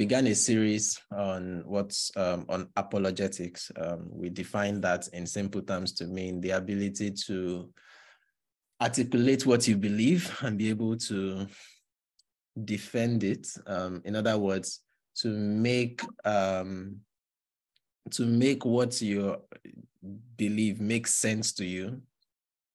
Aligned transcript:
began 0.00 0.26
a 0.28 0.34
series 0.34 0.98
on 1.12 1.62
what's 1.66 2.10
um, 2.16 2.46
on 2.48 2.68
apologetics. 2.76 3.70
Um, 3.76 4.08
we 4.10 4.30
define 4.30 4.80
that 4.80 5.08
in 5.08 5.26
simple 5.26 5.60
terms 5.60 5.92
to 5.96 6.06
mean 6.06 6.40
the 6.40 6.52
ability 6.52 7.10
to 7.26 7.70
articulate 8.80 9.44
what 9.44 9.68
you 9.68 9.76
believe 9.76 10.34
and 10.40 10.56
be 10.56 10.70
able 10.70 10.96
to 10.96 11.46
defend 12.64 13.24
it. 13.24 13.46
Um, 13.66 14.00
in 14.06 14.16
other 14.16 14.38
words, 14.38 14.80
to 15.16 15.28
make 15.28 16.00
um, 16.24 16.96
to 18.12 18.24
make 18.24 18.64
what 18.64 19.02
you 19.02 19.36
believe 20.36 20.80
makes 20.80 21.14
sense 21.14 21.52
to 21.54 21.64
you, 21.64 22.00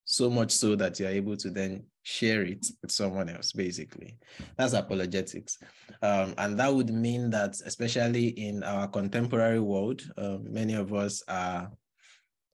so 0.06 0.30
much 0.30 0.52
so 0.52 0.76
that 0.76 1.00
you're 1.00 1.10
able 1.10 1.36
to 1.36 1.50
then 1.50 1.84
share 2.04 2.44
it 2.44 2.66
with 2.82 2.92
someone 2.92 3.28
else, 3.28 3.52
basically. 3.52 4.18
That's 4.56 4.74
apologetics. 4.74 5.58
Um, 6.02 6.36
and 6.38 6.60
that 6.60 6.74
would 6.74 6.92
mean 6.92 7.32
that, 7.32 7.60
especially 7.66 8.28
in 8.28 8.64
our 8.64 8.88
contemporary 8.88 9.60
world, 9.60 10.04
uh, 10.16 10.38
many 10.44 10.76
of 10.76 10.94
us 10.94 11.24
are, 11.28 11.72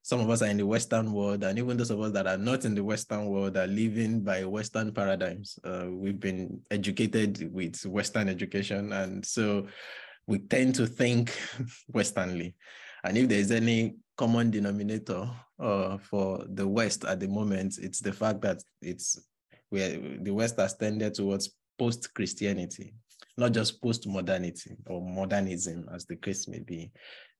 some 0.01 0.21
of 0.21 0.29
us 0.29 0.41
are 0.41 0.47
in 0.47 0.57
the 0.57 0.65
Western 0.65 1.11
world, 1.11 1.43
and 1.43 1.59
even 1.59 1.75
those 1.75 1.91
of 1.91 1.99
us 1.99 2.13
that 2.13 2.25
are 2.25 2.37
not 2.37 2.63
in 2.63 2.73
the 2.73 2.83
Western 2.83 3.25
world 3.25 3.57
are 3.57 3.67
living 3.67 4.21
by 4.21 4.45
Western 4.45 4.93
paradigms. 4.93 5.59
Uh, 5.65 5.87
we've 5.89 6.19
been 6.19 6.61
educated 6.71 7.53
with 7.53 7.85
Western 7.85 8.29
education, 8.29 8.93
and 8.93 9.25
so 9.25 9.67
we 10.27 10.39
tend 10.39 10.73
to 10.75 10.87
think 10.87 11.37
Westernly. 11.93 12.53
And 13.03 13.17
if 13.17 13.27
there's 13.27 13.51
any 13.51 13.95
common 14.21 14.51
denominator 14.51 15.27
uh, 15.59 15.97
for 15.97 16.45
the 16.49 16.67
West 16.67 17.05
at 17.05 17.19
the 17.19 17.27
moment, 17.27 17.79
it's 17.81 18.01
the 18.01 18.13
fact 18.13 18.39
that 18.39 18.61
it's 18.79 19.19
where 19.71 19.97
the 20.21 20.29
West 20.29 20.59
has 20.59 20.77
tended 20.77 21.15
towards 21.15 21.55
post-Christianity, 21.79 22.93
not 23.35 23.51
just 23.51 23.81
post-modernity 23.81 24.77
or 24.85 25.01
modernism, 25.01 25.89
as 25.91 26.05
the 26.05 26.15
case 26.15 26.47
may 26.47 26.59
be. 26.59 26.91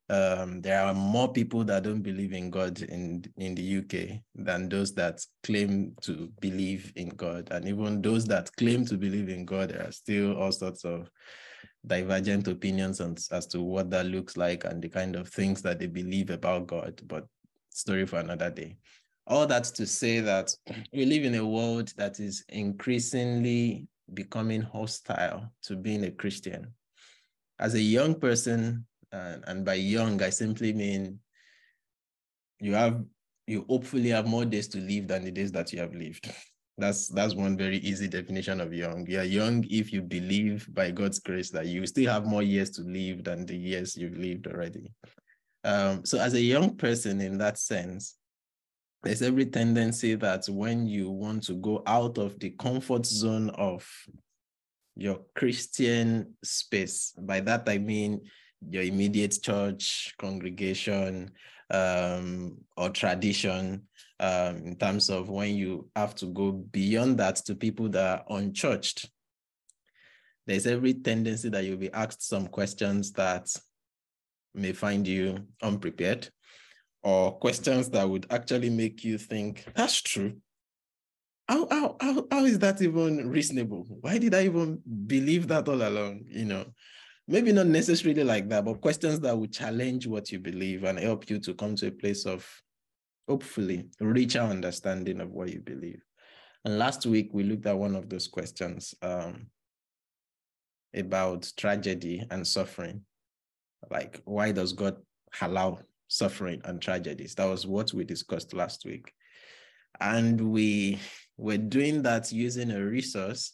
Um, 0.09 0.59
there 0.59 0.81
are 0.81 0.95
more 0.95 1.31
people 1.31 1.63
that 1.65 1.83
don't 1.83 2.01
believe 2.01 2.33
in 2.33 2.49
God 2.49 2.81
in, 2.81 3.25
in 3.37 3.53
the 3.53 3.77
UK 3.77 4.19
than 4.33 4.67
those 4.67 4.91
that 4.95 5.23
claim 5.43 5.93
to 6.01 6.31
believe 6.39 6.91
in 6.95 7.09
God. 7.09 7.47
And 7.51 7.67
even 7.67 8.01
those 8.01 8.25
that 8.25 8.49
claim 8.57 8.85
to 8.85 8.97
believe 8.97 9.29
in 9.29 9.45
God, 9.45 9.69
there 9.69 9.87
are 9.87 9.91
still 9.91 10.35
all 10.35 10.51
sorts 10.51 10.83
of 10.83 11.11
divergent 11.85 12.47
opinions 12.47 13.01
on, 13.01 13.15
as 13.31 13.47
to 13.47 13.61
what 13.61 13.89
that 13.89 14.05
looks 14.05 14.37
like 14.37 14.65
and 14.65 14.81
the 14.81 14.89
kind 14.89 15.15
of 15.15 15.29
things 15.29 15.61
that 15.61 15.79
they 15.79 15.87
believe 15.87 16.29
about 16.29 16.67
God. 16.67 17.01
But 17.07 17.25
story 17.69 18.05
for 18.05 18.19
another 18.19 18.49
day 18.49 18.77
all 19.27 19.47
that 19.47 19.63
to 19.63 19.85
say 19.87 20.19
that 20.19 20.53
we 20.93 21.05
live 21.05 21.23
in 21.23 21.35
a 21.35 21.45
world 21.45 21.93
that 21.97 22.19
is 22.19 22.43
increasingly 22.49 23.87
becoming 24.13 24.61
hostile 24.61 25.49
to 25.63 25.75
being 25.75 26.03
a 26.03 26.11
Christian. 26.11 26.73
As 27.59 27.75
a 27.75 27.81
young 27.81 28.15
person, 28.15 28.85
uh, 29.13 29.37
and 29.47 29.63
by 29.63 29.75
young, 29.75 30.21
I 30.21 30.29
simply 30.29 30.73
mean 30.73 31.19
you 32.59 32.73
have 32.73 33.03
you 33.47 33.65
hopefully 33.67 34.09
have 34.09 34.27
more 34.27 34.45
days 34.45 34.67
to 34.69 34.79
live 34.79 35.07
than 35.07 35.25
the 35.25 35.31
days 35.31 35.51
that 35.51 35.73
you 35.73 35.79
have 35.79 35.93
lived. 35.93 36.31
That's 36.81 37.09
that's 37.09 37.35
one 37.35 37.55
very 37.55 37.77
easy 37.77 38.07
definition 38.07 38.59
of 38.59 38.73
young. 38.73 39.05
You're 39.07 39.23
young 39.23 39.63
if 39.69 39.93
you 39.93 40.01
believe 40.01 40.67
by 40.73 40.89
God's 40.89 41.19
grace 41.19 41.51
that 41.51 41.67
you 41.67 41.85
still 41.85 42.11
have 42.11 42.25
more 42.25 42.41
years 42.41 42.71
to 42.71 42.81
live 42.81 43.23
than 43.23 43.45
the 43.45 43.55
years 43.55 43.95
you've 43.95 44.17
lived 44.17 44.47
already. 44.47 44.91
Um, 45.63 46.03
so 46.03 46.19
as 46.19 46.33
a 46.33 46.41
young 46.41 46.75
person 46.75 47.21
in 47.21 47.37
that 47.37 47.59
sense, 47.59 48.15
there's 49.03 49.21
every 49.21 49.45
tendency 49.45 50.15
that 50.15 50.45
when 50.49 50.87
you 50.87 51.11
want 51.11 51.43
to 51.43 51.53
go 51.53 51.83
out 51.85 52.17
of 52.17 52.39
the 52.39 52.49
comfort 52.49 53.05
zone 53.05 53.51
of 53.51 53.87
your 54.95 55.19
Christian 55.35 56.33
space, 56.43 57.13
by 57.15 57.41
that 57.41 57.69
I 57.69 57.77
mean 57.77 58.21
your 58.69 58.83
immediate 58.83 59.37
church, 59.41 60.15
congregation, 60.17 61.29
um, 61.69 62.57
or 62.75 62.89
tradition, 62.89 63.83
um, 64.21 64.57
in 64.57 64.75
terms 64.75 65.09
of 65.09 65.29
when 65.29 65.55
you 65.55 65.89
have 65.95 66.13
to 66.15 66.27
go 66.27 66.51
beyond 66.51 67.17
that 67.17 67.37
to 67.37 67.55
people 67.55 67.89
that 67.89 68.23
are 68.29 68.37
unchurched. 68.37 69.09
There's 70.45 70.67
every 70.67 70.93
tendency 70.93 71.49
that 71.49 71.63
you'll 71.63 71.77
be 71.77 71.91
asked 71.91 72.27
some 72.27 72.47
questions 72.47 73.11
that 73.13 73.49
may 74.53 74.73
find 74.73 75.07
you 75.07 75.47
unprepared 75.63 76.29
or 77.03 77.31
questions 77.39 77.89
that 77.89 78.07
would 78.07 78.27
actually 78.29 78.69
make 78.69 79.03
you 79.03 79.17
think, 79.17 79.65
that's 79.75 79.99
true. 80.01 80.37
How, 81.47 81.67
how, 81.69 81.95
how, 81.99 82.27
how 82.31 82.45
is 82.45 82.59
that 82.59 82.79
even 82.81 83.27
reasonable? 83.27 83.87
Why 84.01 84.19
did 84.19 84.35
I 84.35 84.45
even 84.45 84.79
believe 85.07 85.47
that 85.47 85.67
all 85.67 85.81
along? 85.81 86.25
You 86.27 86.45
know, 86.45 86.65
maybe 87.27 87.51
not 87.51 87.65
necessarily 87.65 88.23
like 88.23 88.47
that, 88.49 88.65
but 88.65 88.81
questions 88.81 89.19
that 89.21 89.35
would 89.35 89.51
challenge 89.51 90.05
what 90.05 90.31
you 90.31 90.39
believe 90.39 90.83
and 90.83 90.99
help 90.99 91.27
you 91.29 91.39
to 91.39 91.55
come 91.55 91.75
to 91.77 91.87
a 91.87 91.91
place 91.91 92.25
of 92.25 92.47
hopefully 93.27 93.89
reach 93.99 94.35
richer 94.35 94.41
understanding 94.41 95.21
of 95.21 95.31
what 95.31 95.51
you 95.51 95.59
believe. 95.59 96.01
And 96.65 96.77
last 96.77 97.05
week 97.05 97.29
we 97.33 97.43
looked 97.43 97.65
at 97.65 97.77
one 97.77 97.95
of 97.95 98.09
those 98.09 98.27
questions 98.27 98.93
um, 99.01 99.47
about 100.95 101.51
tragedy 101.57 102.25
and 102.29 102.45
suffering. 102.45 103.01
Like, 103.89 104.21
why 104.25 104.51
does 104.51 104.73
God 104.73 104.97
allow 105.41 105.79
suffering 106.11 106.61
and 106.65 106.81
tragedies. 106.81 107.35
That 107.35 107.45
was 107.45 107.65
what 107.65 107.93
we 107.93 108.03
discussed 108.03 108.53
last 108.53 108.85
week. 108.85 109.13
And 110.01 110.51
we 110.51 110.99
were 111.37 111.57
doing 111.57 112.01
that 112.03 112.31
using 112.31 112.71
a 112.71 112.83
resource. 112.83 113.53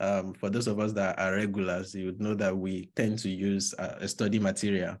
Um, 0.00 0.34
for 0.34 0.50
those 0.50 0.66
of 0.66 0.78
us 0.80 0.92
that 0.92 1.18
are 1.18 1.34
regulars, 1.34 1.94
you 1.94 2.06
would 2.06 2.20
know 2.20 2.34
that 2.34 2.56
we 2.56 2.90
tend 2.94 3.18
to 3.20 3.30
use 3.30 3.74
a, 3.78 3.96
a 4.00 4.08
study 4.08 4.38
material. 4.38 4.96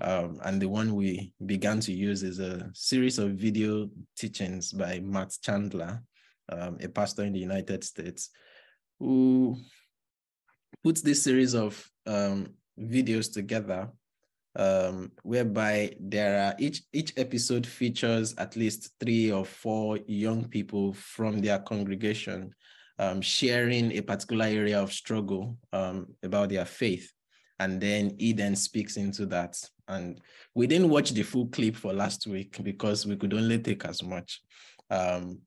Um, 0.00 0.38
and 0.44 0.60
the 0.60 0.68
one 0.68 0.94
we 0.94 1.32
began 1.46 1.80
to 1.80 1.92
use 1.92 2.22
is 2.22 2.38
a 2.38 2.70
series 2.74 3.18
of 3.18 3.32
video 3.32 3.88
teachings 4.16 4.72
by 4.72 5.00
Matt 5.00 5.34
Chandler, 5.42 6.02
um, 6.50 6.76
a 6.82 6.88
pastor 6.88 7.24
in 7.24 7.32
the 7.32 7.38
United 7.38 7.82
States, 7.82 8.30
who 8.98 9.56
puts 10.84 11.00
this 11.00 11.22
series 11.22 11.54
of 11.54 11.82
um, 12.06 12.48
videos 12.78 13.32
together 13.32 13.88
um, 14.56 15.12
whereby 15.22 15.94
there 16.00 16.42
are 16.42 16.54
each 16.58 16.82
each 16.92 17.12
episode 17.16 17.66
features 17.66 18.34
at 18.38 18.56
least 18.56 18.90
three 18.98 19.30
or 19.30 19.44
four 19.44 19.98
young 20.06 20.48
people 20.48 20.94
from 20.94 21.40
their 21.40 21.58
congregation 21.58 22.54
um, 22.98 23.20
sharing 23.20 23.92
a 23.92 24.00
particular 24.00 24.46
area 24.46 24.80
of 24.80 24.92
struggle 24.92 25.58
um, 25.72 26.06
about 26.22 26.48
their 26.48 26.64
faith, 26.64 27.12
and 27.58 27.80
then 27.80 28.14
he 28.18 28.32
then 28.32 28.56
speaks 28.56 28.96
into 28.96 29.26
that. 29.26 29.58
And 29.88 30.20
we 30.54 30.66
didn't 30.66 30.90
watch 30.90 31.10
the 31.10 31.22
full 31.22 31.46
clip 31.46 31.76
for 31.76 31.92
last 31.92 32.26
week 32.26 32.58
because 32.62 33.06
we 33.06 33.16
could 33.16 33.34
only 33.34 33.58
take 33.58 33.84
as 33.84 34.02
much. 34.02 34.40
Um, 34.90 35.38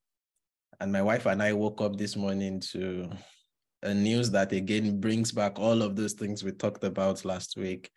and 0.79 0.91
my 0.91 1.01
wife 1.01 1.25
and 1.25 1.43
I 1.43 1.53
woke 1.53 1.81
up 1.81 1.97
this 1.97 2.15
morning 2.15 2.61
to 2.71 3.09
a 3.83 3.93
news 3.93 4.29
that 4.31 4.51
again 4.51 4.99
brings 4.99 5.31
back 5.31 5.57
all 5.57 5.81
of 5.81 5.95
those 5.95 6.13
things 6.13 6.43
we 6.43 6.51
talked 6.51 6.83
about 6.83 7.23
last 7.23 7.55
week 7.55 7.89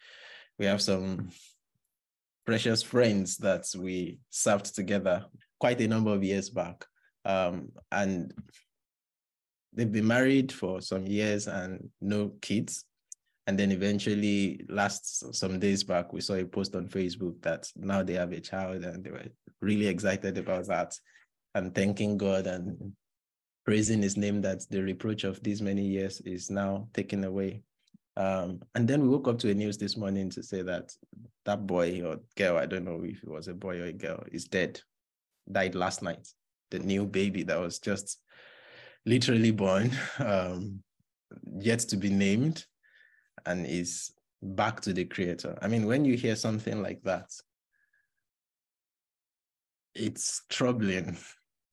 we 0.58 0.66
have 0.66 0.82
some 0.82 1.30
precious 2.46 2.82
friends 2.82 3.36
that 3.38 3.66
we 3.76 4.18
served 4.30 4.74
together 4.74 5.24
quite 5.58 5.80
a 5.80 5.88
number 5.88 6.12
of 6.12 6.24
years 6.24 6.50
back. 6.50 6.84
Um, 7.24 7.70
and 7.90 8.32
they've 9.72 9.90
been 9.90 10.06
married 10.06 10.52
for 10.52 10.80
some 10.80 11.06
years 11.06 11.46
and 11.46 11.88
no 12.00 12.32
kids. 12.40 12.84
And 13.46 13.58
then 13.58 13.72
eventually, 13.72 14.64
last 14.68 15.34
some 15.34 15.58
days 15.58 15.82
back, 15.82 16.12
we 16.12 16.20
saw 16.20 16.34
a 16.34 16.44
post 16.44 16.76
on 16.76 16.86
Facebook 16.86 17.42
that 17.42 17.66
now 17.74 18.02
they 18.02 18.14
have 18.14 18.32
a 18.32 18.40
child 18.40 18.84
and 18.84 19.02
they 19.02 19.10
were 19.10 19.26
really 19.60 19.88
excited 19.88 20.38
about 20.38 20.66
that 20.68 20.94
and 21.54 21.74
thanking 21.74 22.16
God 22.16 22.46
and 22.46 22.92
praising 23.64 24.02
his 24.02 24.16
name 24.16 24.40
that 24.42 24.64
the 24.70 24.82
reproach 24.82 25.24
of 25.24 25.42
these 25.42 25.60
many 25.60 25.82
years 25.82 26.20
is 26.20 26.50
now 26.50 26.88
taken 26.94 27.24
away. 27.24 27.62
Um, 28.16 28.60
and 28.74 28.86
then 28.86 29.02
we 29.02 29.08
woke 29.08 29.28
up 29.28 29.38
to 29.40 29.50
a 29.50 29.54
news 29.54 29.78
this 29.78 29.96
morning 29.96 30.30
to 30.30 30.42
say 30.42 30.62
that 30.62 30.92
that 31.44 31.66
boy 31.66 32.02
or 32.04 32.18
girl, 32.36 32.58
I 32.58 32.66
don't 32.66 32.84
know 32.84 33.02
if 33.04 33.22
it 33.22 33.28
was 33.28 33.48
a 33.48 33.54
boy 33.54 33.80
or 33.80 33.86
a 33.86 33.92
girl, 33.92 34.22
is 34.30 34.44
dead, 34.44 34.80
died 35.50 35.74
last 35.74 36.02
night. 36.02 36.28
The 36.70 36.78
new 36.78 37.06
baby 37.06 37.42
that 37.44 37.60
was 37.60 37.78
just 37.78 38.18
literally 39.06 39.50
born, 39.50 39.90
um, 40.18 40.82
yet 41.58 41.80
to 41.80 41.96
be 41.96 42.10
named, 42.10 42.66
and 43.46 43.66
is 43.66 44.12
back 44.42 44.80
to 44.82 44.92
the 44.92 45.04
creator. 45.04 45.58
I 45.62 45.68
mean, 45.68 45.86
when 45.86 46.04
you 46.04 46.16
hear 46.16 46.36
something 46.36 46.82
like 46.82 47.02
that, 47.04 47.30
it's 49.94 50.42
troubling 50.48 51.16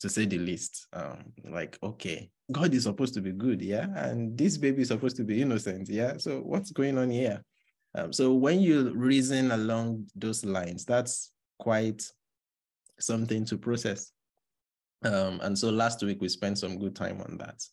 to 0.01 0.09
say 0.09 0.25
the 0.25 0.37
least. 0.37 0.87
Um, 0.93 1.33
like, 1.49 1.77
okay, 1.81 2.29
God 2.51 2.73
is 2.73 2.83
supposed 2.83 3.13
to 3.15 3.21
be 3.21 3.31
good, 3.31 3.61
yeah, 3.61 3.87
and 3.95 4.37
this 4.37 4.57
baby 4.57 4.81
is 4.81 4.89
supposed 4.89 5.17
to 5.17 5.23
be 5.23 5.41
innocent, 5.41 5.89
yeah. 5.89 6.17
So 6.17 6.39
what's 6.39 6.71
going 6.71 6.97
on 6.97 7.09
here? 7.09 7.43
Um, 7.95 8.13
so 8.13 8.33
when 8.33 8.59
you 8.59 8.91
reason 8.93 9.51
along 9.51 10.07
those 10.15 10.45
lines, 10.45 10.85
that's 10.85 11.31
quite 11.59 12.03
something 12.99 13.45
to 13.45 13.57
process. 13.57 14.11
Um, 15.03 15.39
and 15.41 15.57
so 15.57 15.69
last 15.69 16.03
week 16.03 16.21
we 16.21 16.29
spent 16.29 16.57
some 16.57 16.77
good 16.77 16.95
time 16.95 17.21
on 17.21 17.37
that. 17.37 17.63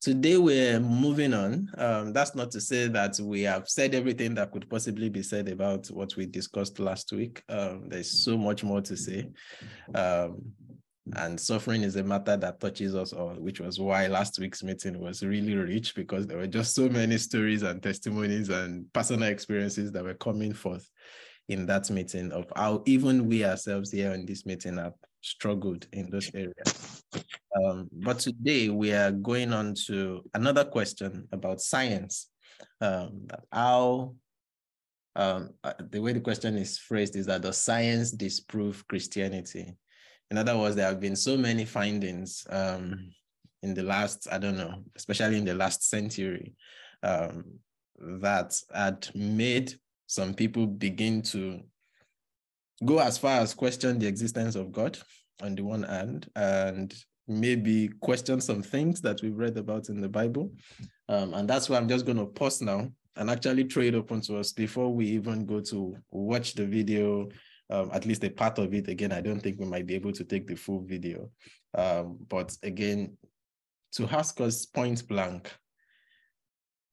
Today 0.00 0.36
we're 0.36 0.80
moving 0.80 1.32
on. 1.32 1.70
Um, 1.78 2.12
that's 2.12 2.34
not 2.34 2.50
to 2.50 2.60
say 2.60 2.88
that 2.88 3.18
we 3.20 3.42
have 3.42 3.68
said 3.68 3.94
everything 3.94 4.34
that 4.34 4.52
could 4.52 4.68
possibly 4.68 5.08
be 5.08 5.22
said 5.22 5.48
about 5.48 5.86
what 5.86 6.14
we 6.16 6.26
discussed 6.26 6.78
last 6.78 7.10
week. 7.12 7.42
Um, 7.48 7.88
there's 7.88 8.22
so 8.24 8.36
much 8.36 8.62
more 8.62 8.82
to 8.82 8.96
say. 8.96 9.30
Um, 9.94 10.52
and 11.16 11.38
suffering 11.38 11.82
is 11.82 11.96
a 11.96 12.02
matter 12.02 12.36
that 12.36 12.60
touches 12.60 12.94
us 12.94 13.12
all, 13.12 13.34
which 13.34 13.60
was 13.60 13.78
why 13.78 14.06
last 14.06 14.38
week's 14.38 14.62
meeting 14.62 14.98
was 14.98 15.22
really 15.22 15.54
rich 15.54 15.94
because 15.94 16.26
there 16.26 16.38
were 16.38 16.46
just 16.46 16.74
so 16.74 16.88
many 16.88 17.18
stories 17.18 17.62
and 17.62 17.82
testimonies 17.82 18.48
and 18.48 18.90
personal 18.92 19.28
experiences 19.28 19.92
that 19.92 20.04
were 20.04 20.14
coming 20.14 20.54
forth 20.54 20.88
in 21.48 21.66
that 21.66 21.90
meeting 21.90 22.32
of 22.32 22.50
how 22.56 22.82
even 22.86 23.28
we 23.28 23.44
ourselves 23.44 23.90
here 23.90 24.12
in 24.12 24.24
this 24.24 24.46
meeting 24.46 24.78
have 24.78 24.94
struggled 25.24 25.86
in 25.92 26.10
those 26.10 26.30
areas. 26.34 27.02
Um, 27.56 27.88
but 27.92 28.18
today 28.18 28.68
we 28.68 28.92
are 28.92 29.10
going 29.10 29.52
on 29.52 29.74
to 29.86 30.22
another 30.34 30.64
question 30.64 31.26
about 31.32 31.62
science. 31.62 32.28
Um, 32.80 33.26
how 33.50 34.14
um, 35.16 35.50
uh, 35.62 35.72
the 35.90 36.00
way 36.00 36.12
the 36.12 36.20
question 36.20 36.56
is 36.56 36.78
phrased 36.78 37.16
is 37.16 37.26
that 37.26 37.42
does 37.42 37.56
science 37.56 38.10
disprove 38.10 38.86
Christianity? 38.86 39.74
In 40.30 40.36
other 40.36 40.58
words, 40.58 40.76
there 40.76 40.86
have 40.86 41.00
been 41.00 41.16
so 41.16 41.36
many 41.36 41.64
findings 41.64 42.46
um, 42.50 43.10
in 43.62 43.72
the 43.72 43.82
last, 43.82 44.28
I 44.30 44.38
don't 44.38 44.58
know, 44.58 44.82
especially 44.94 45.38
in 45.38 45.44
the 45.44 45.54
last 45.54 45.88
century, 45.88 46.52
um, 47.02 47.44
that 48.20 48.60
had 48.74 49.08
made 49.14 49.74
some 50.06 50.34
people 50.34 50.66
begin 50.66 51.22
to 51.22 51.60
go 52.84 52.98
as 52.98 53.18
far 53.18 53.40
as 53.40 53.54
question 53.54 53.98
the 53.98 54.06
existence 54.06 54.56
of 54.56 54.72
God 54.72 54.98
on 55.42 55.54
the 55.54 55.62
one 55.62 55.82
hand, 55.82 56.28
and 56.36 56.94
maybe 57.26 57.88
question 58.00 58.40
some 58.40 58.62
things 58.62 59.00
that 59.00 59.22
we've 59.22 59.36
read 59.36 59.56
about 59.56 59.88
in 59.88 60.00
the 60.00 60.08
Bible. 60.08 60.52
Um, 61.08 61.34
and 61.34 61.48
that's 61.48 61.68
why 61.68 61.76
I'm 61.76 61.88
just 61.88 62.06
going 62.06 62.18
to 62.18 62.26
pause 62.26 62.60
now 62.60 62.88
and 63.16 63.30
actually 63.30 63.64
throw 63.64 63.82
it 63.82 63.94
open 63.94 64.20
to 64.22 64.38
us 64.38 64.52
before 64.52 64.92
we 64.92 65.06
even 65.06 65.46
go 65.46 65.60
to 65.60 65.96
watch 66.10 66.54
the 66.54 66.66
video, 66.66 67.28
um, 67.70 67.90
at 67.92 68.06
least 68.06 68.24
a 68.24 68.30
part 68.30 68.58
of 68.58 68.74
it. 68.74 68.88
Again, 68.88 69.12
I 69.12 69.20
don't 69.20 69.40
think 69.40 69.58
we 69.58 69.66
might 69.66 69.86
be 69.86 69.94
able 69.94 70.12
to 70.12 70.24
take 70.24 70.46
the 70.46 70.56
full 70.56 70.82
video. 70.82 71.30
Um, 71.76 72.18
but 72.28 72.56
again, 72.62 73.16
to 73.92 74.08
ask 74.08 74.40
us 74.40 74.66
point 74.66 75.06
blank, 75.06 75.52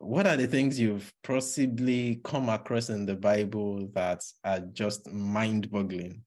what 0.01 0.25
are 0.25 0.35
the 0.35 0.47
things 0.47 0.79
you've 0.79 1.13
possibly 1.23 2.19
come 2.23 2.49
across 2.49 2.89
in 2.89 3.05
the 3.05 3.15
Bible 3.15 3.87
that 3.93 4.21
are 4.43 4.59
just 4.59 5.11
mind 5.11 5.69
boggling 5.69 6.23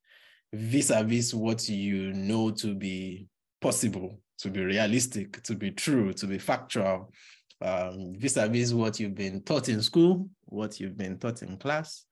vis 0.53 0.91
a 0.91 1.03
vis 1.03 1.35
what 1.35 1.69
you 1.69 2.13
know 2.13 2.51
to 2.53 2.75
be 2.75 3.27
possible, 3.61 4.21
to 4.39 4.51
be 4.51 4.61
realistic, 4.61 5.43
to 5.43 5.55
be 5.55 5.71
true, 5.71 6.13
to 6.13 6.27
be 6.27 6.39
factual, 6.39 7.13
vis 7.61 8.37
a 8.37 8.49
vis 8.49 8.73
what 8.73 9.01
you've 9.01 9.15
been 9.15 9.43
taught 9.43 9.69
in 9.69 9.83
school, 9.83 10.29
what 10.45 10.79
you've 10.79 10.97
been 10.97 11.19
taught 11.19 11.43
in 11.43 11.57
class, 11.57 12.05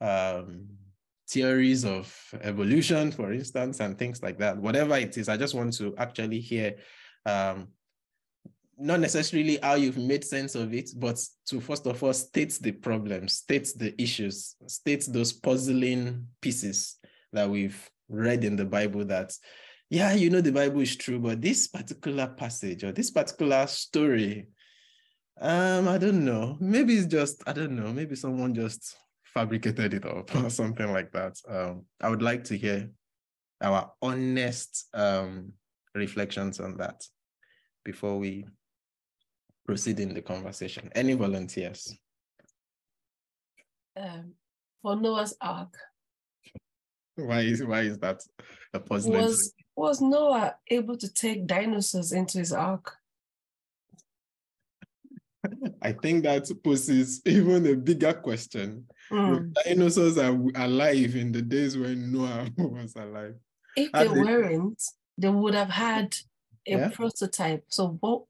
um, 0.00 0.66
theories 1.28 1.84
of 1.84 2.14
evolution, 2.40 3.12
for 3.12 3.32
instance, 3.32 3.80
and 3.80 3.98
things 3.98 4.22
like 4.22 4.38
that. 4.38 4.56
Whatever 4.56 4.96
it 4.96 5.16
is, 5.18 5.28
I 5.28 5.36
just 5.36 5.54
want 5.54 5.74
to 5.74 5.94
actually 5.98 6.40
hear 6.40 6.76
um, 7.26 7.68
not 8.78 9.00
necessarily 9.00 9.58
how 9.62 9.74
you've 9.74 9.98
made 9.98 10.24
sense 10.24 10.54
of 10.54 10.72
it, 10.74 10.90
but 10.96 11.22
to 11.46 11.60
first 11.60 11.86
of 11.86 12.02
all 12.02 12.12
state 12.12 12.58
the 12.60 12.72
problems, 12.72 13.34
state 13.34 13.72
the 13.76 14.00
issues, 14.00 14.56
state 14.66 15.06
those 15.08 15.32
puzzling 15.32 16.26
pieces 16.40 16.96
that 17.32 17.48
we've 17.48 17.90
read 18.08 18.44
in 18.44 18.56
the 18.56 18.64
Bible 18.64 19.04
that, 19.06 19.32
yeah, 19.90 20.12
you 20.14 20.30
know, 20.30 20.40
the 20.40 20.52
Bible 20.52 20.80
is 20.80 20.96
true, 20.96 21.18
but 21.18 21.40
this 21.40 21.68
particular 21.68 22.26
passage 22.26 22.84
or 22.84 22.92
this 22.92 23.10
particular 23.10 23.66
story, 23.66 24.48
um, 25.40 25.88
I 25.88 25.98
don't 25.98 26.24
know. 26.24 26.56
Maybe 26.60 26.94
it's 26.94 27.06
just, 27.06 27.42
I 27.46 27.52
don't 27.52 27.76
know, 27.76 27.92
maybe 27.92 28.16
someone 28.16 28.54
just 28.54 28.96
fabricated 29.24 29.94
it 29.94 30.06
up 30.06 30.34
or 30.42 30.50
something 30.50 30.92
like 30.92 31.12
that. 31.12 31.38
Um, 31.48 31.84
I 32.00 32.08
would 32.08 32.22
like 32.22 32.44
to 32.44 32.56
hear 32.56 32.90
our 33.60 33.92
honest 34.02 34.88
um, 34.94 35.52
reflections 35.94 36.58
on 36.58 36.78
that 36.78 37.04
before 37.84 38.18
we 38.18 38.46
proceed 39.66 40.00
in 40.00 40.14
the 40.14 40.22
conversation. 40.22 40.90
Any 40.94 41.14
volunteers? 41.14 41.96
Um, 43.96 44.32
for 44.80 44.96
Noah's 44.96 45.36
Ark. 45.40 45.74
Why 47.16 47.40
is 47.40 47.62
why 47.64 47.82
is 47.82 47.98
that 47.98 48.22
a 48.72 48.80
positive? 48.80 49.20
Was 49.20 49.52
was 49.76 50.00
Noah 50.00 50.56
able 50.68 50.96
to 50.96 51.12
take 51.12 51.46
dinosaurs 51.46 52.12
into 52.12 52.38
his 52.38 52.52
ark? 52.52 52.96
I 55.82 55.92
think 55.92 56.24
that 56.24 56.48
poses 56.64 57.20
even 57.26 57.66
a 57.66 57.74
bigger 57.74 58.14
question. 58.14 58.86
Mm. 59.10 59.52
Dinosaurs 59.64 60.16
are 60.18 60.38
alive 60.54 61.16
in 61.16 61.32
the 61.32 61.42
days 61.42 61.76
when 61.76 62.12
Noah 62.12 62.48
was 62.56 62.94
alive. 62.96 63.34
If 63.76 63.92
they, 63.92 64.06
they 64.06 64.08
weren't, 64.08 64.82
they 65.18 65.28
would 65.28 65.54
have 65.54 65.70
had 65.70 66.14
a 66.66 66.72
yeah? 66.72 66.90
prototype. 66.90 67.64
So 67.68 67.98
what 68.00 68.22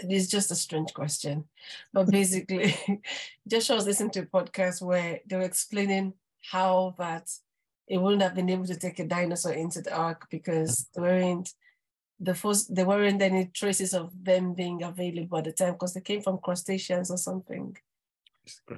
it's 0.00 0.28
just 0.28 0.50
a 0.50 0.54
strange 0.54 0.92
question. 0.94 1.44
But 1.92 2.10
basically, 2.10 2.74
Joshua 3.48 3.76
was 3.76 3.86
listening 3.86 4.10
to 4.12 4.20
a 4.20 4.26
podcast 4.26 4.82
where 4.82 5.20
they 5.26 5.36
were 5.36 5.42
explaining 5.42 6.14
how 6.50 6.94
that 6.98 7.30
it 7.86 7.98
wouldn't 7.98 8.22
have 8.22 8.34
been 8.34 8.50
able 8.50 8.66
to 8.66 8.76
take 8.76 8.98
a 8.98 9.04
dinosaur 9.04 9.52
into 9.52 9.80
the 9.80 9.94
ark 9.94 10.26
because 10.30 10.88
there 10.94 11.04
weren't 11.04 11.54
the 12.20 12.34
first 12.34 12.74
there 12.74 12.84
weren't 12.84 13.22
any 13.22 13.46
traces 13.46 13.94
of 13.94 14.12
them 14.24 14.52
being 14.52 14.82
available 14.82 15.38
at 15.38 15.44
the 15.44 15.52
time 15.52 15.74
because 15.74 15.94
they 15.94 16.00
came 16.00 16.20
from 16.20 16.38
crustaceans 16.38 17.10
or 17.10 17.16
something. 17.16 17.76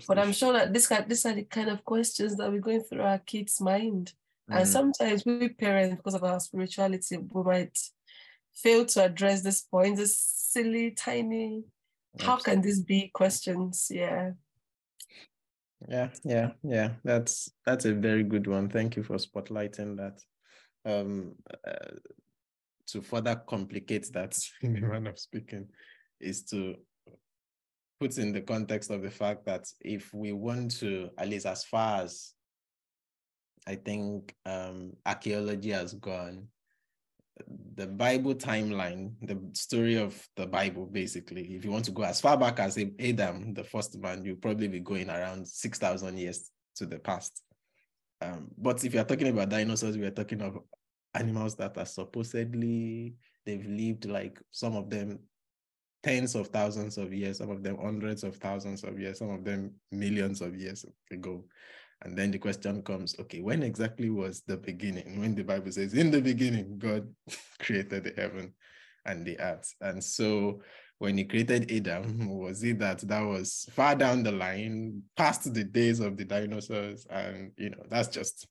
But 0.06 0.19
I'm 0.19 0.33
sure 0.33 0.53
that 0.53 0.73
this 0.73 0.89
these 1.09 1.27
are 1.27 1.35
the 1.35 1.45
kind 1.45 1.71
of 1.71 1.85
questions 1.85 2.37
that 2.37 2.51
we're 2.51 2.61
going 2.61 2.83
through 2.83 3.03
our 3.03 3.19
kids' 3.19 3.61
mind. 3.61 4.13
Mm. 4.51 4.59
And 4.59 4.69
sometimes 4.69 5.25
we 5.25 5.49
parents, 5.49 5.97
because 5.97 6.15
of 6.15 6.25
our 6.25 6.41
spirituality, 6.41 7.17
we 7.17 7.43
might 7.43 7.79
fail 8.55 8.85
to 8.87 9.05
address 9.05 9.43
this 9.43 9.62
point, 9.62 9.97
this 9.97 10.19
silly, 10.19 10.91
tiny, 10.93 11.64
how 12.19 12.37
can 12.37 12.61
this 12.61 12.81
be 12.81 13.11
questions? 13.14 13.88
Yeah. 13.91 14.32
Yeah, 15.88 16.08
yeah, 16.25 16.50
yeah. 16.62 16.91
That's 17.05 17.50
that's 17.64 17.87
a 17.87 17.94
very 17.94 18.23
good 18.23 18.47
one. 18.47 18.69
Thank 18.69 18.97
you 18.97 19.02
for 19.02 19.17
spotlighting 19.17 19.97
that. 19.97 20.20
Um, 20.85 21.35
uh, 21.67 21.97
to 22.88 23.02
further 23.02 23.37
complicate 23.47 24.10
that 24.13 24.36
in 24.63 24.75
the 24.75 24.81
manner 24.81 25.10
of 25.10 25.19
speaking, 25.19 25.69
is 26.20 26.43
to 26.44 26.75
put 27.98 28.19
in 28.19 28.32
the 28.32 28.41
context 28.41 28.91
of 28.91 29.03
the 29.03 29.10
fact 29.10 29.44
that 29.46 29.65
if 29.81 30.13
we 30.13 30.32
want 30.32 30.72
to, 30.79 31.10
at 31.19 31.29
least 31.29 31.46
as 31.46 31.65
far 31.65 32.03
as 32.03 32.32
I 33.67 33.77
think 33.77 34.34
um, 34.46 34.93
archaeology 35.06 35.70
has 35.70 35.94
gone, 35.94 36.48
the 37.75 37.87
Bible 37.87 38.35
timeline, 38.35 39.13
the 39.23 39.39
story 39.53 39.97
of 39.97 40.20
the 40.37 40.47
Bible, 40.47 40.87
basically, 40.87 41.55
if 41.55 41.65
you 41.65 41.70
want 41.70 41.85
to 41.87 41.91
go 41.91 42.03
as 42.03 42.20
far 42.20 42.37
back 42.37 42.61
as 42.61 42.79
Adam, 42.79 43.55
the 43.55 43.65
first 43.65 43.99
man, 43.99 44.25
you'll 44.25 44.37
probably 44.37 44.69
be 44.69 44.81
going 44.81 45.11
around 45.11 45.47
6,000 45.47 46.19
years 46.19 46.51
to 46.77 46.87
the 46.87 46.99
past. 46.99 47.43
Um, 48.20 48.49
but 48.59 48.85
if 48.85 48.94
you're 48.94 49.05
talking 49.05 49.29
about 49.29 49.49
dinosaurs, 49.49 49.97
we 49.97 50.05
are 50.05 50.11
talking 50.11 50.43
of 50.43 50.59
animals 51.15 51.56
that 51.56 51.77
are 51.79 51.87
supposedly, 51.87 53.15
they've 53.47 53.67
lived 53.67 54.05
like 54.05 54.41
some 54.51 54.77
of 54.77 54.91
them 54.91 55.19
tens 56.03 56.35
of 56.35 56.49
thousands 56.49 56.99
of 56.99 57.13
years, 57.13 57.39
some 57.39 57.51
of 57.51 57.63
them 57.63 57.77
hundreds 57.82 58.25
of 58.25 58.37
thousands 58.37 58.85
of 58.85 58.99
years, 58.99 59.19
some 59.19 59.31
of 59.31 59.44
them 59.44 59.75
millions 59.91 60.41
of 60.41 60.56
years 60.56 60.85
ago. 61.11 61.44
And 62.03 62.17
then 62.17 62.31
the 62.31 62.39
question 62.39 62.83
comes, 62.83 63.15
okay, 63.21 63.41
when 63.41 63.63
exactly 63.63 64.09
was 64.09 64.43
the 64.47 64.57
beginning? 64.57 65.21
When 65.21 65.35
the 65.35 65.43
Bible 65.43 65.71
says, 65.71 65.93
in 65.93 66.11
the 66.11 66.21
beginning, 66.21 66.79
God 66.79 67.07
created 67.59 68.05
the 68.05 68.15
heaven 68.17 68.55
and 69.05 69.27
the 69.27 69.39
earth. 69.39 69.75
And 69.81 70.03
so 70.03 70.63
when 70.99 71.19
he 71.19 71.25
created 71.25 71.71
Adam, 71.71 72.29
was 72.39 72.63
it 72.65 72.79
that 72.79 73.01
that 73.01 73.21
was 73.21 73.69
far 73.73 73.95
down 73.95 74.23
the 74.23 74.33
line, 74.33 75.03
past 75.17 75.53
the 75.53 75.65
days 75.65 76.01
of 76.01 76.17
the 76.17 76.25
dinosaurs? 76.25 77.07
And, 77.11 77.53
you 77.59 77.71
know, 77.71 77.83
that's 77.91 78.09
just 78.09 78.47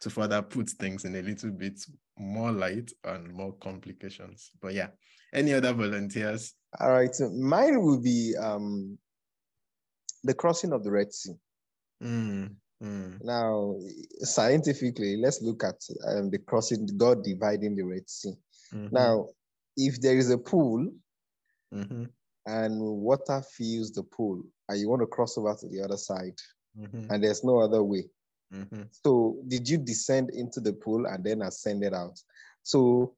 to 0.00 0.10
further 0.10 0.42
put 0.42 0.68
things 0.70 1.04
in 1.04 1.14
a 1.14 1.22
little 1.22 1.50
bit 1.50 1.80
more 2.18 2.50
light 2.50 2.92
and 3.04 3.32
more 3.32 3.52
complications. 3.54 4.50
But 4.60 4.74
yeah, 4.74 4.88
any 5.32 5.54
other 5.54 5.72
volunteers? 5.72 6.54
All 6.80 6.90
right, 6.90 7.14
so 7.14 7.30
mine 7.30 7.80
will 7.80 8.00
be 8.00 8.34
um, 8.40 8.98
the 10.24 10.34
crossing 10.34 10.72
of 10.72 10.82
the 10.84 10.90
Red 10.90 11.12
Sea. 11.12 11.34
Mm. 12.02 12.56
Mm. 12.82 13.22
Now, 13.22 13.76
scientifically, 14.20 15.16
let's 15.16 15.40
look 15.40 15.62
at 15.62 15.76
um, 16.06 16.30
the 16.30 16.38
crossing, 16.38 16.88
God 16.96 17.22
dividing 17.22 17.76
the 17.76 17.84
Red 17.84 18.08
Sea. 18.08 18.34
Mm-hmm. 18.74 18.94
Now, 18.94 19.28
if 19.76 20.00
there 20.00 20.16
is 20.16 20.30
a 20.30 20.38
pool 20.38 20.90
mm-hmm. 21.72 22.04
and 22.46 22.80
water 22.80 23.42
fills 23.56 23.92
the 23.92 24.02
pool, 24.02 24.42
and 24.68 24.80
you 24.80 24.88
want 24.88 25.02
to 25.02 25.06
cross 25.06 25.38
over 25.38 25.54
to 25.54 25.68
the 25.68 25.82
other 25.82 25.96
side, 25.96 26.38
mm-hmm. 26.78 27.10
and 27.10 27.22
there's 27.22 27.44
no 27.44 27.60
other 27.60 27.82
way. 27.84 28.04
Mm-hmm. 28.52 28.82
So, 28.90 29.36
did 29.46 29.68
you 29.68 29.78
descend 29.78 30.30
into 30.30 30.60
the 30.60 30.72
pool 30.72 31.06
and 31.06 31.22
then 31.22 31.42
ascended 31.42 31.94
out? 31.94 32.18
So, 32.64 33.14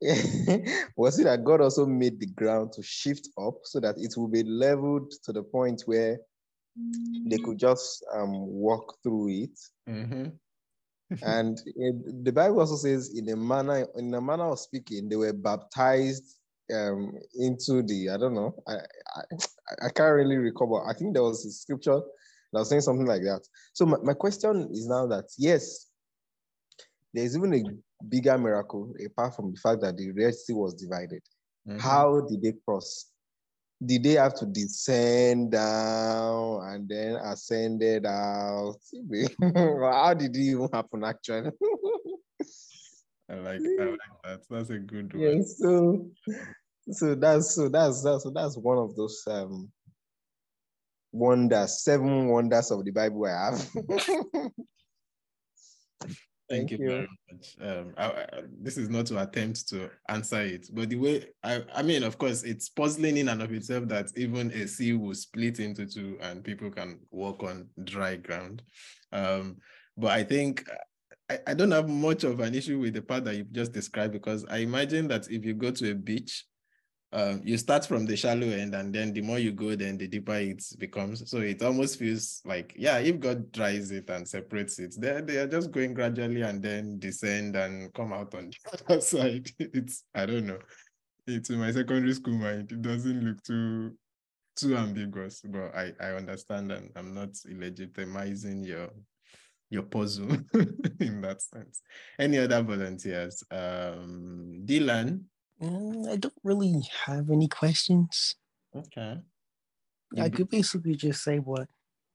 was 0.96 1.18
it 1.18 1.24
that 1.24 1.44
God 1.44 1.60
also 1.60 1.86
made 1.86 2.18
the 2.18 2.26
ground 2.26 2.72
to 2.72 2.82
shift 2.82 3.28
up 3.38 3.54
so 3.64 3.80
that 3.80 3.96
it 3.98 4.14
will 4.16 4.28
be 4.28 4.42
leveled 4.42 5.12
to 5.24 5.32
the 5.32 5.42
point 5.42 5.82
where 5.86 6.18
they 7.26 7.38
could 7.38 7.58
just 7.58 8.04
um, 8.14 8.32
walk 8.32 8.96
through 9.02 9.28
it? 9.30 9.58
Mm-hmm. 9.88 10.26
and 11.22 11.58
it, 11.64 12.24
the 12.24 12.32
Bible 12.32 12.60
also 12.60 12.76
says, 12.76 13.14
in 13.16 13.28
a 13.28 13.36
manner, 13.36 13.86
in 13.96 14.12
a 14.14 14.20
manner 14.20 14.50
of 14.50 14.58
speaking, 14.58 15.08
they 15.08 15.16
were 15.16 15.32
baptized 15.32 16.36
um, 16.74 17.12
into 17.38 17.82
the. 17.82 18.10
I 18.10 18.16
don't 18.16 18.34
know. 18.34 18.54
I, 18.66 18.74
I 18.74 19.36
I 19.82 19.88
can't 19.88 20.14
really 20.14 20.36
recall, 20.36 20.86
I 20.88 20.94
think 20.94 21.14
there 21.14 21.22
was 21.22 21.44
a 21.44 21.50
scripture 21.50 22.00
that 22.52 22.58
was 22.58 22.68
saying 22.68 22.82
something 22.82 23.06
like 23.06 23.22
that. 23.22 23.42
So 23.72 23.86
my, 23.86 23.98
my 24.02 24.14
question 24.14 24.68
is 24.72 24.86
now 24.86 25.06
that 25.08 25.24
yes, 25.38 25.86
there's 27.12 27.36
even 27.36 27.54
a 27.54 28.04
bigger 28.04 28.36
miracle 28.38 28.92
apart 29.04 29.34
from 29.34 29.52
the 29.52 29.58
fact 29.58 29.80
that 29.82 29.96
the 29.96 30.12
Red 30.12 30.34
Sea 30.34 30.52
was 30.52 30.74
divided. 30.74 31.22
Mm-hmm. 31.68 31.78
How 31.78 32.20
did 32.28 32.42
they 32.42 32.54
cross? 32.64 33.06
Did 33.84 34.04
they 34.04 34.12
have 34.12 34.34
to 34.36 34.46
descend 34.46 35.52
down 35.52 36.62
and 36.64 36.88
then 36.88 37.16
ascended 37.16 38.06
out? 38.06 38.76
How 39.54 40.14
did 40.14 40.34
it 40.34 40.40
even 40.40 40.68
happen 40.72 41.04
actually? 41.04 41.50
I 43.28 43.34
like, 43.34 43.60
I 43.60 43.84
like 43.84 43.98
that. 44.24 44.40
That's 44.48 44.70
a 44.70 44.78
good 44.78 45.12
one. 45.12 45.22
Yeah, 45.22 45.42
so 45.42 46.08
so 46.90 47.14
that's 47.16 47.54
so 47.54 47.68
that's 47.68 48.02
that's 48.02 48.22
so 48.22 48.30
that's 48.30 48.56
one 48.56 48.78
of 48.78 48.94
those 48.94 49.22
um 49.28 49.70
wonders, 51.12 51.82
seven 51.82 52.28
wonders 52.28 52.70
of 52.70 52.84
the 52.84 52.92
Bible 52.92 53.26
I 53.26 53.50
have. 53.50 53.68
Thank, 56.48 56.68
Thank 56.68 56.80
you, 56.80 56.86
you, 56.86 56.90
very 56.90 57.08
much. 57.32 57.56
Um, 57.60 57.92
I, 57.96 58.06
I, 58.06 58.26
this 58.62 58.78
is 58.78 58.88
not 58.88 59.06
to 59.06 59.20
attempt 59.20 59.68
to 59.70 59.90
answer 60.08 60.40
it, 60.42 60.68
but 60.72 60.88
the 60.88 60.96
way 60.96 61.24
I, 61.42 61.62
I 61.74 61.82
mean, 61.82 62.04
of 62.04 62.18
course, 62.18 62.44
it's 62.44 62.68
puzzling 62.68 63.16
in 63.16 63.28
and 63.28 63.42
of 63.42 63.52
itself 63.52 63.88
that 63.88 64.06
even 64.16 64.52
a 64.52 64.68
sea 64.68 64.92
will 64.92 65.14
split 65.14 65.58
into 65.58 65.86
two 65.86 66.18
and 66.20 66.44
people 66.44 66.70
can 66.70 67.00
walk 67.10 67.42
on 67.42 67.68
dry 67.82 68.16
ground. 68.16 68.62
Um, 69.12 69.56
but 69.96 70.12
I 70.12 70.22
think 70.22 70.68
I, 71.28 71.38
I 71.48 71.54
don't 71.54 71.72
have 71.72 71.88
much 71.88 72.22
of 72.22 72.38
an 72.38 72.54
issue 72.54 72.78
with 72.78 72.94
the 72.94 73.02
part 73.02 73.24
that 73.24 73.36
you've 73.36 73.52
just 73.52 73.72
described 73.72 74.12
because 74.12 74.44
I 74.48 74.58
imagine 74.58 75.08
that 75.08 75.28
if 75.28 75.44
you 75.44 75.54
go 75.54 75.72
to 75.72 75.90
a 75.90 75.94
beach 75.94 76.44
um, 77.12 77.40
you 77.44 77.56
start 77.56 77.86
from 77.86 78.04
the 78.04 78.16
shallow 78.16 78.48
end 78.48 78.74
and 78.74 78.92
then 78.94 79.12
the 79.12 79.20
more 79.20 79.38
you 79.38 79.52
go 79.52 79.74
then 79.76 79.96
the 79.96 80.08
deeper 80.08 80.34
it 80.34 80.62
becomes. 80.78 81.28
So 81.30 81.38
it 81.38 81.62
almost 81.62 81.98
feels 81.98 82.42
like 82.44 82.74
yeah 82.76 82.98
if 82.98 83.20
god 83.20 83.52
dries 83.52 83.90
it 83.90 84.10
and 84.10 84.28
separates 84.28 84.78
it 84.78 84.94
they 84.98 85.20
they 85.20 85.36
are 85.38 85.46
just 85.46 85.70
going 85.70 85.94
gradually 85.94 86.42
and 86.42 86.62
then 86.62 86.98
descend 86.98 87.56
and 87.56 87.92
come 87.94 88.12
out 88.12 88.34
on 88.34 88.50
the 88.50 88.84
other 88.88 89.00
side. 89.00 89.48
It's 89.58 90.04
i 90.14 90.26
don't 90.26 90.46
know. 90.46 90.58
It's 91.26 91.50
in 91.50 91.58
my 91.58 91.72
secondary 91.72 92.14
school 92.14 92.38
mind. 92.38 92.72
It 92.72 92.82
doesn't 92.82 93.24
look 93.24 93.42
too 93.42 93.96
too 94.56 94.74
ambiguous 94.74 95.42
but 95.44 95.74
i 95.76 95.92
i 96.00 96.12
understand 96.12 96.72
and 96.72 96.90
i'm 96.96 97.12
not 97.12 97.28
legitimizing 97.46 98.66
your 98.66 98.88
your 99.68 99.82
puzzle 99.82 100.30
in 101.00 101.20
that 101.20 101.42
sense. 101.42 101.82
Any 102.18 102.38
other 102.38 102.62
volunteers? 102.62 103.44
Um 103.50 104.62
dylan 104.64 105.24
Mm, 105.62 106.08
I 106.10 106.16
don't 106.16 106.34
really 106.44 106.82
have 107.06 107.30
any 107.30 107.48
questions. 107.48 108.36
Okay. 108.74 109.18
I 110.18 110.28
could 110.28 110.48
basically 110.48 110.94
just 110.94 111.22
say 111.22 111.38
what. 111.38 111.68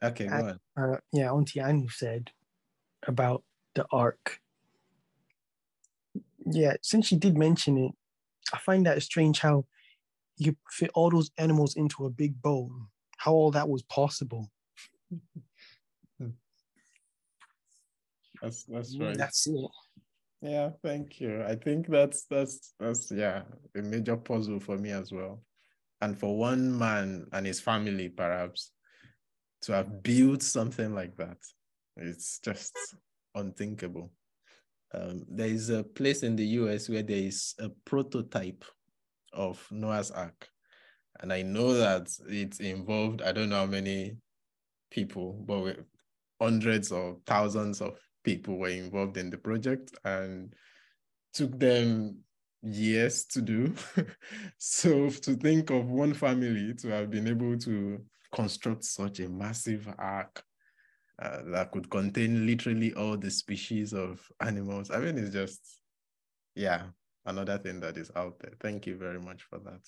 Okay, 0.03 0.27
go 0.27 0.33
ahead. 0.33 0.59
Uh, 0.77 0.97
yeah, 1.11 1.31
Auntie 1.31 1.61
Anu 1.61 1.87
said 1.89 2.31
about 3.07 3.43
the 3.75 3.85
ark. 3.91 4.39
Yeah, 6.45 6.73
since 6.81 7.07
she 7.07 7.15
did 7.17 7.37
mention 7.37 7.77
it, 7.77 7.91
I 8.53 8.57
find 8.59 8.85
that 8.85 9.01
strange 9.03 9.39
how 9.39 9.65
you 10.37 10.55
fit 10.69 10.91
all 10.95 11.09
those 11.09 11.31
animals 11.37 11.75
into 11.75 12.05
a 12.05 12.09
big 12.09 12.41
bowl. 12.41 12.71
How 13.17 13.33
all 13.33 13.51
that 13.51 13.69
was 13.69 13.83
possible. 13.83 14.49
That's 18.41 18.63
that's 18.63 18.97
right. 18.97 19.15
That's 19.17 19.45
it. 19.47 19.69
Yeah, 20.41 20.71
thank 20.83 21.19
you. 21.19 21.43
I 21.43 21.55
think 21.55 21.87
that's 21.87 22.25
that's 22.25 22.73
that's 22.79 23.11
yeah, 23.11 23.43
a 23.75 23.81
major 23.81 24.17
puzzle 24.17 24.59
for 24.59 24.77
me 24.77 24.89
as 24.91 25.11
well. 25.11 25.43
And 26.01 26.17
for 26.17 26.35
one 26.35 26.77
man 26.77 27.27
and 27.31 27.45
his 27.45 27.59
family, 27.59 28.09
perhaps, 28.09 28.71
to 29.63 29.73
have 29.73 30.01
built 30.01 30.41
something 30.41 30.95
like 30.95 31.15
that, 31.17 31.37
it's 31.95 32.39
just 32.39 32.75
unthinkable. 33.35 34.11
Um, 34.93 35.23
there 35.29 35.47
is 35.47 35.69
a 35.69 35.83
place 35.83 36.23
in 36.23 36.35
the 36.35 36.45
US 36.45 36.89
where 36.89 37.03
there 37.03 37.17
is 37.17 37.53
a 37.59 37.69
prototype 37.85 38.65
of 39.31 39.65
Noah's 39.71 40.09
Ark. 40.11 40.49
And 41.19 41.31
I 41.31 41.43
know 41.43 41.73
that 41.73 42.09
it 42.27 42.59
involved, 42.59 43.21
I 43.21 43.31
don't 43.31 43.49
know 43.49 43.57
how 43.57 43.65
many 43.67 44.17
people, 44.89 45.33
but 45.45 45.77
hundreds 46.41 46.91
or 46.91 47.17
thousands 47.27 47.79
of 47.79 47.99
people 48.23 48.57
were 48.57 48.69
involved 48.69 49.17
in 49.17 49.29
the 49.29 49.37
project 49.37 49.93
and 50.03 50.53
took 51.33 51.57
them 51.59 52.19
years 52.61 53.25
to 53.25 53.41
do. 53.41 53.73
so 54.57 55.09
to 55.09 55.35
think 55.35 55.69
of 55.69 55.89
one 55.89 56.13
family 56.13 56.73
to 56.75 56.89
have 56.89 57.09
been 57.09 57.27
able 57.27 57.57
to 57.59 57.99
construct 58.33 58.83
such 58.83 59.19
a 59.19 59.29
massive 59.29 59.87
ark 59.97 60.43
uh, 61.21 61.41
that 61.45 61.71
could 61.71 61.89
contain 61.89 62.45
literally 62.45 62.93
all 62.93 63.17
the 63.17 63.29
species 63.29 63.93
of 63.93 64.19
animals. 64.39 64.89
I 64.89 64.99
mean, 64.99 65.17
it's 65.17 65.33
just, 65.33 65.81
yeah, 66.55 66.83
another 67.25 67.57
thing 67.57 67.79
that 67.81 67.97
is 67.97 68.11
out 68.15 68.39
there. 68.39 68.53
Thank 68.59 68.87
you 68.87 68.97
very 68.97 69.19
much 69.19 69.43
for 69.43 69.59
that. 69.59 69.81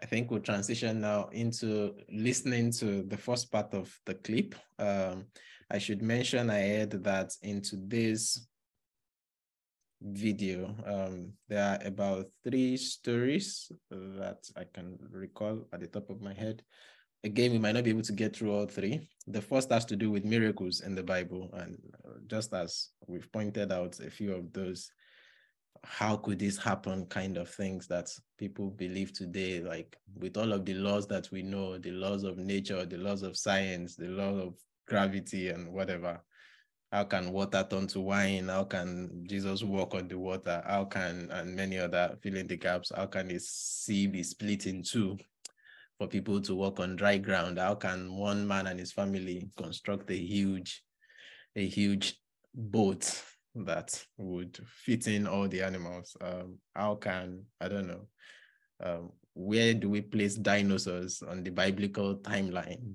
I 0.00 0.06
think 0.06 0.30
we'll 0.30 0.40
transition 0.40 1.00
now 1.00 1.28
into 1.32 1.94
listening 2.10 2.70
to 2.72 3.02
the 3.02 3.16
first 3.16 3.50
part 3.50 3.74
of 3.74 3.92
the 4.06 4.14
clip. 4.14 4.54
Um, 4.78 5.26
I 5.70 5.78
should 5.78 6.02
mention 6.02 6.50
ahead 6.50 6.92
that 7.02 7.32
in 7.42 7.62
today's 7.62 8.46
video, 10.00 10.74
um, 10.86 11.32
there 11.48 11.64
are 11.64 11.86
about 11.86 12.26
three 12.44 12.76
stories 12.76 13.70
that 13.90 14.38
I 14.56 14.64
can 14.72 14.98
recall 15.10 15.66
at 15.72 15.80
the 15.80 15.88
top 15.88 16.10
of 16.10 16.22
my 16.22 16.32
head. 16.32 16.62
Again, 17.24 17.50
we 17.50 17.58
might 17.58 17.72
not 17.72 17.82
be 17.82 17.90
able 17.90 18.02
to 18.02 18.12
get 18.12 18.36
through 18.36 18.54
all 18.54 18.66
three. 18.66 19.08
The 19.26 19.42
first 19.42 19.72
has 19.72 19.84
to 19.86 19.96
do 19.96 20.12
with 20.12 20.24
miracles 20.24 20.80
in 20.82 20.94
the 20.94 21.02
Bible. 21.02 21.50
And 21.52 21.76
just 22.28 22.54
as 22.54 22.90
we've 23.08 23.30
pointed 23.32 23.72
out 23.72 23.98
a 23.98 24.08
few 24.08 24.32
of 24.34 24.52
those, 24.52 24.88
how 25.84 26.16
could 26.16 26.38
this 26.38 26.56
happen 26.56 27.06
kind 27.06 27.36
of 27.36 27.48
things 27.48 27.86
that 27.88 28.10
people 28.38 28.70
believe 28.70 29.12
today, 29.12 29.60
like 29.60 29.96
with 30.16 30.36
all 30.36 30.52
of 30.52 30.64
the 30.64 30.74
laws 30.74 31.06
that 31.08 31.30
we 31.30 31.42
know, 31.42 31.78
the 31.78 31.90
laws 31.90 32.24
of 32.24 32.38
nature, 32.38 32.84
the 32.84 32.96
laws 32.96 33.22
of 33.22 33.36
science, 33.36 33.96
the 33.96 34.08
law 34.08 34.34
of 34.34 34.54
gravity 34.86 35.48
and 35.48 35.72
whatever. 35.72 36.20
How 36.90 37.04
can 37.04 37.32
water 37.32 37.66
turn 37.68 37.86
to 37.88 38.00
wine? 38.00 38.48
How 38.48 38.64
can 38.64 39.24
Jesus 39.28 39.62
walk 39.62 39.94
on 39.94 40.08
the 40.08 40.18
water? 40.18 40.62
How 40.66 40.86
can, 40.86 41.28
and 41.30 41.54
many 41.54 41.78
other 41.78 42.16
fill 42.22 42.36
in 42.36 42.46
the 42.46 42.56
gaps, 42.56 42.90
how 42.94 43.06
can 43.06 43.28
the 43.28 43.38
sea 43.38 44.06
be 44.06 44.22
split 44.22 44.66
in 44.66 44.82
two 44.82 45.18
for 45.98 46.06
people 46.06 46.40
to 46.40 46.54
walk 46.54 46.80
on 46.80 46.96
dry 46.96 47.18
ground? 47.18 47.58
How 47.58 47.74
can 47.74 48.14
one 48.14 48.46
man 48.48 48.66
and 48.66 48.80
his 48.80 48.92
family 48.92 49.50
construct 49.56 50.10
a 50.10 50.16
huge, 50.16 50.82
a 51.56 51.66
huge 51.66 52.16
boat 52.54 53.22
that 53.64 54.02
would 54.16 54.58
fit 54.66 55.06
in 55.06 55.26
all 55.26 55.48
the 55.48 55.62
animals? 55.62 56.16
Um, 56.20 56.58
how 56.74 56.96
can, 56.96 57.42
I 57.60 57.68
don't 57.68 57.86
know, 57.86 58.06
um, 58.82 59.12
where 59.34 59.74
do 59.74 59.90
we 59.90 60.00
place 60.00 60.34
dinosaurs 60.34 61.22
on 61.22 61.42
the 61.42 61.50
biblical 61.50 62.16
timeline? 62.16 62.94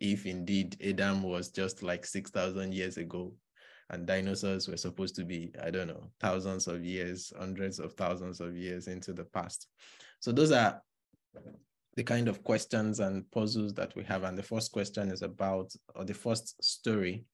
if 0.00 0.26
indeed 0.26 0.76
Adam 0.84 1.22
was 1.22 1.48
just 1.48 1.82
like 1.82 2.04
6,000 2.04 2.74
years 2.74 2.96
ago 2.96 3.32
and 3.90 4.06
dinosaurs 4.06 4.68
were 4.68 4.76
supposed 4.76 5.14
to 5.16 5.24
be, 5.24 5.52
I 5.62 5.70
don't 5.70 5.88
know, 5.88 6.10
thousands 6.20 6.66
of 6.66 6.84
years, 6.84 7.32
hundreds 7.38 7.78
of 7.78 7.92
thousands 7.94 8.40
of 8.40 8.56
years 8.56 8.86
into 8.86 9.12
the 9.12 9.24
past. 9.24 9.68
So 10.20 10.32
those 10.32 10.52
are 10.52 10.80
the 11.96 12.02
kind 12.02 12.28
of 12.28 12.42
questions 12.42 13.00
and 13.00 13.30
puzzles 13.30 13.74
that 13.74 13.94
we 13.94 14.04
have. 14.04 14.24
And 14.24 14.36
the 14.36 14.42
first 14.42 14.72
question 14.72 15.10
is 15.10 15.22
about, 15.22 15.72
or 15.94 16.04
the 16.04 16.14
first 16.14 16.62
story 16.64 17.24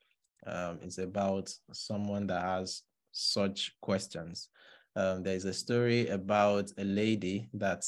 um, 0.46 0.78
is 0.82 0.98
about 0.98 1.52
someone 1.72 2.26
that 2.28 2.42
has 2.42 2.82
such 3.12 3.72
questions. 3.80 4.48
Um, 4.96 5.22
there's 5.22 5.44
a 5.44 5.52
story 5.52 6.08
about 6.08 6.70
a 6.78 6.84
lady 6.84 7.48
that 7.54 7.84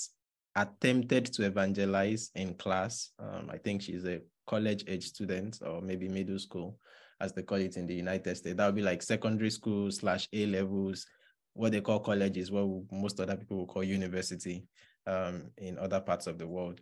attempted 0.57 1.27
to 1.27 1.45
evangelize 1.45 2.31
in 2.35 2.55
class. 2.55 3.11
Um, 3.19 3.51
I 3.51 3.59
think 3.59 3.83
she's 3.83 4.05
a 4.05 4.21
college 4.47 4.85
age 4.87 5.07
student 5.07 5.59
or 5.65 5.81
maybe 5.81 6.09
middle 6.09 6.39
school, 6.39 6.79
as 7.21 7.33
they 7.33 7.43
call 7.43 7.59
it 7.59 7.77
in 7.77 7.87
the 7.87 7.95
United 7.95 8.37
States. 8.37 8.57
That 8.57 8.67
would 8.67 8.75
be 8.75 8.83
like 8.83 9.03
secondary 9.03 9.51
school 9.51 9.91
slash 9.91 10.29
A 10.33 10.47
levels. 10.47 11.07
What 11.55 11.73
they 11.73 11.81
call 11.81 12.01
college 12.01 12.37
is 12.37 12.51
what 12.51 12.67
most 12.91 13.21
other 13.21 13.37
people 13.37 13.59
will 13.59 13.67
call 13.67 13.85
university 13.85 14.67
um, 15.07 15.51
in 15.59 15.79
other 15.79 16.01
parts 16.01 16.27
of 16.27 16.39
the 16.39 16.47
world. 16.47 16.81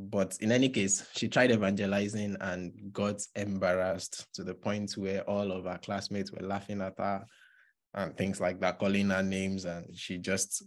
But 0.00 0.38
in 0.40 0.52
any 0.52 0.68
case, 0.68 1.04
she 1.16 1.26
tried 1.26 1.50
evangelizing 1.50 2.36
and 2.40 2.72
got 2.92 3.20
embarrassed 3.34 4.28
to 4.34 4.44
the 4.44 4.54
point 4.54 4.92
where 4.92 5.22
all 5.22 5.50
of 5.50 5.64
her 5.64 5.78
classmates 5.82 6.30
were 6.30 6.46
laughing 6.46 6.80
at 6.80 6.94
her 6.98 7.24
and 7.94 8.16
things 8.16 8.40
like 8.40 8.60
that, 8.60 8.78
calling 8.78 9.10
her 9.10 9.24
names. 9.24 9.64
And 9.64 9.86
she 9.96 10.18
just 10.18 10.62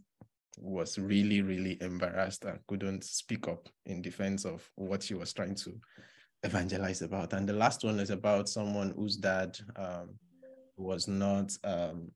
was 0.58 1.00
really, 1.00 1.42
really 1.42 1.82
embarrassed 1.82 2.44
and 2.44 2.60
couldn't 2.68 3.06
speak 3.06 3.48
up 3.48 3.70
in 3.86 4.02
defense 4.02 4.44
of 4.44 4.70
what 4.76 5.02
she 5.02 5.14
was 5.14 5.32
trying 5.32 5.56
to 5.56 5.80
evangelize 6.44 7.02
about. 7.02 7.32
And 7.32 7.48
the 7.48 7.54
last 7.54 7.86
one 7.86 8.02
is 8.02 8.10
about 8.10 8.50
someone 8.50 8.94
whose 8.98 9.16
dad 9.16 9.58
um, 9.78 10.16
was 10.76 11.08
not 11.08 11.54
um, 11.64 12.12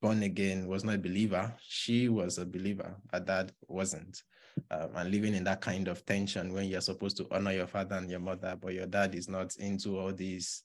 born 0.00 0.22
again, 0.22 0.66
was 0.66 0.84
not 0.84 0.96
a 0.96 0.98
believer. 0.98 1.52
She 1.66 2.08
was 2.08 2.38
a 2.38 2.46
believer. 2.46 2.96
Her 3.12 3.20
dad 3.20 3.52
wasn't. 3.68 4.22
Um, 4.70 4.90
and 4.96 5.10
living 5.10 5.34
in 5.34 5.44
that 5.44 5.60
kind 5.60 5.88
of 5.88 6.04
tension 6.04 6.52
when 6.52 6.68
you're 6.68 6.80
supposed 6.80 7.16
to 7.18 7.26
honor 7.30 7.52
your 7.52 7.66
father 7.66 7.96
and 7.96 8.10
your 8.10 8.20
mother, 8.20 8.56
but 8.60 8.74
your 8.74 8.86
dad 8.86 9.14
is 9.14 9.28
not 9.28 9.54
into 9.56 9.98
all 9.98 10.12
these 10.12 10.64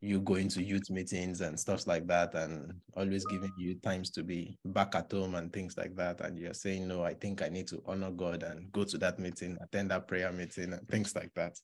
you 0.00 0.20
going 0.20 0.48
to 0.48 0.62
youth 0.62 0.90
meetings 0.90 1.40
and 1.40 1.58
stuff 1.58 1.86
like 1.86 2.06
that 2.06 2.32
and 2.34 2.72
always 2.96 3.24
giving 3.26 3.50
you 3.58 3.74
times 3.76 4.10
to 4.10 4.22
be 4.22 4.56
back 4.66 4.94
at 4.94 5.10
home 5.10 5.34
and 5.34 5.52
things 5.52 5.76
like 5.76 5.94
that 5.96 6.20
and 6.20 6.38
you're 6.38 6.54
saying 6.54 6.86
no 6.86 7.02
i 7.02 7.12
think 7.12 7.42
i 7.42 7.48
need 7.48 7.66
to 7.66 7.82
honor 7.84 8.10
god 8.12 8.44
and 8.44 8.70
go 8.70 8.84
to 8.84 8.96
that 8.96 9.18
meeting 9.18 9.56
attend 9.60 9.90
that 9.90 10.06
prayer 10.06 10.30
meeting 10.30 10.72
and 10.72 10.88
things 10.88 11.16
like 11.16 11.34
that 11.34 11.58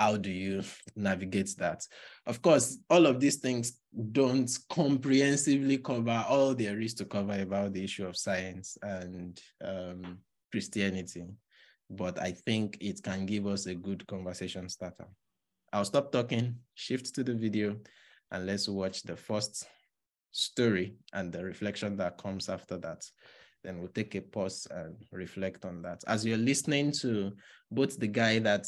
how 0.00 0.16
do 0.16 0.30
you 0.30 0.62
navigate 0.96 1.50
that 1.58 1.86
of 2.26 2.42
course 2.42 2.78
all 2.88 3.06
of 3.06 3.20
these 3.20 3.36
things 3.36 3.80
don't 4.12 4.50
comprehensively 4.68 5.78
cover 5.78 6.24
all 6.28 6.54
there 6.54 6.80
is 6.80 6.94
to 6.94 7.04
cover 7.04 7.40
about 7.40 7.72
the 7.72 7.84
issue 7.84 8.06
of 8.06 8.16
science 8.16 8.76
and 8.82 9.40
um, 9.64 10.18
christianity 10.50 11.24
but 11.90 12.18
i 12.20 12.32
think 12.32 12.76
it 12.80 13.00
can 13.02 13.26
give 13.26 13.46
us 13.46 13.66
a 13.66 13.74
good 13.74 14.04
conversation 14.06 14.68
starter 14.68 15.06
I'll 15.72 15.84
stop 15.84 16.10
talking, 16.10 16.56
shift 16.74 17.14
to 17.14 17.22
the 17.22 17.34
video, 17.34 17.76
and 18.32 18.46
let's 18.46 18.68
watch 18.68 19.02
the 19.02 19.16
first 19.16 19.68
story 20.32 20.96
and 21.12 21.32
the 21.32 21.44
reflection 21.44 21.96
that 21.98 22.18
comes 22.18 22.48
after 22.48 22.76
that. 22.78 23.04
Then 23.62 23.78
we'll 23.78 23.88
take 23.88 24.14
a 24.16 24.20
pause 24.20 24.66
and 24.70 24.96
reflect 25.12 25.64
on 25.64 25.82
that. 25.82 26.02
As 26.08 26.26
you're 26.26 26.38
listening 26.38 26.92
to 27.02 27.32
both 27.70 27.98
the 27.98 28.08
guy 28.08 28.40
that 28.40 28.66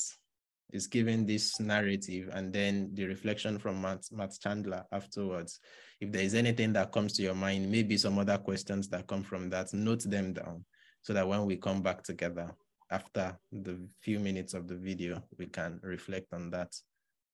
is 0.73 0.87
giving 0.87 1.27
this 1.27 1.61
narrative 1.61 2.31
and 2.33 2.53
then 2.53 2.91
the 2.95 3.05
reflection 3.05 3.59
from 3.59 3.81
Matt, 3.81 4.05
Matt 4.11 4.33
Chandler 4.41 4.85
afterwards, 4.91 5.61
if 6.01 6.11
there 6.11 6.23
is 6.23 6.35
anything 6.35 6.73
that 6.73 6.93
comes 6.93 7.13
to 7.15 7.23
your 7.23 7.35
mind, 7.35 7.71
maybe 7.71 7.97
some 7.97 8.19
other 8.19 8.39
questions 8.39 8.89
that 8.89 9.07
come 9.07 9.23
from 9.23 9.51
that, 9.51 9.73
note 9.75 10.03
them 10.03 10.33
down 10.33 10.65
so 11.03 11.13
that 11.13 11.29
when 11.29 11.45
we 11.45 11.57
come 11.57 11.83
back 11.83 12.03
together 12.03 12.51
after 12.91 13.37
the 13.51 13.79
few 14.01 14.19
minutes 14.19 14.55
of 14.55 14.67
the 14.67 14.77
video, 14.77 15.23
we 15.39 15.47
can 15.47 15.81
reflect 15.83 16.33
on 16.33 16.51
that 16.51 16.75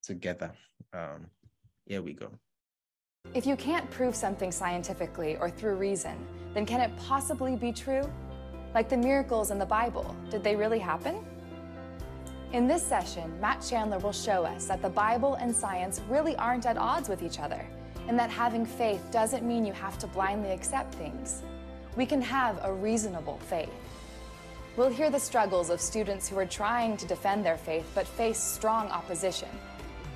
together. 0.03 0.53
Um, 0.93 1.27
here 1.87 2.03
we 2.03 2.15
go. 2.15 2.31
If 3.35 3.47
you 3.47 3.57
can't 3.57 3.89
prove 3.91 4.15
something 4.15 4.51
scientifically 4.51 5.37
or 5.37 5.51
through 5.51 5.75
reason, 5.75 6.17
then 6.55 6.65
can 6.65 6.81
it 6.81 6.97
possibly 6.97 7.57
be 7.57 7.73
true? 7.73 8.09
Like 8.75 8.89
the 8.89 8.97
miracles 8.97 9.51
in 9.51 9.59
the 9.59 9.67
Bible, 9.67 10.17
did 10.31 10.43
they 10.45 10.57
really 10.57 10.79
happen? 10.79 11.25
In 12.53 12.67
this 12.67 12.83
session, 12.83 13.39
Matt 13.41 13.61
Chandler 13.69 13.99
will 13.99 14.13
show 14.13 14.45
us 14.45 14.67
that 14.67 14.81
the 14.81 14.89
Bible 14.89 15.35
and 15.35 15.55
science 15.55 16.01
really 16.09 16.35
aren't 16.37 16.67
at 16.67 16.77
odds 16.77 17.09
with 17.09 17.23
each 17.23 17.39
other, 17.39 17.65
and 18.09 18.19
that 18.19 18.31
having 18.31 18.65
faith 18.65 19.03
doesn't 19.11 19.45
mean 19.45 19.67
you 19.67 19.73
have 19.73 19.99
to 19.99 20.07
blindly 20.07 20.51
accept 20.53 20.95
things. 20.95 21.43
We 21.97 22.07
can 22.07 22.23
have 22.23 22.59
a 22.63 22.73
reasonable 22.73 23.39
faith. 23.49 23.73
We'll 24.77 24.91
hear 24.91 25.11
the 25.11 25.21
struggles 25.21 25.71
of 25.71 25.81
students 25.81 26.29
who 26.29 26.39
are 26.39 26.47
trying 26.47 26.97
to 26.97 27.07
defend 27.07 27.45
their 27.45 27.59
faith 27.59 27.85
but 27.95 28.07
face 28.07 28.39
strong 28.39 28.89
opposition 28.89 29.49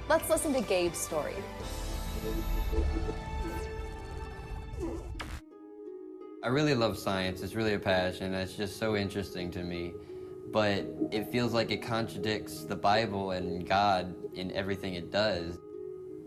Let's 0.08 0.28
listen 0.28 0.52
to 0.52 0.60
Gabe's 0.60 0.98
story. 0.98 1.34
I 6.44 6.48
really 6.48 6.74
love 6.74 6.98
science. 6.98 7.40
It's 7.40 7.54
really 7.54 7.74
a 7.74 7.78
passion. 7.78 8.34
It's 8.34 8.54
just 8.54 8.78
so 8.78 8.96
interesting 8.96 9.50
to 9.52 9.62
me. 9.62 9.94
But 10.52 10.86
it 11.10 11.32
feels 11.32 11.52
like 11.52 11.70
it 11.70 11.82
contradicts 11.82 12.64
the 12.64 12.76
Bible 12.76 13.32
and 13.32 13.66
God 13.66 14.14
in 14.34 14.52
everything 14.52 14.94
it 14.94 15.10
does. 15.10 15.58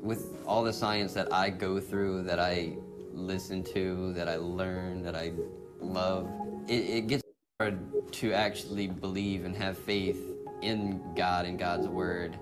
With 0.02 0.36
all 0.46 0.64
the 0.64 0.74
science 0.74 1.14
that 1.14 1.32
I 1.32 1.50
go 1.50 1.80
through, 1.80 2.24
that 2.24 2.40
I 2.40 2.74
listen 3.14 3.64
to, 3.66 4.14
that 4.14 4.28
I 4.28 4.36
learn, 4.38 5.04
that 5.04 5.16
I 5.16 5.32
love, 5.80 6.30
it, 6.68 6.74
it 6.74 7.08
gets 7.08 7.24
hard 7.60 7.80
to 8.14 8.34
actually 8.34 8.88
believe 8.88 9.46
and 9.46 9.56
have 9.56 9.78
faith 9.78 10.22
in 10.62 11.02
God 11.16 11.46
and 11.46 11.58
God's 11.58 11.88
Word 11.88 12.38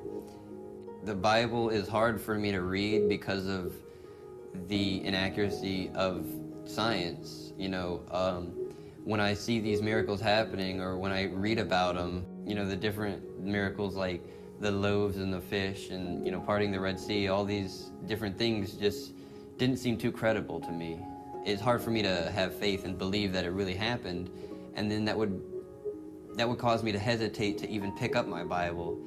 the 1.05 1.13
Bible 1.13 1.69
is 1.69 1.87
hard 1.87 2.21
for 2.21 2.35
me 2.35 2.51
to 2.51 2.61
read 2.61 3.09
because 3.09 3.47
of 3.47 3.73
the 4.67 5.03
inaccuracy 5.03 5.91
of 5.95 6.25
science. 6.65 7.51
You 7.57 7.69
know, 7.69 8.01
um, 8.09 8.53
when 9.03 9.19
I 9.19 9.33
see 9.33 9.59
these 9.59 9.81
miracles 9.81 10.21
happening 10.21 10.79
or 10.79 10.97
when 10.97 11.11
I 11.11 11.25
read 11.25 11.59
about 11.59 11.95
them, 11.95 12.25
you 12.45 12.55
know, 12.55 12.65
the 12.65 12.75
different 12.75 13.39
miracles 13.39 13.95
like 13.95 14.23
the 14.59 14.71
loaves 14.71 15.17
and 15.17 15.33
the 15.33 15.41
fish 15.41 15.89
and, 15.89 16.25
you 16.25 16.31
know, 16.31 16.39
parting 16.39 16.71
the 16.71 16.79
Red 16.79 16.99
Sea, 16.99 17.27
all 17.27 17.43
these 17.43 17.91
different 18.05 18.37
things 18.37 18.73
just 18.73 19.13
didn't 19.57 19.77
seem 19.77 19.97
too 19.97 20.11
credible 20.11 20.59
to 20.61 20.71
me. 20.71 20.99
It's 21.45 21.61
hard 21.61 21.81
for 21.81 21.91
me 21.91 22.01
to 22.01 22.31
have 22.31 22.55
faith 22.55 22.85
and 22.85 22.97
believe 22.97 23.33
that 23.33 23.43
it 23.43 23.49
really 23.49 23.73
happened. 23.73 24.29
And 24.75 24.89
then 24.89 25.05
that 25.05 25.17
would 25.17 25.41
that 26.35 26.49
would 26.49 26.57
cause 26.57 26.81
me 26.81 26.91
to 26.91 26.97
hesitate 26.97 27.59
to 27.59 27.69
even 27.69 27.91
pick 27.91 28.15
up 28.15 28.27
my 28.27 28.43
Bible, 28.43 28.99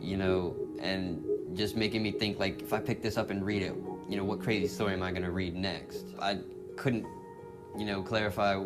you 0.00 0.16
know, 0.16 0.56
and 0.80 1.22
just 1.54 1.76
making 1.76 2.02
me 2.02 2.10
think 2.12 2.38
like 2.38 2.62
if 2.62 2.72
I 2.72 2.78
pick 2.78 3.02
this 3.02 3.18
up 3.18 3.28
and 3.30 3.44
read 3.44 3.62
it, 3.62 3.74
you 4.08 4.16
know, 4.16 4.24
what 4.24 4.40
crazy 4.40 4.68
story 4.68 4.94
am 4.94 5.02
I 5.02 5.10
going 5.10 5.24
to 5.24 5.32
read 5.32 5.54
next? 5.54 6.14
I 6.18 6.38
couldn't, 6.76 7.04
you 7.76 7.84
know, 7.84 8.02
clarify 8.02 8.56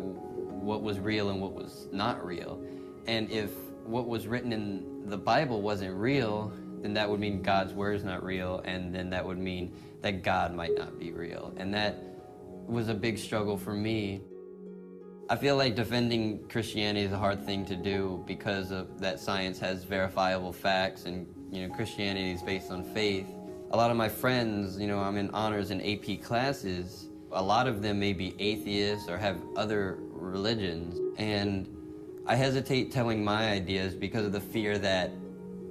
what 0.67 0.83
was 0.83 0.99
real 0.99 1.29
and 1.29 1.41
what 1.41 1.53
was 1.53 1.87
not 1.93 2.23
real. 2.23 2.61
And 3.07 3.31
if 3.31 3.51
what 3.85 4.05
was 4.07 4.27
written 4.27 4.51
in 4.51 5.09
the 5.09 5.17
Bible 5.17 5.61
wasn't 5.61 5.95
real, 5.95 6.51
then 6.81 6.93
that 6.93 7.09
would 7.09 7.21
mean 7.21 7.41
God's 7.41 7.73
word 7.73 7.95
is 7.95 8.03
not 8.03 8.21
real, 8.21 8.61
and 8.65 8.93
then 8.93 9.09
that 9.11 9.25
would 9.25 9.37
mean 9.37 9.73
that 10.01 10.23
God 10.23 10.53
might 10.53 10.77
not 10.77 10.99
be 10.99 11.13
real. 11.13 11.53
And 11.55 11.73
that 11.73 12.03
was 12.67 12.89
a 12.89 12.93
big 12.93 13.17
struggle 13.17 13.57
for 13.57 13.73
me. 13.73 14.21
I 15.29 15.37
feel 15.37 15.55
like 15.55 15.75
defending 15.75 16.45
Christianity 16.49 17.05
is 17.05 17.13
a 17.13 17.17
hard 17.17 17.45
thing 17.45 17.65
to 17.65 17.75
do 17.75 18.23
because 18.27 18.71
of 18.71 18.99
that 18.99 19.21
science 19.21 19.59
has 19.59 19.85
verifiable 19.85 20.51
facts 20.51 21.05
and 21.05 21.27
you 21.49 21.65
know, 21.65 21.73
Christianity 21.73 22.31
is 22.31 22.41
based 22.41 22.71
on 22.71 22.83
faith. 22.83 23.27
A 23.71 23.77
lot 23.77 23.89
of 23.89 23.95
my 23.95 24.09
friends, 24.09 24.77
you 24.77 24.87
know, 24.87 24.99
I'm 24.99 25.17
in 25.17 25.29
honors 25.31 25.71
and 25.71 25.81
AP 25.81 26.21
classes. 26.21 27.07
A 27.31 27.41
lot 27.41 27.67
of 27.67 27.81
them 27.81 27.99
may 27.99 28.13
be 28.13 28.35
atheists 28.39 29.09
or 29.09 29.17
have 29.17 29.37
other 29.55 29.99
religions. 30.27 30.99
And 31.17 31.67
I 32.25 32.35
hesitate 32.35 32.91
telling 32.91 33.23
my 33.23 33.51
ideas 33.51 33.95
because 33.95 34.25
of 34.25 34.31
the 34.31 34.41
fear 34.41 34.77
that 34.79 35.11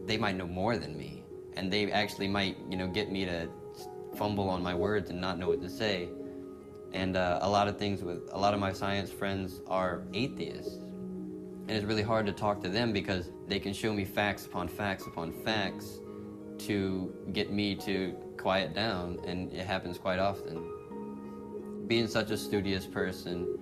they 0.07 0.17
might 0.17 0.37
know 0.37 0.47
more 0.47 0.77
than 0.77 0.97
me. 0.97 1.23
And 1.55 1.73
they 1.73 1.91
actually 1.91 2.29
might, 2.29 2.57
you 2.71 2.77
know, 2.77 2.87
get 2.87 3.11
me 3.11 3.25
to 3.25 3.49
fumble 4.17 4.49
on 4.49 4.63
my 4.63 4.75
words 4.75 5.11
and 5.11 5.21
not 5.21 5.39
know 5.39 5.49
what 5.49 5.61
to 5.63 5.71
say. 5.71 6.09
And 6.93 7.17
uh, 7.17 7.41
a 7.43 7.49
lot 7.49 7.69
of 7.69 7.79
things 7.79 8.03
with 8.03 8.29
a 8.33 8.39
lot 8.39 8.55
of 8.55 8.61
my 8.61 8.73
science 8.73 9.11
friends 9.11 9.61
are 9.67 10.03
atheists. 10.15 10.77
And 11.69 11.71
it's 11.71 11.85
really 11.85 12.03
hard 12.03 12.27
to 12.27 12.33
talk 12.33 12.63
to 12.63 12.69
them 12.69 12.93
because 12.93 13.31
they 13.49 13.59
can 13.59 13.73
show 13.73 13.93
me 13.93 14.05
facts 14.05 14.47
upon 14.47 14.69
facts 14.69 15.07
upon 15.07 15.33
facts 15.33 15.99
to 16.59 17.13
get 17.33 17.53
me 17.53 17.75
to 17.75 18.15
quiet 18.37 18.75
down, 18.75 19.19
and 19.27 19.53
it 19.53 19.67
happens 19.67 19.99
quite 19.99 20.19
often. 20.19 20.63
Being 21.87 22.07
such 22.07 22.31
a 22.31 22.37
studious 22.37 22.87
person, 22.87 23.59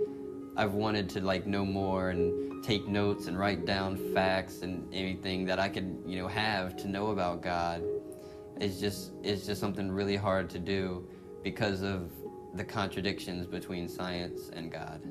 I've 0.57 0.75
wanted 0.75 1.09
to 1.11 1.21
like 1.21 1.47
know 1.47 1.64
more 1.64 2.11
and 2.11 2.62
take 2.62 2.87
notes 2.87 3.27
and 3.27 3.38
write 3.38 3.67
down 3.67 3.97
facts 4.14 4.62
and 4.62 4.93
anything 4.95 5.45
that 5.47 5.59
I 5.59 5.69
could, 5.69 6.03
you 6.07 6.17
know, 6.19 6.29
have 6.29 6.77
to 6.79 6.88
know 6.88 7.09
about 7.09 7.43
God. 7.43 7.83
It's 8.61 8.79
just 8.79 9.12
it's 9.23 9.47
just 9.47 9.61
something 9.61 9.90
really 9.90 10.17
hard 10.17 10.49
to 10.51 10.61
do 10.61 11.09
because 11.43 11.83
of 11.83 12.12
the 12.55 12.64
contradictions 12.64 13.47
between 13.47 13.88
science 13.88 14.51
and 14.53 14.71
God. 14.71 15.03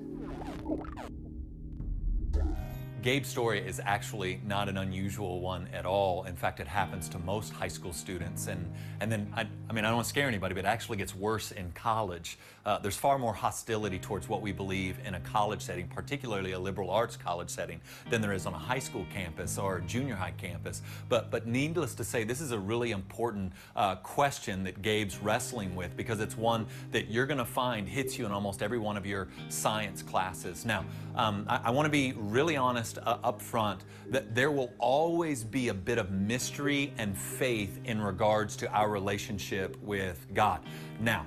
Gabe's 3.03 3.27
story 3.27 3.59
is 3.59 3.81
actually 3.83 4.39
not 4.47 4.69
an 4.69 4.77
unusual 4.77 5.41
one 5.41 5.67
at 5.73 5.85
all. 5.85 6.23
In 6.23 6.37
fact, 6.37 6.61
it 6.61 6.67
happens 6.67 7.09
to 7.09 7.19
most 7.19 7.51
high 7.51 7.67
school 7.67 7.91
students. 7.91 8.47
And, 8.47 8.65
and 9.01 9.11
then, 9.11 9.31
I, 9.35 9.41
I 9.69 9.73
mean, 9.73 9.83
I 9.83 9.89
don't 9.89 9.95
want 9.95 10.05
to 10.05 10.09
scare 10.09 10.29
anybody, 10.29 10.55
but 10.55 10.63
it 10.63 10.67
actually 10.67 10.95
gets 10.95 11.13
worse 11.13 11.51
in 11.51 11.73
college. 11.73 12.37
Uh, 12.65 12.79
there's 12.79 12.95
far 12.95 13.19
more 13.19 13.33
hostility 13.33 13.99
towards 13.99 14.29
what 14.29 14.41
we 14.41 14.51
believe 14.51 14.97
in 15.05 15.15
a 15.15 15.19
college 15.19 15.61
setting, 15.61 15.87
particularly 15.87 16.53
a 16.53 16.59
liberal 16.59 16.89
arts 16.89 17.17
college 17.17 17.49
setting, 17.49 17.79
than 18.09 18.21
there 18.21 18.33
is 18.33 18.45
on 18.45 18.53
a 18.53 18.57
high 18.57 18.79
school 18.79 19.05
campus 19.13 19.57
or 19.57 19.77
a 19.77 19.81
junior 19.81 20.15
high 20.15 20.33
campus. 20.37 20.81
But, 21.09 21.29
but 21.29 21.45
needless 21.45 21.93
to 21.95 22.03
say, 22.03 22.23
this 22.23 22.39
is 22.39 22.51
a 22.51 22.59
really 22.59 22.91
important 22.91 23.53
uh, 23.75 23.95
question 23.95 24.63
that 24.63 24.81
Gabe's 24.81 25.17
wrestling 25.17 25.75
with 25.75 25.97
because 25.97 26.19
it's 26.19 26.37
one 26.37 26.65
that 26.91 27.09
you're 27.09 27.25
going 27.25 27.37
to 27.37 27.45
find 27.45 27.87
hits 27.87 28.17
you 28.17 28.25
in 28.25 28.31
almost 28.31 28.63
every 28.63 28.79
one 28.79 28.95
of 28.95 29.05
your 29.05 29.27
science 29.49 30.01
classes. 30.01 30.65
Now, 30.65 30.85
um, 31.15 31.45
I, 31.49 31.61
I 31.65 31.69
want 31.71 31.85
to 31.85 31.91
be 31.91 32.13
really 32.15 32.55
honest 32.55 32.97
uh, 32.97 33.17
up 33.23 33.41
front 33.41 33.83
that 34.09 34.35
there 34.35 34.51
will 34.51 34.71
always 34.79 35.43
be 35.43 35.67
a 35.67 35.73
bit 35.73 35.97
of 35.97 36.11
mystery 36.11 36.93
and 36.97 37.17
faith 37.17 37.79
in 37.85 38.01
regards 38.01 38.55
to 38.57 38.71
our 38.71 38.89
relationship 38.89 39.77
with 39.81 40.25
God. 40.33 40.61
Now, 40.99 41.25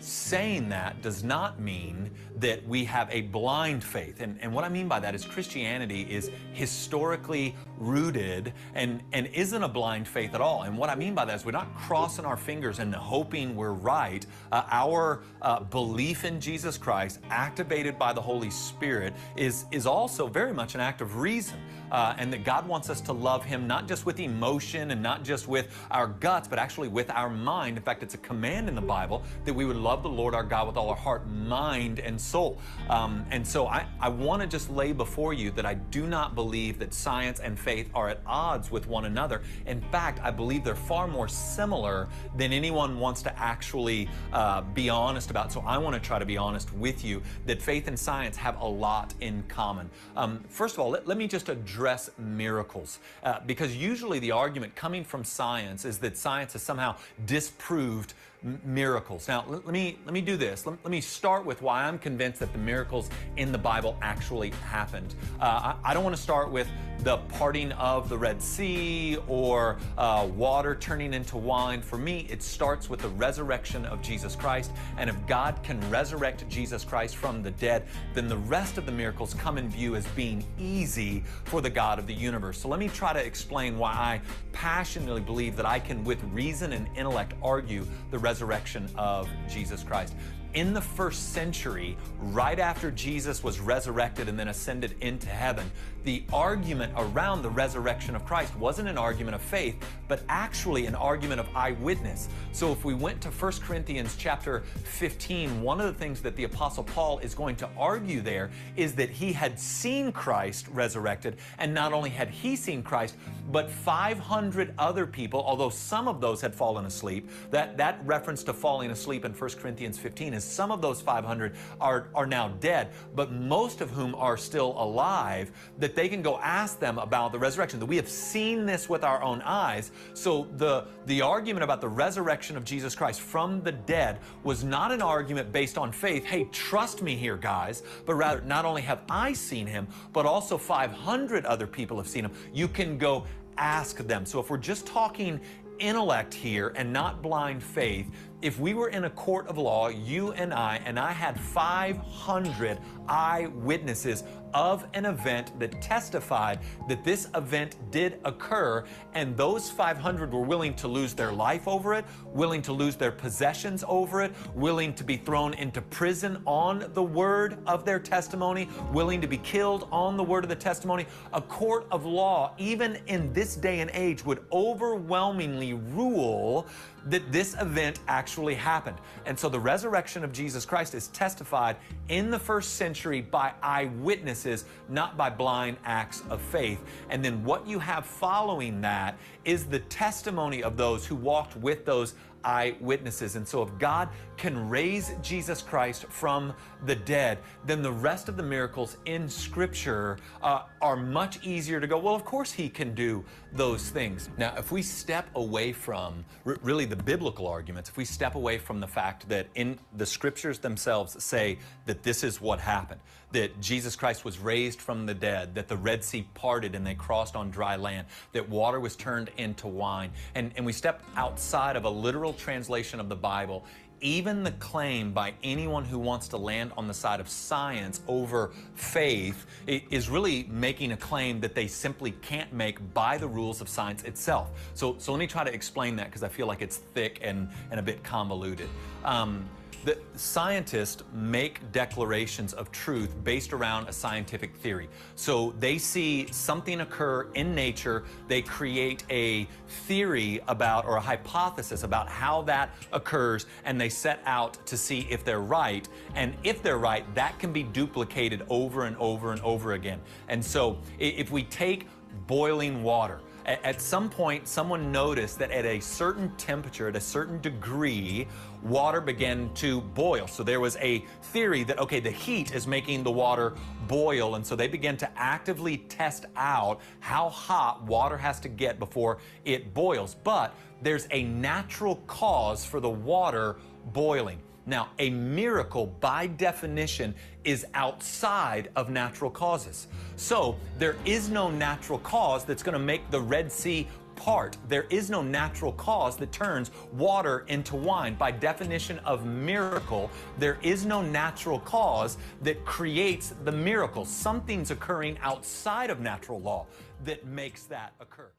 saying 0.00 0.68
that 0.68 1.02
does 1.02 1.24
not 1.24 1.60
mean 1.60 2.10
that 2.36 2.66
we 2.68 2.84
have 2.84 3.08
a 3.10 3.22
blind 3.22 3.82
faith. 3.82 4.20
And, 4.20 4.38
and 4.40 4.52
what 4.52 4.64
I 4.64 4.68
mean 4.68 4.88
by 4.88 5.00
that 5.00 5.14
is 5.14 5.24
Christianity 5.24 6.02
is 6.02 6.30
historically 6.52 7.54
rooted 7.78 8.52
and, 8.74 9.02
and 9.12 9.26
isn't 9.28 9.62
a 9.62 9.68
blind 9.68 10.06
faith 10.06 10.34
at 10.34 10.40
all. 10.40 10.62
And 10.62 10.76
what 10.76 10.90
I 10.90 10.94
mean 10.94 11.14
by 11.14 11.24
that 11.24 11.36
is 11.36 11.44
we're 11.44 11.52
not 11.52 11.74
crossing 11.76 12.24
our 12.24 12.36
fingers 12.36 12.78
and 12.78 12.94
hoping 12.94 13.56
we're 13.56 13.72
right. 13.72 14.24
Uh, 14.52 14.64
our 14.70 15.22
uh, 15.42 15.60
belief 15.60 16.24
in 16.24 16.40
Jesus 16.40 16.76
Christ, 16.76 17.20
activated 17.30 17.98
by 17.98 18.12
the 18.12 18.20
Holy 18.20 18.50
Spirit, 18.50 19.14
is, 19.36 19.64
is 19.72 19.86
also 19.86 20.26
very 20.26 20.52
much 20.52 20.74
an 20.74 20.80
act 20.80 21.00
of 21.00 21.16
reason. 21.16 21.58
Uh, 21.90 22.14
and 22.18 22.32
that 22.32 22.44
God 22.44 22.66
wants 22.66 22.90
us 22.90 23.00
to 23.02 23.12
love 23.12 23.44
Him 23.44 23.66
not 23.66 23.88
just 23.88 24.06
with 24.06 24.20
emotion 24.20 24.90
and 24.90 25.02
not 25.02 25.24
just 25.24 25.48
with 25.48 25.68
our 25.90 26.06
guts, 26.06 26.48
but 26.48 26.58
actually 26.58 26.88
with 26.88 27.10
our 27.10 27.30
mind. 27.30 27.76
In 27.76 27.82
fact, 27.82 28.02
it's 28.02 28.14
a 28.14 28.18
command 28.18 28.68
in 28.68 28.74
the 28.74 28.80
Bible 28.80 29.22
that 29.44 29.54
we 29.54 29.64
would 29.64 29.76
love 29.76 30.02
the 30.02 30.08
Lord 30.08 30.34
our 30.34 30.42
God 30.42 30.66
with 30.66 30.76
all 30.76 30.90
our 30.90 30.96
heart, 30.96 31.28
mind, 31.28 32.00
and 32.00 32.20
soul. 32.20 32.60
Um, 32.88 33.24
and 33.30 33.46
so 33.46 33.66
I, 33.66 33.86
I 34.00 34.08
want 34.08 34.42
to 34.42 34.48
just 34.48 34.70
lay 34.70 34.92
before 34.92 35.32
you 35.32 35.50
that 35.52 35.66
I 35.66 35.74
do 35.74 36.06
not 36.06 36.34
believe 36.34 36.78
that 36.78 36.92
science 36.92 37.40
and 37.40 37.58
faith 37.58 37.90
are 37.94 38.08
at 38.08 38.20
odds 38.26 38.70
with 38.70 38.86
one 38.86 39.04
another. 39.04 39.42
In 39.66 39.80
fact, 39.80 40.20
I 40.22 40.30
believe 40.30 40.64
they're 40.64 40.74
far 40.74 41.08
more 41.08 41.28
similar 41.28 42.08
than 42.36 42.52
anyone 42.52 42.98
wants 42.98 43.22
to 43.22 43.38
actually 43.38 44.08
uh, 44.32 44.62
be 44.62 44.88
honest 44.88 45.30
about. 45.30 45.52
So 45.52 45.62
I 45.66 45.78
want 45.78 45.94
to 45.94 46.00
try 46.00 46.18
to 46.18 46.26
be 46.26 46.36
honest 46.36 46.72
with 46.74 47.04
you 47.04 47.22
that 47.46 47.60
faith 47.62 47.88
and 47.88 47.98
science 47.98 48.36
have 48.36 48.60
a 48.60 48.66
lot 48.66 49.14
in 49.20 49.42
common. 49.48 49.90
Um, 50.16 50.44
first 50.48 50.74
of 50.74 50.80
all, 50.80 50.90
let, 50.90 51.06
let, 51.06 51.16
me 51.16 51.26
just 51.26 51.48
address 51.48 51.75
miracles. 52.18 52.98
Uh, 53.22 53.40
because 53.46 53.76
usually 53.76 54.18
the 54.18 54.32
argument 54.32 54.74
coming 54.74 55.04
from 55.04 55.24
science 55.24 55.84
is 55.84 55.98
that 55.98 56.16
science 56.16 56.52
has 56.52 56.62
somehow 56.62 56.96
disproved 57.26 58.14
miracles. 58.64 59.28
Now, 59.28 59.44
let, 59.48 59.66
me 59.66 59.98
let 60.04 60.12
me 60.12 60.20
do 60.20 60.36
this. 60.36 60.66
Let, 60.66 60.76
let, 60.84 60.90
me 60.90 61.00
start 61.00 61.44
with 61.44 61.62
why 61.62 61.84
I'm 61.84 61.98
convinced 61.98 62.40
that 62.40 62.52
the 62.52 62.58
miracles 62.58 63.10
in 63.36 63.52
the 63.52 63.58
Bible 63.58 63.96
actually 64.02 64.50
happened. 64.68 65.14
Uh, 65.40 65.74
I, 65.84 65.90
I, 65.90 65.94
don't 65.94 66.04
want 66.04 66.14
to 66.14 66.22
start 66.22 66.50
with 66.50 66.68
the 67.00 67.18
parting 67.18 67.72
of 67.72 68.08
the 68.08 68.16
Red 68.16 68.42
Sea 68.42 69.18
or 69.28 69.78
uh, 69.98 70.28
water 70.34 70.74
turning 70.74 71.14
into 71.14 71.36
wine. 71.36 71.82
For 71.82 71.98
me, 71.98 72.26
it 72.30 72.42
starts 72.42 72.88
with 72.88 73.00
the 73.00 73.08
resurrection 73.08 73.84
of 73.86 74.02
Jesus 74.02 74.34
Christ. 74.36 74.72
And 74.98 75.08
if 75.10 75.26
God 75.26 75.62
can 75.62 75.78
resurrect 75.90 76.48
Jesus 76.48 76.84
Christ 76.84 77.16
from 77.16 77.42
the 77.42 77.50
dead, 77.52 77.84
then 78.14 78.28
the 78.28 78.36
rest 78.36 78.78
of 78.78 78.86
the 78.86 78.92
miracles 78.92 79.34
come 79.34 79.58
in 79.58 79.68
view 79.68 79.96
as 79.96 80.06
being 80.08 80.44
easy 80.58 81.22
for 81.44 81.60
the 81.60 81.70
God 81.70 81.98
of 81.98 82.06
the 82.06 82.14
universe. 82.14 82.58
So 82.58 82.68
let 82.68 82.80
me 82.80 82.88
try 82.88 83.12
to 83.12 83.24
explain 83.24 83.78
why 83.78 83.92
I 83.92 84.20
passionately 84.52 85.20
believe 85.20 85.56
that 85.56 85.66
I 85.66 85.78
can, 85.78 86.02
with 86.04 86.22
reason 86.32 86.72
and 86.72 86.88
intellect, 86.96 87.34
argue 87.42 87.86
the 88.10 88.18
resurrection 88.26 88.90
of 88.96 89.28
Jesus 89.48 89.84
Christ. 89.84 90.16
In 90.54 90.72
the 90.72 90.80
first 90.80 91.32
century, 91.32 91.96
right 92.18 92.58
after 92.58 92.90
Jesus 92.90 93.44
was 93.44 93.60
resurrected 93.60 94.28
and 94.28 94.36
then 94.36 94.48
ascended 94.48 94.96
into 95.00 95.28
heaven, 95.28 95.70
the 96.06 96.22
argument 96.32 96.92
around 96.96 97.42
the 97.42 97.50
resurrection 97.50 98.14
of 98.14 98.24
Christ 98.24 98.56
wasn't 98.56 98.88
an 98.88 98.96
argument 98.96 99.34
of 99.34 99.42
faith, 99.42 99.76
but 100.06 100.22
actually 100.28 100.86
an 100.86 100.94
argument 100.94 101.40
of 101.40 101.48
eyewitness. 101.54 102.28
So 102.52 102.70
if 102.70 102.84
we 102.84 102.94
went 102.94 103.20
to 103.22 103.28
1 103.28 103.52
Corinthians 103.54 104.14
chapter 104.16 104.60
15, 104.84 105.60
one 105.60 105.80
of 105.80 105.86
the 105.86 105.92
things 105.92 106.22
that 106.22 106.36
the 106.36 106.44
apostle 106.44 106.84
Paul 106.84 107.18
is 107.18 107.34
going 107.34 107.56
to 107.56 107.68
argue 107.76 108.20
there 108.20 108.50
is 108.76 108.94
that 108.94 109.10
he 109.10 109.32
had 109.32 109.58
seen 109.58 110.12
Christ 110.12 110.68
resurrected, 110.68 111.38
and 111.58 111.74
not 111.74 111.92
only 111.92 112.10
had 112.10 112.30
he 112.30 112.54
seen 112.54 112.84
Christ, 112.84 113.16
but 113.50 113.68
500 113.68 114.74
other 114.78 115.06
people, 115.06 115.42
although 115.44 115.70
some 115.70 116.06
of 116.06 116.20
those 116.20 116.40
had 116.40 116.54
fallen 116.54 116.86
asleep. 116.86 117.28
That 117.50 117.76
that 117.78 118.00
reference 118.04 118.44
to 118.44 118.52
falling 118.52 118.92
asleep 118.92 119.24
in 119.24 119.32
1 119.32 119.50
Corinthians 119.58 119.98
15 119.98 120.34
is 120.34 120.44
some 120.44 120.70
of 120.70 120.80
those 120.80 121.00
500 121.00 121.56
are 121.80 122.10
are 122.14 122.26
now 122.26 122.48
dead, 122.60 122.92
but 123.16 123.32
most 123.32 123.80
of 123.80 123.90
whom 123.90 124.14
are 124.14 124.36
still 124.36 124.76
alive 124.78 125.50
that 125.78 125.95
they 125.96 126.08
can 126.08 126.22
go 126.22 126.38
ask 126.38 126.78
them 126.78 126.98
about 126.98 127.32
the 127.32 127.38
resurrection, 127.38 127.80
that 127.80 127.86
we 127.86 127.96
have 127.96 128.08
seen 128.08 128.66
this 128.66 128.88
with 128.88 129.02
our 129.02 129.22
own 129.22 129.42
eyes. 129.42 129.90
So 130.14 130.46
the, 130.56 130.84
the 131.06 131.22
argument 131.22 131.64
about 131.64 131.80
the 131.80 131.88
resurrection 131.88 132.56
of 132.56 132.64
Jesus 132.64 132.94
Christ 132.94 133.20
from 133.20 133.62
the 133.62 133.72
dead 133.72 134.20
was 134.44 134.62
not 134.62 134.92
an 134.92 135.02
argument 135.02 135.50
based 135.52 135.78
on 135.78 135.90
faith, 135.90 136.24
hey, 136.24 136.44
trust 136.52 137.02
me 137.02 137.16
here, 137.16 137.36
guys, 137.36 137.82
but 138.04 138.14
rather, 138.14 138.42
not 138.42 138.64
only 138.64 138.82
have 138.82 139.00
I 139.10 139.32
seen 139.32 139.66
him, 139.66 139.88
but 140.12 140.26
also 140.26 140.58
500 140.58 141.46
other 141.46 141.66
people 141.66 141.96
have 141.96 142.06
seen 142.06 142.24
him. 142.24 142.32
You 142.52 142.68
can 142.68 142.98
go 142.98 143.24
ask 143.58 143.96
them. 144.06 144.26
So 144.26 144.38
if 144.38 144.50
we're 144.50 144.58
just 144.58 144.86
talking 144.86 145.40
intellect 145.78 146.32
here 146.32 146.72
and 146.76 146.92
not 146.92 147.22
blind 147.22 147.62
faith, 147.62 148.10
if 148.42 148.58
we 148.58 148.74
were 148.74 148.88
in 148.88 149.04
a 149.04 149.10
court 149.10 149.46
of 149.48 149.58
law, 149.58 149.88
you 149.88 150.32
and 150.32 150.52
I, 150.52 150.80
and 150.84 150.98
I 150.98 151.12
had 151.12 151.38
500 151.40 152.78
eyewitnesses 153.08 154.24
of 154.56 154.86
an 154.94 155.04
event 155.04 155.52
that 155.60 155.82
testified 155.82 156.58
that 156.88 157.04
this 157.04 157.28
event 157.34 157.76
did 157.90 158.18
occur, 158.24 158.82
and 159.12 159.36
those 159.36 159.70
500 159.70 160.32
were 160.32 160.40
willing 160.40 160.72
to 160.74 160.88
lose 160.88 161.12
their 161.12 161.30
life 161.30 161.68
over 161.68 161.92
it, 161.92 162.06
willing 162.24 162.62
to 162.62 162.72
lose 162.72 162.96
their 162.96 163.12
possessions 163.12 163.84
over 163.86 164.22
it, 164.22 164.32
willing 164.54 164.94
to 164.94 165.04
be 165.04 165.18
thrown 165.18 165.52
into 165.52 165.82
prison 165.82 166.42
on 166.46 166.90
the 166.94 167.02
word 167.02 167.58
of 167.66 167.84
their 167.84 167.98
testimony, 167.98 168.66
willing 168.92 169.20
to 169.20 169.26
be 169.26 169.36
killed 169.36 169.88
on 169.92 170.16
the 170.16 170.24
word 170.24 170.42
of 170.42 170.48
the 170.48 170.56
testimony. 170.56 171.04
A 171.34 171.40
court 171.42 171.86
of 171.90 172.06
law, 172.06 172.54
even 172.56 172.96
in 173.08 173.30
this 173.34 173.56
day 173.56 173.80
and 173.80 173.90
age, 173.92 174.24
would 174.24 174.42
overwhelmingly 174.52 175.74
rule 175.74 176.66
that 177.06 177.32
this 177.32 177.54
event 177.60 178.00
actually 178.08 178.54
happened. 178.54 178.96
And 179.24 179.38
so 179.38 179.48
the 179.48 179.60
resurrection 179.60 180.24
of 180.24 180.32
Jesus 180.32 180.64
Christ 180.64 180.94
is 180.94 181.08
testified 181.08 181.76
in 182.08 182.30
the 182.30 182.38
first 182.38 182.74
century 182.74 183.20
by 183.20 183.52
eyewitnesses, 183.62 184.64
not 184.88 185.16
by 185.16 185.30
blind 185.30 185.76
acts 185.84 186.22
of 186.30 186.40
faith. 186.40 186.82
And 187.08 187.24
then 187.24 187.44
what 187.44 187.66
you 187.66 187.78
have 187.78 188.04
following 188.04 188.80
that 188.80 189.16
is 189.44 189.66
the 189.66 189.80
testimony 189.80 190.62
of 190.62 190.76
those 190.76 191.06
who 191.06 191.14
walked 191.14 191.56
with 191.56 191.84
those 191.84 192.14
eyewitnesses. 192.46 193.36
And 193.36 193.46
so, 193.46 193.62
if 193.62 193.76
God 193.78 194.08
can 194.36 194.68
raise 194.68 195.12
Jesus 195.22 195.60
Christ 195.60 196.06
from 196.08 196.54
the 196.86 196.94
dead, 196.94 197.38
then 197.64 197.82
the 197.82 197.92
rest 197.92 198.28
of 198.28 198.36
the 198.36 198.42
miracles 198.42 198.96
in 199.04 199.28
Scripture 199.28 200.18
uh, 200.42 200.62
are 200.80 200.96
much 200.96 201.44
easier 201.44 201.80
to 201.80 201.86
go, 201.86 201.98
well, 201.98 202.14
of 202.14 202.24
course 202.24 202.52
He 202.52 202.68
can 202.68 202.94
do 202.94 203.24
those 203.52 203.90
things. 203.90 204.30
Now, 204.38 204.54
if 204.56 204.70
we 204.70 204.82
step 204.82 205.28
away 205.34 205.72
from 205.72 206.24
really 206.44 206.84
the 206.84 206.96
biblical 206.96 207.46
arguments, 207.46 207.90
if 207.90 207.96
we 207.96 208.04
step 208.04 208.34
away 208.36 208.58
from 208.58 208.80
the 208.80 208.86
fact 208.86 209.28
that 209.28 209.48
in 209.54 209.78
the 209.96 210.06
Scriptures 210.06 210.58
themselves 210.58 211.22
say 211.22 211.58
that 211.86 212.02
this 212.02 212.22
is 212.22 212.40
what 212.40 212.60
happened, 212.60 213.00
that 213.32 213.60
Jesus 213.60 213.96
Christ 213.96 214.24
was 214.24 214.38
raised 214.38 214.80
from 214.80 215.06
the 215.06 215.14
dead, 215.14 215.54
that 215.56 215.68
the 215.68 215.76
Red 215.76 216.04
Sea 216.04 216.26
parted 216.34 216.74
and 216.74 216.86
they 216.86 216.94
crossed 216.94 217.36
on 217.36 217.50
dry 217.50 217.76
land, 217.76 218.06
that 218.32 218.48
water 218.48 218.80
was 218.80 218.96
turned 218.96 219.30
into 219.36 219.66
wine, 219.66 220.10
and, 220.34 220.52
and 220.56 220.64
we 220.64 220.72
step 220.72 221.02
outside 221.16 221.76
of 221.76 221.84
a 221.84 221.90
literal 221.90 222.32
translation 222.32 223.00
of 223.00 223.08
the 223.08 223.16
Bible, 223.16 223.64
even 224.00 224.42
the 224.42 224.50
claim 224.52 225.12
by 225.12 225.32
anyone 225.42 225.84
who 225.84 225.98
wants 225.98 226.28
to 226.28 226.36
land 226.36 226.70
on 226.76 226.86
the 226.86 226.94
side 226.94 227.18
of 227.18 227.28
science 227.28 228.00
over 228.06 228.52
faith 228.74 229.46
is 229.66 230.08
really 230.08 230.46
making 230.50 230.92
a 230.92 230.96
claim 230.96 231.40
that 231.40 231.54
they 231.54 231.66
simply 231.66 232.10
can't 232.22 232.52
make 232.52 232.78
by 232.92 233.16
the 233.16 233.26
rules 233.26 233.60
of 233.60 233.68
science 233.68 234.04
itself. 234.04 234.50
So, 234.74 234.96
so 234.98 235.12
let 235.12 235.18
me 235.18 235.26
try 235.26 235.44
to 235.44 235.52
explain 235.52 235.96
that 235.96 236.06
because 236.06 236.22
I 236.22 236.28
feel 236.28 236.46
like 236.46 236.60
it's 236.60 236.76
thick 236.76 237.20
and, 237.22 237.48
and 237.70 237.80
a 237.80 237.82
bit 237.82 238.04
convoluted. 238.04 238.68
Um, 239.04 239.48
the 239.84 239.98
scientists 240.16 241.02
make 241.12 241.72
declarations 241.72 242.52
of 242.52 242.70
truth 242.72 243.14
based 243.22 243.52
around 243.52 243.88
a 243.88 243.92
scientific 243.92 244.54
theory. 244.56 244.88
So 245.14 245.54
they 245.60 245.78
see 245.78 246.26
something 246.32 246.80
occur 246.80 247.28
in 247.34 247.54
nature, 247.54 248.04
they 248.28 248.42
create 248.42 249.04
a 249.10 249.46
theory 249.68 250.40
about 250.48 250.84
or 250.86 250.96
a 250.96 251.00
hypothesis 251.00 251.82
about 251.82 252.08
how 252.08 252.42
that 252.42 252.74
occurs, 252.92 253.46
and 253.64 253.80
they 253.80 253.88
set 253.88 254.20
out 254.26 254.64
to 254.66 254.76
see 254.76 255.06
if 255.10 255.24
they're 255.24 255.40
right. 255.40 255.88
And 256.14 256.34
if 256.42 256.62
they're 256.62 256.78
right, 256.78 257.04
that 257.14 257.38
can 257.38 257.52
be 257.52 257.62
duplicated 257.62 258.44
over 258.48 258.84
and 258.84 258.96
over 258.96 259.32
and 259.32 259.40
over 259.42 259.74
again. 259.74 260.00
And 260.28 260.44
so 260.44 260.78
if 260.98 261.30
we 261.30 261.44
take 261.44 261.86
boiling 262.26 262.82
water, 262.82 263.20
at 263.46 263.80
some 263.80 264.10
point, 264.10 264.48
someone 264.48 264.90
noticed 264.90 265.38
that 265.38 265.52
at 265.52 265.64
a 265.64 265.78
certain 265.78 266.34
temperature, 266.36 266.88
at 266.88 266.96
a 266.96 267.00
certain 267.00 267.40
degree, 267.40 268.26
water 268.64 269.00
began 269.00 269.54
to 269.54 269.80
boil. 269.80 270.26
So 270.26 270.42
there 270.42 270.58
was 270.58 270.76
a 270.78 271.04
theory 271.22 271.62
that, 271.64 271.78
okay, 271.78 272.00
the 272.00 272.10
heat 272.10 272.52
is 272.54 272.66
making 272.66 273.04
the 273.04 273.12
water 273.12 273.54
boil. 273.86 274.34
And 274.34 274.44
so 274.44 274.56
they 274.56 274.66
began 274.66 274.96
to 274.96 275.10
actively 275.16 275.78
test 275.78 276.26
out 276.36 276.80
how 276.98 277.28
hot 277.28 277.84
water 277.84 278.16
has 278.16 278.40
to 278.40 278.48
get 278.48 278.80
before 278.80 279.18
it 279.44 279.72
boils. 279.72 280.16
But 280.24 280.52
there's 280.82 281.06
a 281.12 281.22
natural 281.22 281.96
cause 282.08 282.64
for 282.64 282.80
the 282.80 282.90
water 282.90 283.56
boiling. 283.92 284.40
Now, 284.66 284.88
a 284.98 285.10
miracle 285.10 285.86
by 286.00 286.26
definition 286.26 287.14
is 287.44 287.64
outside 287.74 288.70
of 288.74 288.90
natural 288.90 289.30
causes. 289.30 289.86
So 290.16 290.56
there 290.76 290.96
is 291.04 291.30
no 291.30 291.50
natural 291.50 292.00
cause 292.00 292.44
that's 292.44 292.64
going 292.64 292.72
to 292.72 292.84
make 292.84 293.08
the 293.12 293.20
Red 293.20 293.52
Sea 293.52 293.86
part. 294.16 294.56
There 294.66 294.86
is 294.90 295.08
no 295.08 295.22
natural 295.22 295.72
cause 295.72 296.16
that 296.16 296.32
turns 296.32 296.72
water 296.92 297.44
into 297.48 297.76
wine. 297.76 298.14
By 298.16 298.32
definition 298.32 298.98
of 299.00 299.24
miracle, 299.24 300.10
there 300.38 300.58
is 300.62 300.84
no 300.84 301.02
natural 301.02 301.60
cause 301.60 302.16
that 302.42 302.64
creates 302.64 303.34
the 303.44 303.52
miracle. 303.52 304.04
Something's 304.04 304.70
occurring 304.72 305.18
outside 305.20 305.90
of 305.90 306.00
natural 306.00 306.40
law 306.40 306.66
that 307.04 307.24
makes 307.26 307.64
that 307.64 307.92
occur. 308.00 308.30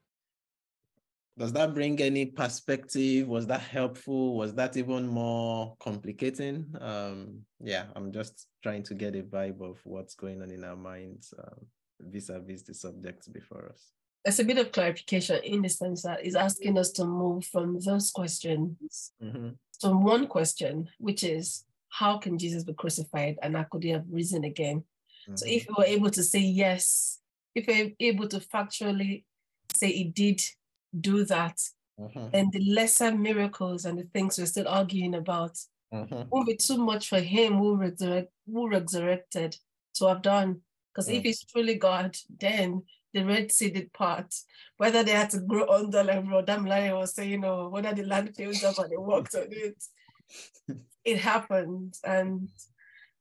Does 1.38 1.54
that 1.54 1.76
bring 1.76 2.02
any 2.02 2.26
perspective? 2.26 3.28
Was 3.28 3.46
that 3.46 3.62
helpful? 3.62 4.36
Was 4.36 4.56
that 4.56 4.76
even 4.76 5.08
more 5.08 5.76
complicating? 5.80 6.66
Um, 6.82 7.42
yeah, 7.60 7.86
I'm 7.96 8.12
just 8.12 8.48
trying 8.64 8.82
to 8.84 8.96
get 8.96 9.16
a 9.16 9.22
vibe 9.22 9.62
of 9.62 9.80
what's 9.84 10.16
going 10.16 10.42
on 10.42 10.50
in 10.50 10.64
our 10.64 10.76
minds 10.76 11.36
um, 11.38 11.66
vis-a-vis 12.02 12.64
the 12.64 12.74
subjects 12.74 13.28
before 13.28 13.70
us. 13.72 13.92
There's 14.26 14.40
a 14.40 14.44
bit 14.44 14.58
of 14.58 14.72
clarification 14.72 15.40
in 15.44 15.62
the 15.62 15.70
sense 15.70 16.02
that 16.02 16.26
it's 16.26 16.36
asking 16.36 16.78
us 16.78 16.90
to 16.94 17.06
move 17.06 17.46
from 17.46 17.80
those 17.80 18.10
questions 18.10 19.12
mm-hmm. 19.24 19.50
to 19.82 19.90
one 19.90 20.26
question, 20.26 20.90
which 20.98 21.24
is 21.24 21.66
how 21.90 22.18
can 22.18 22.40
Jesus 22.40 22.64
be 22.64 22.74
crucified 22.74 23.38
and 23.44 23.56
how 23.56 23.64
could 23.64 23.84
he 23.84 23.90
have 23.90 24.06
risen 24.10 24.44
again? 24.44 24.84
Mm-hmm. 25.28 25.36
So 25.36 25.46
if 25.48 25.68
we 25.68 25.76
were 25.78 25.86
able 25.86 26.10
to 26.10 26.24
say 26.24 26.40
yes, 26.40 27.20
if 27.54 27.68
we're 27.68 27.92
able 28.00 28.28
to 28.28 28.40
factually 28.40 29.24
say 29.74 29.92
he 29.92 30.06
did 30.06 30.42
do 31.00 31.26
that, 31.26 31.60
uh-huh. 32.02 32.30
and 32.34 32.52
the 32.52 32.60
lesser 32.60 33.12
miracles 33.12 33.86
and 33.86 33.98
the 33.98 34.08
things 34.14 34.38
we're 34.38 34.46
still 34.46 34.68
arguing 34.68 35.16
about 35.16 35.58
uh-huh. 35.92 36.26
won't 36.30 36.48
be 36.48 36.56
too 36.56 36.78
much 36.78 37.10
for 37.10 37.20
him 37.20 37.58
who, 37.58 37.76
resurrect, 37.76 38.32
who 38.46 38.70
resurrected 38.70 39.56
to 39.96 40.08
have 40.08 40.22
done. 40.22 40.62
Because 40.94 41.10
if 41.10 41.24
he's 41.24 41.44
truly 41.44 41.76
God, 41.76 42.16
then 42.40 42.82
the 43.14 43.24
Red 43.24 43.52
Sea 43.52 43.70
did 43.70 43.94
part. 43.94 44.34
Whether 44.78 45.04
they 45.04 45.12
had 45.12 45.30
to 45.32 45.40
grow 45.40 45.68
under, 45.68 46.04
like 46.04 46.24
Rodam 46.24 46.68
Larry 46.68 46.94
was 46.94 47.14
saying, 47.14 47.46
or 47.46 47.70
whether 47.70 47.94
the 47.94 48.04
land 48.04 48.36
filled 48.36 48.64
up 48.64 48.80
and 48.80 48.92
they 48.92 48.98
walked 48.98 49.36
on 49.36 49.48
it, 49.52 49.84
it 51.06 51.20
happened. 51.20 51.96
And, 52.04 52.50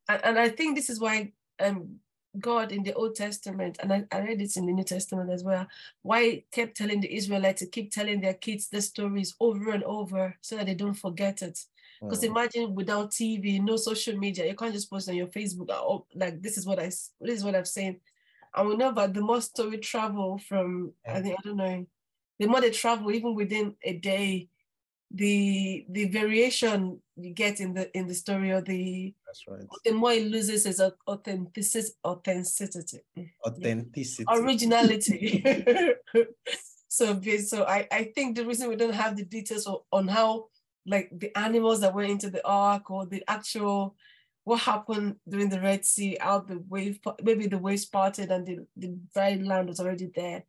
and 0.09 0.21
and 0.25 0.39
I 0.39 0.49
think 0.49 0.77
this 0.77 0.89
is 0.89 1.01
why 1.01 1.33
um, 1.61 1.97
God 2.41 2.73
in 2.73 2.83
the 2.83 2.95
Old 2.95 3.15
Testament, 3.15 3.79
and 3.81 3.93
I, 3.93 4.05
I, 4.13 4.21
read 4.21 4.41
it 4.41 4.57
in 4.57 4.67
the 4.67 4.73
New 4.73 4.85
Testament 4.85 5.31
as 5.31 5.45
well, 5.45 5.67
why 6.03 6.45
kept 6.53 6.77
telling 6.77 7.01
the 7.01 7.15
Israelites 7.15 7.61
to 7.61 7.67
keep 7.67 7.91
telling 7.91 8.21
their 8.21 8.35
kids 8.35 8.69
the 8.69 8.83
stories 8.83 9.35
over 9.41 9.71
and 9.71 9.85
over 9.85 10.37
so 10.41 10.57
that 10.57 10.67
they 10.67 10.75
don't 10.75 10.95
forget 10.95 11.43
it. 11.43 11.59
Because 12.01 12.21
mm. 12.21 12.29
imagine 12.29 12.75
without 12.75 13.11
TV, 13.11 13.63
no 13.63 13.77
social 13.77 14.17
media, 14.17 14.47
you 14.47 14.55
can't 14.55 14.73
just 14.73 14.91
post 14.91 15.09
on 15.09 15.17
your 15.17 15.29
Facebook, 15.29 15.71
oh, 15.71 16.07
like 16.15 16.43
this 16.43 16.59
is 16.59 16.67
what 16.67 16.79
I 16.79 16.87
this 16.87 17.39
is 17.39 17.45
what 17.45 17.55
I've 17.55 17.69
seen. 17.69 18.01
And 18.55 18.69
we 18.69 18.77
know 18.77 18.93
that 18.93 19.15
the 19.15 19.21
more 19.21 19.41
story 19.41 19.79
travel 19.79 20.39
from, 20.39 20.93
I 21.07 21.21
think, 21.21 21.37
I 21.39 21.43
don't 21.47 21.57
know, 21.57 21.87
the 22.39 22.47
more 22.47 22.61
they 22.61 22.71
travel, 22.71 23.11
even 23.11 23.35
within 23.35 23.75
a 23.83 23.95
day, 23.95 24.49
the 25.11 25.87
the 25.89 26.07
variation 26.07 27.01
you 27.17 27.33
get 27.33 27.61
in 27.61 27.73
the 27.73 27.97
in 27.97 28.07
the 28.07 28.15
story 28.15 28.51
or 28.51 28.61
the 28.61 29.15
that's 29.27 29.43
right. 29.49 29.67
the 29.85 29.93
more 29.93 30.13
it 30.13 30.27
loses 30.27 30.67
its 30.67 30.81
authenticity 31.09 31.95
authenticity. 32.05 33.01
Authenticity. 33.47 34.25
Originality. 34.29 35.45
So 36.97 37.21
so 37.47 37.65
I, 37.65 37.87
I 37.93 38.05
think 38.15 38.37
the 38.37 38.47
reason 38.47 38.71
we 38.71 38.77
don't 38.77 38.95
have 38.95 39.19
the 39.19 39.25
details 39.25 39.69
on 39.93 40.09
how 40.09 40.47
like 40.87 41.11
the 41.13 41.37
animals 41.37 41.81
that 41.83 41.95
went 41.95 42.11
into 42.11 42.31
the 42.31 42.47
ark 42.47 42.91
or 42.91 43.05
the 43.05 43.23
actual 43.29 43.97
what 44.45 44.61
happened 44.61 45.17
during 45.29 45.51
the 45.51 45.61
red 45.61 45.85
sea 45.85 46.17
out 46.21 46.49
the 46.49 46.65
wave 46.71 46.99
maybe 47.23 47.49
the 47.49 47.59
waves 47.59 47.85
parted 47.85 48.31
and 48.31 48.47
the, 48.47 48.67
the 48.79 48.99
dry 49.13 49.35
land 49.35 49.69
was 49.69 49.79
already 49.79 50.11
there. 50.15 50.45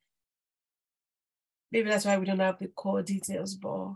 Maybe 1.70 1.90
that's 1.90 2.06
why 2.06 2.18
we 2.18 2.26
don't 2.26 2.40
have 2.40 2.60
the 2.60 2.68
core 2.70 3.04
details 3.04 3.56
but 3.56 3.96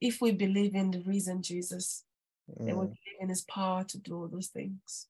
if 0.00 0.20
we 0.20 0.32
believe 0.32 0.74
in 0.74 0.90
the 0.90 1.02
reason 1.02 1.42
Jesus, 1.42 2.04
mm. 2.50 2.66
then 2.66 2.76
we 2.76 2.86
believe 2.86 3.20
in 3.20 3.28
his 3.28 3.42
power 3.42 3.84
to 3.84 3.98
do 3.98 4.16
all 4.16 4.28
those 4.28 4.48
things. 4.48 5.06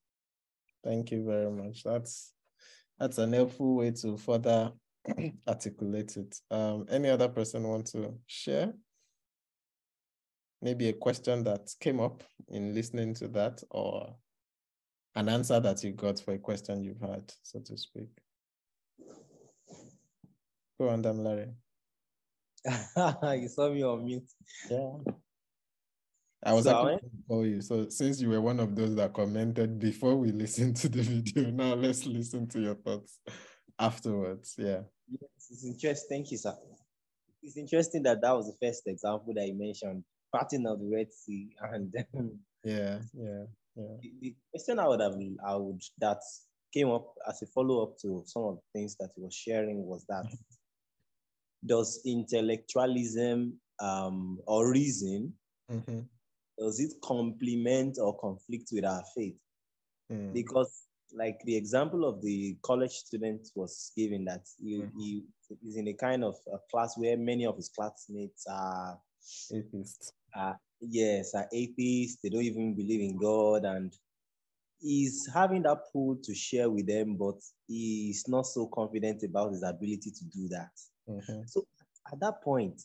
Thank 0.83 1.11
you 1.11 1.23
very 1.23 1.51
much. 1.51 1.83
That's 1.83 2.33
that's 2.99 3.17
an 3.17 3.33
helpful 3.33 3.75
way 3.75 3.91
to 3.91 4.17
further 4.17 4.71
articulate 5.47 6.17
it. 6.17 6.35
Um, 6.51 6.85
any 6.89 7.09
other 7.09 7.29
person 7.29 7.67
want 7.67 7.87
to 7.87 8.13
share? 8.27 8.73
Maybe 10.61 10.89
a 10.89 10.93
question 10.93 11.43
that 11.45 11.73
came 11.79 11.99
up 11.99 12.23
in 12.49 12.75
listening 12.75 13.15
to 13.15 13.27
that, 13.29 13.63
or 13.71 14.15
an 15.15 15.29
answer 15.29 15.59
that 15.59 15.83
you 15.83 15.93
got 15.93 16.19
for 16.19 16.33
a 16.33 16.37
question 16.37 16.83
you've 16.83 17.01
had, 17.01 17.31
so 17.41 17.59
to 17.59 17.77
speak. 17.77 18.09
Go 20.79 20.89
on, 20.89 21.01
Larry. 21.01 21.49
you 23.39 23.47
saw 23.47 23.69
me 23.71 23.83
on 23.83 24.05
mute. 24.05 24.29
Yeah. 24.69 24.91
I 26.43 26.53
was 26.53 26.65
so 26.65 26.71
actually 26.71 27.09
to 27.09 27.15
call 27.27 27.45
you. 27.45 27.61
So 27.61 27.89
since 27.89 28.19
you 28.19 28.29
were 28.29 28.41
one 28.41 28.59
of 28.59 28.75
those 28.75 28.95
that 28.95 29.13
commented 29.13 29.79
before 29.79 30.15
we 30.15 30.31
listened 30.31 30.75
to 30.77 30.89
the 30.89 31.01
video, 31.01 31.51
now 31.51 31.75
let's 31.75 32.05
listen 32.05 32.47
to 32.49 32.59
your 32.59 32.75
thoughts 32.75 33.19
afterwards. 33.77 34.55
Yeah. 34.57 34.81
Yes, 35.09 35.47
it's 35.49 35.65
interesting. 35.65 36.17
Thank 36.17 36.31
you, 36.31 36.37
sir. 36.37 36.55
It's 37.43 37.57
interesting 37.57 38.03
that 38.03 38.21
that 38.21 38.35
was 38.35 38.47
the 38.47 38.67
first 38.67 38.83
example 38.87 39.33
that 39.35 39.47
you 39.47 39.57
mentioned, 39.57 40.03
parting 40.31 40.65
of 40.67 40.79
the 40.79 40.89
Red 40.93 41.11
Sea, 41.11 41.49
and 41.71 41.91
then 42.13 42.39
yeah, 42.63 42.99
yeah, 43.13 43.43
yeah. 43.75 43.95
The, 44.01 44.11
the 44.21 44.35
question 44.51 44.79
I 44.79 44.87
would 44.87 45.01
have, 45.01 45.15
I 45.45 45.55
would 45.55 45.81
that 45.99 46.21
came 46.71 46.89
up 46.89 47.13
as 47.27 47.41
a 47.41 47.47
follow 47.47 47.83
up 47.83 47.97
to 48.01 48.23
some 48.25 48.43
of 48.43 48.55
the 48.55 48.79
things 48.79 48.95
that 48.99 49.09
he 49.15 49.21
was 49.21 49.33
sharing 49.33 49.85
was 49.85 50.05
that 50.07 50.25
does 51.65 52.01
intellectualism 52.05 53.53
um, 53.79 54.39
or 54.45 54.71
reason 54.71 55.33
mm-hmm. 55.71 55.99
does 56.59 56.79
it 56.79 56.93
complement 57.03 57.97
or 58.01 58.17
conflict 58.19 58.69
with 58.71 58.85
our 58.85 59.03
faith? 59.15 59.35
Mm. 60.11 60.33
Because 60.33 60.83
like 61.13 61.39
the 61.45 61.55
example 61.55 62.05
of 62.05 62.21
the 62.21 62.57
college 62.63 62.91
student 62.91 63.47
was 63.55 63.91
given 63.97 64.25
that 64.25 64.41
he, 64.59 64.77
mm-hmm. 64.77 64.99
he 64.99 65.23
is 65.67 65.75
in 65.75 65.87
a 65.87 65.93
kind 65.93 66.23
of 66.23 66.35
a 66.53 66.57
class 66.69 66.97
where 66.97 67.17
many 67.17 67.45
of 67.45 67.55
his 67.55 67.69
classmates 67.69 68.45
are 68.49 68.97
atheists. 69.53 70.11
Uh, 70.35 70.53
yes, 70.79 71.33
are 71.35 71.47
atheists. 71.53 72.19
They 72.23 72.29
don't 72.29 72.43
even 72.43 72.73
believe 72.73 73.01
in 73.01 73.17
God, 73.17 73.65
and 73.65 73.93
he's 74.79 75.29
having 75.33 75.63
that 75.63 75.91
pool 75.91 76.17
to 76.23 76.33
share 76.33 76.69
with 76.69 76.87
them, 76.87 77.15
but 77.17 77.35
he's 77.67 78.27
not 78.27 78.47
so 78.47 78.67
confident 78.67 79.23
about 79.23 79.51
his 79.51 79.63
ability 79.63 80.11
to 80.11 80.25
do 80.25 80.47
that. 80.49 80.71
Mm-hmm. 81.09 81.41
So 81.47 81.65
at 82.11 82.19
that 82.19 82.41
point, 82.43 82.81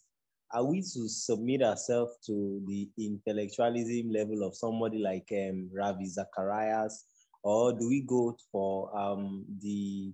are 0.52 0.64
we 0.64 0.80
to 0.80 1.08
submit 1.08 1.62
ourselves 1.62 2.12
to 2.26 2.62
the 2.66 2.88
intellectualism 2.98 4.10
level 4.10 4.44
of 4.44 4.56
somebody 4.56 4.98
like 4.98 5.28
um, 5.32 5.68
Ravi 5.72 6.06
Zacharias, 6.06 7.04
or 7.42 7.72
do 7.72 7.88
we 7.88 8.02
go 8.02 8.36
for 8.52 8.96
um, 8.96 9.44
the 9.60 10.12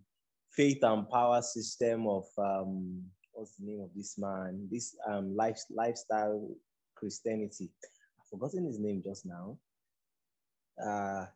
faith 0.50 0.82
and 0.82 1.08
power 1.08 1.42
system 1.42 2.06
of 2.06 2.24
um, 2.38 3.02
what's 3.32 3.56
the 3.56 3.66
name 3.66 3.82
of 3.82 3.90
this 3.94 4.18
man? 4.18 4.68
This 4.70 4.96
um, 5.06 5.36
life, 5.36 5.60
lifestyle 5.70 6.48
Christianity. 6.94 7.70
I've 8.20 8.28
forgotten 8.30 8.66
his 8.66 8.78
name 8.78 9.02
just 9.04 9.26
now. 9.26 9.58
Uh, 10.82 11.26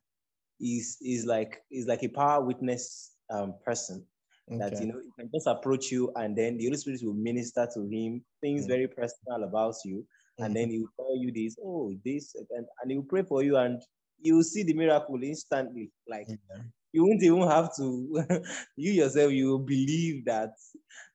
is 0.59 0.97
is 1.03 1.27
like 1.27 1.63
is 1.71 1.87
like 1.87 2.03
a 2.03 2.09
power 2.09 2.43
witness 2.43 3.13
um, 3.31 3.55
person 3.63 4.07
Okay. 4.51 4.59
That 4.59 4.81
you 4.81 4.87
know, 4.87 5.01
he 5.03 5.11
can 5.19 5.31
just 5.35 5.49
approach 5.49 5.91
you, 5.91 6.13
and 6.15 6.37
then 6.37 6.57
the 6.57 6.67
Holy 6.67 6.77
Spirit 6.77 7.01
will 7.03 7.15
minister 7.15 7.69
to 7.75 7.81
him 7.81 8.25
things 8.41 8.63
mm-hmm. 8.63 8.71
very 8.71 8.89
personal 8.89 9.43
about 9.43 9.75
you, 9.85 9.97
mm-hmm. 9.97 10.45
and 10.45 10.57
then 10.57 10.71
he 10.71 10.79
will 10.79 10.91
tell 10.97 11.17
you 11.17 11.33
this, 11.33 11.57
oh, 11.65 11.93
this, 12.05 12.35
and, 12.51 12.67
and 12.81 12.91
he 12.91 12.97
will 12.97 13.05
pray 13.05 13.23
for 13.23 13.43
you, 13.43 13.57
and 13.57 13.83
you 14.21 14.37
will 14.37 14.45
see 14.45 14.63
the 14.63 14.75
miracle 14.75 15.19
instantly. 15.21 15.91
Like 16.09 16.29
mm-hmm. 16.29 16.61
you 16.93 17.05
won't 17.05 17.23
even 17.25 17.43
have 17.49 17.75
to, 17.77 18.25
you 18.77 18.93
yourself, 18.93 19.33
you 19.33 19.49
will 19.49 19.59
believe 19.59 20.25
that. 20.27 20.53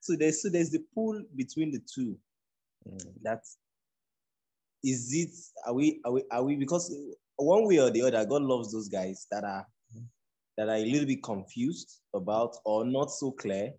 So 0.02 0.18
there's 0.18 0.42
so 0.42 0.50
there's 0.50 0.72
the 0.72 0.84
pull 0.94 1.24
between 1.36 1.72
the 1.72 1.80
two. 1.80 2.18
Mm. 2.86 3.14
That 3.22 3.44
is 4.84 5.14
it. 5.14 5.30
Are 5.66 5.74
we? 5.74 6.02
Are 6.04 6.12
we? 6.12 6.24
Are 6.32 6.44
we? 6.44 6.56
Because 6.58 6.94
one 7.38 7.66
way 7.66 7.80
or 7.80 7.92
the 7.92 8.02
other, 8.02 8.26
God 8.26 8.42
loves 8.42 8.72
those 8.72 8.90
guys 8.90 9.28
that 9.32 9.44
are 9.44 9.66
that 10.62 10.70
are 10.70 10.76
a 10.76 10.86
little 10.86 11.08
bit 11.08 11.24
confused 11.24 12.02
about 12.14 12.56
or 12.66 12.86
not 12.86 13.10
so 13.10 13.32
clear 13.32 13.74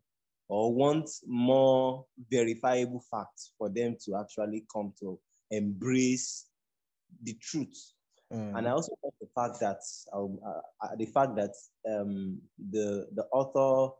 or 0.49 0.75
want 0.75 1.09
more 1.25 2.05
verifiable 2.29 3.01
facts 3.09 3.53
for 3.57 3.69
them 3.69 3.97
to 4.05 4.17
actually 4.17 4.65
come 4.75 4.93
to 4.99 5.17
embrace 5.53 6.47
the 7.23 7.35
truth. 7.41 7.93
Mm. 8.33 8.59
And 8.59 8.67
I 8.67 8.73
also 8.73 8.97
like 9.05 9.13
the 9.21 9.29
fact 9.33 9.61
that 9.61 9.79
um, 10.13 10.41
uh, 10.45 10.85
uh, 10.85 10.97
the 10.97 11.07
fact 11.07 11.37
that 11.37 11.53
um, 11.89 12.41
the 12.73 13.07
the 13.15 13.27
author 13.33 13.95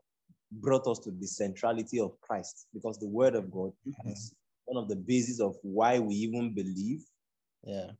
brought 0.51 0.85
us 0.85 0.99
to 0.99 1.11
the 1.11 1.27
centrality 1.27 2.01
of 2.01 2.19
Christ 2.19 2.67
because 2.73 2.99
the 2.99 3.07
Word 3.07 3.35
of 3.35 3.49
God 3.49 3.71
mm-hmm. 3.87 4.09
is 4.09 4.33
one 4.65 4.83
of 4.83 4.89
the 4.89 4.97
bases 4.97 5.39
of 5.39 5.55
why 5.61 5.99
we 5.99 6.15
even 6.15 6.53
believe. 6.53 7.01
Yeah. 7.63 7.91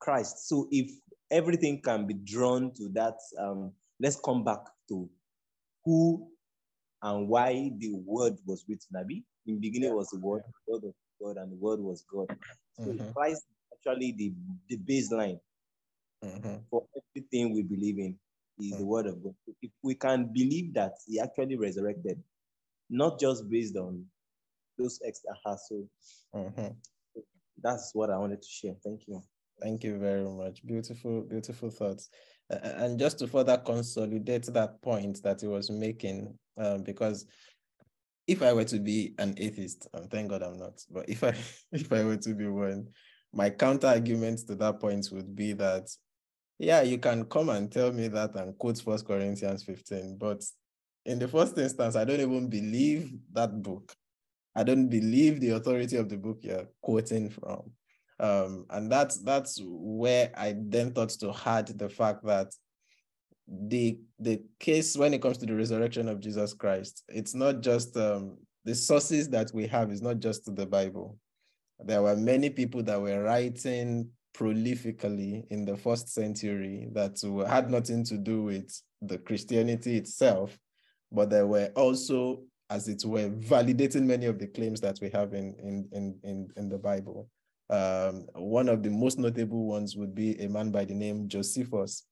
Christ. 0.00 0.48
So 0.48 0.66
if 0.72 0.90
everything 1.30 1.80
can 1.82 2.06
be 2.06 2.14
drawn 2.14 2.72
to 2.74 2.88
that. 2.90 3.14
Um, 3.38 3.72
let's 4.00 4.18
come 4.24 4.44
back 4.44 4.60
to 4.88 5.08
who 5.84 6.28
and 7.02 7.28
why 7.28 7.70
the 7.78 7.92
word 8.04 8.34
was 8.46 8.64
written. 8.68 8.96
Abi, 8.98 9.24
in 9.46 9.60
beginning 9.60 9.94
was 9.94 10.08
the 10.10 10.18
word, 10.18 10.42
the 10.66 10.72
word 10.72 10.84
of 10.84 10.94
God, 11.22 11.42
and 11.42 11.52
the 11.52 11.56
word 11.56 11.80
was 11.80 12.04
God. 12.12 12.36
So 12.78 12.86
mm-hmm. 12.86 13.12
Christ 13.12 13.44
actually 13.72 14.12
the, 14.12 14.32
the 14.68 14.76
baseline 14.76 15.40
mm-hmm. 16.24 16.56
for 16.70 16.84
everything 16.96 17.54
we 17.54 17.62
believe 17.62 17.98
in 17.98 18.16
is 18.58 18.72
mm-hmm. 18.72 18.80
the 18.80 18.86
word 18.86 19.06
of 19.06 19.22
God. 19.22 19.34
If 19.62 19.70
we 19.82 19.94
can 19.94 20.30
believe 20.32 20.74
that 20.74 20.92
he 21.06 21.20
actually 21.20 21.56
resurrected, 21.56 22.22
not 22.90 23.18
just 23.20 23.48
based 23.48 23.76
on 23.76 24.04
those 24.78 25.00
extra 25.06 25.32
hassle. 25.44 25.86
Mm-hmm. 26.34 26.68
That's 27.62 27.90
what 27.94 28.10
I 28.10 28.16
wanted 28.16 28.42
to 28.42 28.48
share. 28.48 28.74
Thank 28.82 29.02
you. 29.06 29.22
Thank 29.60 29.84
you 29.84 29.98
very 29.98 30.28
much. 30.28 30.64
Beautiful, 30.64 31.22
beautiful 31.22 31.70
thoughts. 31.70 32.08
And 32.48 32.98
just 32.98 33.18
to 33.18 33.26
further 33.28 33.58
consolidate 33.58 34.46
that 34.46 34.80
point 34.82 35.22
that 35.22 35.40
he 35.40 35.46
was 35.46 35.70
making, 35.70 36.36
um, 36.56 36.82
because 36.82 37.26
if 38.26 38.42
I 38.42 38.52
were 38.52 38.64
to 38.64 38.78
be 38.78 39.14
an 39.18 39.34
atheist, 39.36 39.88
and 39.92 40.10
thank 40.10 40.30
God 40.30 40.42
I'm 40.42 40.58
not, 40.58 40.84
but 40.90 41.08
if 41.08 41.22
I 41.22 41.34
if 41.72 41.92
I 41.92 42.04
were 42.04 42.16
to 42.16 42.34
be 42.34 42.46
one, 42.46 42.88
my 43.32 43.50
counter 43.50 43.88
argument 43.88 44.40
to 44.48 44.54
that 44.56 44.80
point 44.80 45.08
would 45.12 45.34
be 45.36 45.52
that, 45.54 45.88
yeah, 46.58 46.82
you 46.82 46.98
can 46.98 47.24
come 47.24 47.50
and 47.50 47.70
tell 47.70 47.92
me 47.92 48.08
that 48.08 48.34
and 48.34 48.56
quote 48.58 48.80
First 48.80 49.06
Corinthians 49.06 49.62
15, 49.64 50.16
but 50.18 50.42
in 51.06 51.18
the 51.18 51.28
first 51.28 51.56
instance, 51.58 51.96
I 51.96 52.04
don't 52.04 52.20
even 52.20 52.48
believe 52.48 53.12
that 53.32 53.62
book. 53.62 53.94
I 54.54 54.64
don't 54.64 54.88
believe 54.88 55.40
the 55.40 55.50
authority 55.50 55.96
of 55.96 56.08
the 56.08 56.16
book 56.16 56.38
you're 56.42 56.68
quoting 56.82 57.30
from. 57.30 57.70
Um, 58.20 58.66
and 58.68 58.92
that's 58.92 59.16
that's 59.22 59.58
where 59.64 60.30
I 60.36 60.54
then 60.56 60.92
thought 60.92 61.08
to 61.20 61.34
add 61.46 61.66
the 61.68 61.88
fact 61.88 62.22
that 62.26 62.52
the 63.48 63.98
the 64.18 64.42
case 64.60 64.96
when 64.96 65.14
it 65.14 65.22
comes 65.22 65.38
to 65.38 65.46
the 65.46 65.54
resurrection 65.56 66.06
of 66.06 66.20
Jesus 66.20 66.52
Christ, 66.52 67.02
it's 67.08 67.34
not 67.34 67.62
just 67.62 67.96
um, 67.96 68.36
the 68.64 68.74
sources 68.74 69.30
that 69.30 69.50
we 69.54 69.66
have 69.68 69.90
is 69.90 70.02
not 70.02 70.18
just 70.18 70.54
the 70.54 70.66
Bible. 70.66 71.18
There 71.82 72.02
were 72.02 72.14
many 72.14 72.50
people 72.50 72.82
that 72.82 73.00
were 73.00 73.22
writing 73.22 74.10
prolifically 74.36 75.46
in 75.50 75.64
the 75.64 75.76
first 75.76 76.10
century 76.10 76.88
that 76.92 77.18
had 77.48 77.70
nothing 77.70 78.04
to 78.04 78.18
do 78.18 78.42
with 78.42 78.70
the 79.00 79.16
Christianity 79.16 79.96
itself, 79.96 80.56
but 81.10 81.30
they 81.30 81.42
were 81.42 81.72
also, 81.74 82.42
as 82.68 82.86
it 82.86 83.02
were, 83.04 83.30
validating 83.30 84.02
many 84.02 84.26
of 84.26 84.38
the 84.38 84.46
claims 84.46 84.80
that 84.82 84.98
we 85.00 85.08
have 85.08 85.32
in 85.32 85.54
in 85.58 85.88
in 85.92 86.18
in, 86.22 86.48
in 86.58 86.68
the 86.68 86.78
Bible. 86.78 87.30
Um, 87.70 88.26
one 88.34 88.68
of 88.68 88.82
the 88.82 88.90
most 88.90 89.18
notable 89.18 89.66
ones 89.66 89.96
would 89.96 90.14
be 90.14 90.38
a 90.40 90.48
man 90.48 90.70
by 90.70 90.84
the 90.84 90.94
name 90.94 91.28
Josephus. 91.28 92.04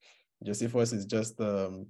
Josephus 0.44 0.92
is 0.92 1.04
just 1.04 1.40
um, 1.40 1.86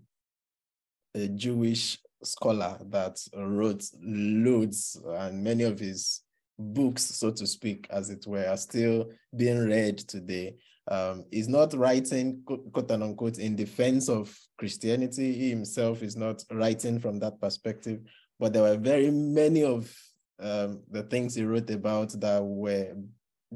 a 1.15 1.29
Jewish 1.29 1.99
scholar 2.25 2.79
that 2.87 3.19
wrote 3.37 3.85
loads, 4.03 5.01
and 5.07 5.45
many 5.45 5.65
of 5.65 5.79
his 5.79 6.23
books, 6.59 7.05
so 7.05 7.31
to 7.31 7.47
speak, 7.47 7.87
as 7.91 8.09
it 8.09 8.27
were, 8.27 8.47
are 8.47 8.57
still 8.57 9.11
being 9.37 9.69
read 9.69 9.99
today. 9.99 10.57
Um, 10.91 11.25
he's 11.31 11.49
not 11.49 11.75
writing, 11.75 12.43
quote 12.47 12.91
unquote, 12.91 13.39
in 13.39 13.55
defense 13.55 14.09
of 14.09 14.35
Christianity. 14.57 15.35
He 15.35 15.51
himself 15.51 16.03
is 16.03 16.17
not 16.17 16.43
writing 16.51 16.99
from 16.99 17.19
that 17.19 17.39
perspective, 17.39 18.01
but 18.41 18.55
there 18.55 18.63
were 18.63 18.79
very 18.79 19.11
many 19.11 19.63
of 19.63 19.95
um, 20.41 20.83
the 20.91 21.03
things 21.03 21.35
he 21.35 21.45
wrote 21.45 21.69
about 21.69 22.19
that 22.21 22.43
were 22.43 22.95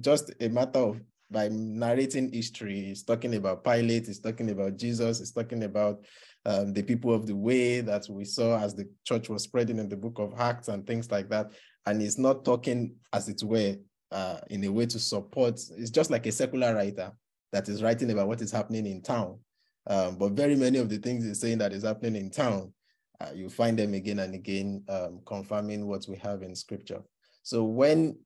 just 0.00 0.33
a 0.40 0.48
matter 0.48 0.78
of 0.78 1.00
by 1.31 1.48
narrating 1.48 2.31
history, 2.31 2.81
he's 2.81 3.02
talking 3.02 3.35
about 3.35 3.64
Pilate, 3.64 4.07
he's 4.07 4.20
talking 4.20 4.50
about 4.50 4.76
Jesus, 4.76 5.18
he's 5.18 5.33
talking 5.33 5.64
about 5.64 6.05
um, 6.44 6.72
the 6.72 6.83
people 6.83 7.14
of 7.14 7.26
the 7.26 7.35
way 7.35 7.81
that 7.81 8.07
we 8.11 8.24
saw 8.24 8.59
as 8.59 8.74
the 8.74 8.88
church 9.05 9.28
was 9.28 9.44
spreading 9.44 9.78
in 9.78 9.88
the 9.88 9.96
book 9.96 10.18
of 10.18 10.38
Acts 10.38 10.68
and 10.68 10.87
things 10.87 11.11
like 11.11 11.31
that. 11.31 11.52
And 11.87 12.00
he's 12.00 12.18
not 12.18 12.44
talking, 12.44 12.94
as 13.12 13.28
it 13.28 13.42
were, 13.42 13.76
uh, 14.11 14.40
in 14.50 14.62
a 14.64 14.68
way 14.68 14.87
to 14.87 14.98
support, 14.98 15.55
it's 15.55 15.90
just 15.90 16.11
like 16.11 16.26
a 16.26 16.33
secular 16.33 16.74
writer 16.74 17.12
that 17.52 17.68
is 17.68 17.83
writing 17.83 18.11
about 18.11 18.28
what 18.28 18.42
is 18.42 18.52
happening 18.52 18.87
in 18.87 19.00
town. 19.02 19.38
Um, 19.87 20.16
but 20.16 20.33
very 20.33 20.55
many 20.55 20.78
of 20.78 20.88
the 20.88 20.98
things 20.98 21.24
he's 21.24 21.40
saying 21.40 21.59
that 21.59 21.72
is 21.72 21.83
happening 21.83 22.16
in 22.16 22.31
town, 22.31 22.72
uh, 23.20 23.31
you 23.35 23.48
find 23.48 23.78
them 23.78 23.94
again 23.94 24.18
and 24.18 24.35
again 24.35 24.85
um, 24.88 25.20
confirming 25.24 25.87
what 25.87 26.07
we 26.09 26.16
have 26.18 26.42
in 26.42 26.55
scripture. 26.55 27.02
So 27.42 27.64
when 27.64 28.18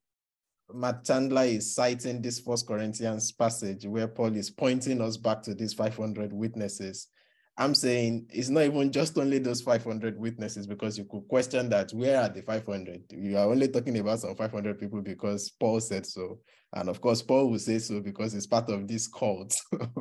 Matt 0.74 1.04
Chandler 1.04 1.44
is 1.44 1.74
citing 1.74 2.20
this 2.20 2.40
First 2.40 2.66
Corinthians 2.66 3.30
passage 3.30 3.86
where 3.86 4.08
Paul 4.08 4.34
is 4.36 4.50
pointing 4.50 5.00
us 5.00 5.16
back 5.16 5.42
to 5.42 5.54
these 5.54 5.72
500 5.72 6.32
witnesses. 6.32 7.08
I'm 7.56 7.74
saying 7.74 8.26
it's 8.30 8.50
not 8.50 8.64
even 8.64 8.92
just 8.92 9.16
only 9.16 9.38
those 9.38 9.62
500 9.62 10.18
witnesses 10.18 10.66
because 10.66 10.98
you 10.98 11.04
could 11.04 11.26
question 11.28 11.68
that 11.70 11.90
where 11.92 12.20
are 12.20 12.28
the 12.28 12.42
500? 12.42 13.04
You 13.10 13.38
are 13.38 13.46
only 13.46 13.68
talking 13.68 13.96
about 13.98 14.20
some 14.20 14.34
500 14.34 14.78
people 14.78 15.00
because 15.00 15.50
Paul 15.50 15.80
said 15.80 16.04
so. 16.04 16.40
And 16.74 16.88
of 16.90 17.00
course, 17.00 17.22
Paul 17.22 17.50
will 17.50 17.58
say 17.58 17.78
so 17.78 18.00
because 18.00 18.34
it's 18.34 18.46
part 18.46 18.68
of 18.68 18.86
this 18.86 19.06
cult 19.06 19.56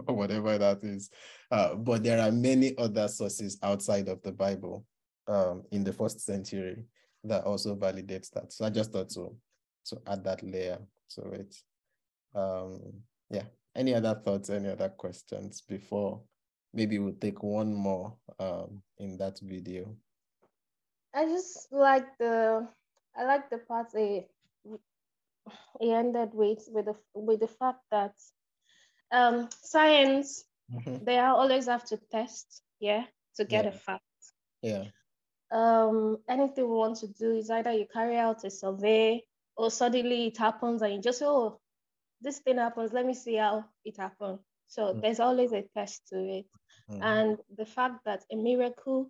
or 0.07 0.15
whatever 0.15 0.57
that 0.57 0.83
is. 0.83 1.09
Uh, 1.49 1.75
but 1.75 2.03
there 2.03 2.19
are 2.19 2.31
many 2.31 2.77
other 2.77 3.07
sources 3.07 3.57
outside 3.63 4.09
of 4.09 4.21
the 4.23 4.31
Bible 4.31 4.85
um, 5.27 5.63
in 5.71 5.83
the 5.83 5.93
first 5.93 6.19
century 6.21 6.83
that 7.23 7.43
also 7.45 7.75
validates 7.75 8.31
that. 8.31 8.51
So 8.51 8.65
I 8.65 8.69
just 8.69 8.91
thought 8.91 9.11
so 9.11 9.37
to 9.85 10.01
add 10.07 10.23
that 10.23 10.43
layer 10.43 10.79
to 11.11 11.21
it. 11.31 11.55
Um, 12.33 12.79
yeah. 13.29 13.43
Any 13.75 13.93
other 13.93 14.15
thoughts? 14.15 14.49
Any 14.49 14.69
other 14.69 14.89
questions 14.89 15.61
before? 15.61 16.21
Maybe 16.73 16.99
we'll 16.99 17.13
take 17.13 17.43
one 17.43 17.73
more 17.73 18.15
um, 18.39 18.81
in 18.97 19.17
that 19.17 19.39
video. 19.41 19.95
I 21.13 21.25
just 21.25 21.71
like 21.71 22.05
the 22.17 22.67
I 23.15 23.23
like 23.23 23.49
the 23.49 23.59
part 23.59 23.87
they 23.93 24.27
he 25.79 25.91
ended 25.91 26.29
with 26.33 26.67
with 26.71 26.85
the 26.85 26.95
with 27.13 27.39
the 27.39 27.47
fact 27.47 27.79
that 27.91 28.13
um, 29.11 29.49
science 29.63 30.43
mm-hmm. 30.73 31.03
they 31.05 31.19
always 31.19 31.67
have 31.67 31.85
to 31.85 31.97
test, 32.11 32.61
yeah, 32.79 33.05
to 33.37 33.45
get 33.45 33.65
yeah. 33.65 33.71
a 33.71 33.73
fact. 33.73 34.03
Yeah. 34.61 34.83
Um, 35.51 36.17
anything 36.27 36.67
we 36.67 36.75
want 36.75 36.97
to 36.97 37.07
do 37.07 37.35
is 37.37 37.49
either 37.49 37.71
you 37.71 37.85
carry 37.91 38.17
out 38.17 38.43
a 38.43 38.49
survey 38.49 39.23
or 39.57 39.71
suddenly 39.71 40.27
it 40.27 40.37
happens 40.37 40.81
and 40.81 40.93
you 40.93 41.01
just 41.01 41.21
oh 41.23 41.59
this 42.21 42.39
thing 42.39 42.57
happens 42.57 42.93
let 42.93 43.05
me 43.05 43.13
see 43.13 43.35
how 43.35 43.63
it 43.83 43.97
happened 43.97 44.39
so 44.67 44.93
mm. 44.93 45.01
there's 45.01 45.19
always 45.19 45.51
a 45.51 45.63
test 45.75 46.01
to 46.09 46.17
it 46.17 46.45
mm. 46.91 46.99
and 47.01 47.37
the 47.57 47.65
fact 47.65 48.03
that 48.05 48.23
a 48.31 48.35
miracle 48.35 49.09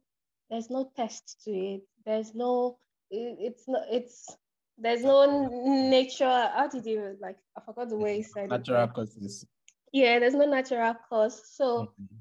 there's 0.50 0.70
no 0.70 0.90
test 0.96 1.42
to 1.44 1.52
it 1.52 1.82
there's 2.06 2.34
no 2.36 2.78
it's 3.10 3.68
not 3.68 3.84
it's 3.92 4.36
there's 4.78 5.04
no 5.04 5.48
nature 5.90 6.50
how 6.54 6.68
did 6.68 6.86
you 6.86 7.16
like 7.22 7.38
i 7.58 7.62
forgot 7.62 7.90
the 7.90 7.96
way 7.96 8.18
he 8.18 8.24
said 8.24 8.50
natural 8.50 8.84
it 8.84 8.94
causes 8.94 9.46
yeah 9.94 10.20
there's 10.20 10.34
no 10.34 10.46
natural 10.46 10.96
cause 11.08 11.42
so 11.50 11.82
mm-hmm. 11.82 12.16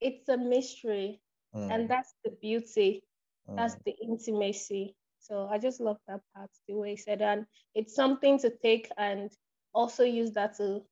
it's 0.00 0.28
a 0.28 0.36
mystery 0.36 1.20
mm. 1.54 1.72
and 1.72 1.88
that's 1.88 2.14
the 2.24 2.30
beauty 2.40 3.02
that's 3.48 3.76
mm. 3.76 3.84
the 3.84 3.94
intimacy 4.02 4.96
so 5.20 5.48
I 5.50 5.58
just 5.58 5.80
love 5.80 5.98
that 6.08 6.20
part, 6.34 6.50
the 6.66 6.74
way 6.74 6.90
he 6.90 6.96
said, 6.96 7.22
and 7.22 7.46
it's 7.74 7.94
something 7.94 8.38
to 8.40 8.50
take 8.62 8.90
and 8.96 9.30
also 9.74 10.02
use 10.02 10.32
that 10.32 10.56
to 10.56 10.82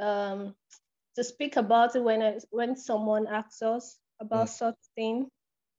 um, 0.00 0.54
to 1.16 1.24
speak 1.24 1.56
about 1.56 1.96
it 1.96 2.02
when 2.02 2.22
it, 2.22 2.44
when 2.50 2.76
someone 2.76 3.26
asks 3.26 3.60
us 3.62 3.98
about 4.20 4.46
mm. 4.46 4.50
such 4.50 4.76
thing. 4.94 5.28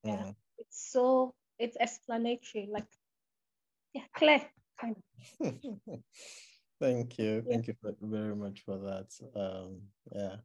Yeah, 0.04 0.16
mm. 0.16 0.34
it's 0.58 0.92
so 0.92 1.34
it's 1.58 1.76
explanatory, 1.80 2.68
like 2.70 2.86
yeah, 3.94 4.02
clear 4.14 4.42
kind 4.80 4.96
of. 5.40 5.54
Thank 6.80 7.18
you. 7.18 7.44
Thank 7.46 7.68
you 7.68 7.74
very 8.00 8.34
much 8.34 8.62
for 8.64 8.78
that. 8.78 9.12
Um, 9.36 9.82
yeah. 10.14 10.36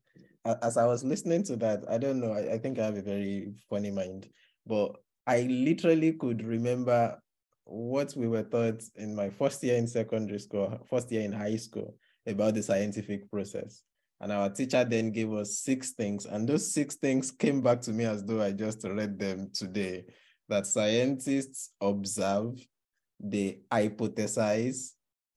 As 0.62 0.76
I 0.76 0.86
was 0.86 1.04
listening 1.04 1.44
to 1.44 1.56
that, 1.58 1.86
I 1.90 1.98
don't 1.98 2.20
know, 2.20 2.34
I, 2.34 2.56
I 2.56 2.58
think 2.58 2.78
I 2.78 2.84
have 2.84 2.98
a 2.98 3.02
very 3.02 3.54
funny 3.70 3.90
mind, 3.90 4.28
but 4.68 4.98
I 5.26 5.44
literally 5.44 6.12
could 6.12 6.44
remember 6.44 7.18
what 7.66 8.14
we 8.16 8.28
were 8.28 8.44
taught 8.44 8.82
in 8.96 9.16
my 9.16 9.30
first 9.30 9.64
year 9.64 9.76
in 9.76 9.88
secondary 9.88 10.40
school, 10.40 10.80
first 10.90 11.12
year 11.12 11.22
in 11.22 11.32
high 11.32 11.58
school 11.58 11.96
about 12.26 12.54
the 12.54 12.64
scientific 12.64 13.30
process. 13.30 13.82
And 14.22 14.32
our 14.32 14.50
teacher 14.50 14.84
then 14.86 15.12
gave 15.12 15.34
us 15.34 15.60
six 15.60 15.92
things. 15.92 16.26
And 16.26 16.48
those 16.48 16.72
six 16.72 16.96
things 16.96 17.32
came 17.32 17.62
back 17.62 17.82
to 17.82 17.92
me 17.92 18.06
as 18.06 18.24
though 18.24 18.42
I 18.42 18.52
just 18.52 18.84
read 18.84 19.20
them 19.20 19.50
today 19.54 20.06
that 20.48 20.68
scientists 20.68 21.72
observe, 21.82 22.66
they 23.20 23.60
hypothesize, 23.72 24.92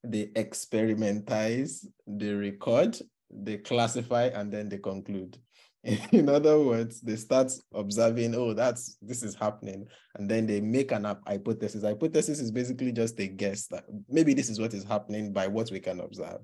they 0.05 0.27
experimentize, 0.27 1.87
they 2.07 2.33
record, 2.33 2.99
they 3.31 3.59
classify, 3.59 4.25
and 4.27 4.53
then 4.53 4.69
they 4.69 4.79
conclude. 4.79 5.39
in 6.13 6.29
other 6.29 6.59
words, 6.61 7.01
they 7.01 7.17
start 7.17 7.53
observing, 7.73 8.35
oh, 8.35 8.53
that's 8.53 8.97
this 9.01 9.23
is 9.23 9.35
happening, 9.35 9.87
and 10.17 10.29
then 10.29 10.47
they 10.47 10.61
make 10.61 10.93
an 10.93 11.05
hypothesis. 11.27 11.85
Hypothesis 11.85 12.41
is 12.41 12.51
basically 12.51 12.93
just 12.93 13.19
a 13.21 13.27
guess 13.29 13.67
that 13.69 13.85
maybe 14.09 14.35
this 14.35 14.51
is 14.51 14.61
what 14.61 14.75
is 14.75 14.85
happening 14.85 15.33
by 15.33 15.47
what 15.47 15.71
we 15.71 15.79
can 15.79 16.01
observe, 16.01 16.41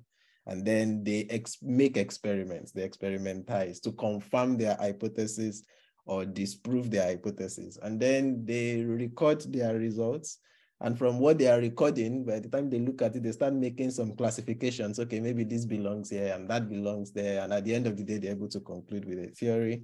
and 0.46 0.64
then 0.64 1.02
they 1.02 1.26
ex- 1.30 1.58
make 1.62 1.96
experiments. 1.96 2.70
They 2.72 2.88
experimentize 2.88 3.80
to 3.82 3.92
confirm 3.92 4.56
their 4.56 4.76
hypothesis 4.76 5.62
or 6.06 6.24
disprove 6.24 6.90
their 6.90 7.06
hypothesis. 7.06 7.78
And 7.82 7.98
then 7.98 8.44
they 8.44 8.82
record 8.82 9.40
their 9.52 9.76
results. 9.76 10.38
And 10.84 10.98
from 10.98 11.18
what 11.18 11.38
they 11.38 11.46
are 11.46 11.58
recording, 11.58 12.24
by 12.24 12.40
the 12.40 12.48
time 12.50 12.68
they 12.68 12.78
look 12.78 13.00
at 13.00 13.16
it, 13.16 13.22
they 13.22 13.32
start 13.32 13.54
making 13.54 13.90
some 13.90 14.14
classifications. 14.14 15.00
Okay, 15.00 15.18
maybe 15.18 15.42
this 15.42 15.64
belongs 15.64 16.10
here 16.10 16.34
and 16.34 16.46
that 16.50 16.68
belongs 16.68 17.10
there. 17.10 17.42
And 17.42 17.54
at 17.54 17.64
the 17.64 17.74
end 17.74 17.86
of 17.86 17.96
the 17.96 18.04
day, 18.04 18.18
they're 18.18 18.32
able 18.32 18.50
to 18.50 18.60
conclude 18.60 19.06
with 19.06 19.18
a 19.18 19.28
theory 19.28 19.80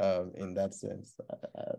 um, 0.00 0.30
in 0.36 0.54
that 0.54 0.72
sense. 0.72 1.16
Uh, 1.28 1.72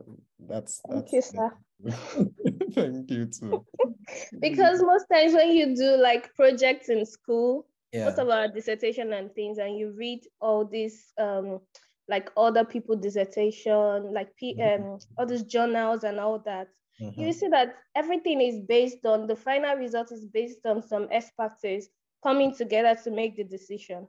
that's, 0.50 0.82
that's, 0.90 1.10
Thank 1.10 1.14
you, 1.14 1.22
sir. 1.22 1.54
Thank 2.74 3.10
you 3.10 3.28
too. 3.28 3.66
because 4.42 4.82
most 4.82 5.06
times 5.10 5.34
when 5.34 5.52
you 5.52 5.74
do 5.74 5.96
like 5.96 6.36
projects 6.36 6.90
in 6.90 7.06
school, 7.06 7.68
yeah. 7.94 8.04
most 8.04 8.20
of 8.20 8.28
our 8.28 8.50
dissertation 8.50 9.14
and 9.14 9.34
things, 9.34 9.60
and 9.60 9.78
you 9.78 9.94
read 9.96 10.20
all 10.42 10.66
these 10.66 11.14
um, 11.18 11.62
like 12.10 12.32
other 12.36 12.66
people 12.66 12.98
dissertation, 12.98 14.14
like 14.14 14.36
P, 14.36 14.58
mm-hmm. 14.60 14.84
um, 14.84 15.00
all 15.18 15.26
these 15.26 15.44
journals 15.44 16.04
and 16.04 16.20
all 16.20 16.40
that. 16.40 16.68
Mm-hmm. 17.02 17.22
You 17.22 17.34
see 17.34 17.48
that 17.50 17.76
everything 17.96 18.42
is 18.42 18.60
based 18.60 19.06
on 19.06 19.28
the 19.28 19.36
final 19.36 19.76
result 19.76 20.12
is 20.12 20.26
based 20.26 20.66
on 20.66 20.82
some 20.82 21.08
expertise 21.12 21.90
coming 22.24 22.56
together 22.56 22.98
to 23.04 23.12
make 23.12 23.36
the 23.36 23.44
decision. 23.44 24.08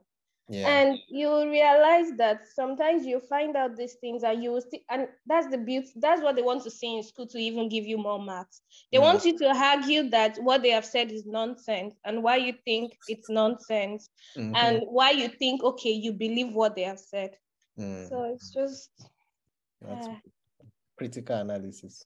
Yeah. 0.51 0.67
And 0.67 0.97
you 1.07 1.47
realize 1.47 2.07
that 2.17 2.41
sometimes 2.55 3.05
you 3.05 3.19
find 3.19 3.55
out 3.55 3.77
these 3.77 3.93
things 4.01 4.23
and 4.23 4.41
you 4.41 4.51
will 4.51 4.63
and 4.89 5.07
that's 5.27 5.47
the 5.47 5.59
beauty, 5.59 5.91
that's 5.97 6.23
what 6.23 6.35
they 6.35 6.41
want 6.41 6.63
to 6.63 6.71
see 6.71 6.97
in 6.97 7.03
school 7.03 7.27
to 7.27 7.37
even 7.37 7.69
give 7.69 7.85
you 7.85 7.99
more 7.99 8.17
marks. 8.17 8.61
They 8.91 8.97
yeah. 8.97 9.03
want 9.03 9.23
you 9.25 9.37
to 9.37 9.55
argue 9.55 10.09
that 10.09 10.39
what 10.39 10.63
they 10.63 10.71
have 10.71 10.85
said 10.85 11.11
is 11.11 11.27
nonsense 11.27 11.93
and 12.03 12.23
why 12.23 12.37
you 12.37 12.53
think 12.65 12.97
it's 13.07 13.29
nonsense 13.29 14.09
mm-hmm. 14.35 14.55
and 14.55 14.81
why 14.89 15.11
you 15.11 15.27
think, 15.27 15.63
okay, 15.63 15.91
you 15.91 16.13
believe 16.13 16.55
what 16.55 16.75
they 16.75 16.83
have 16.83 16.99
said. 16.99 17.35
Mm. 17.77 18.09
So 18.09 18.23
it's 18.33 18.51
just 18.51 18.89
that's 19.81 20.07
uh, 20.07 20.15
critical 20.99 21.37
analysis. 21.37 22.03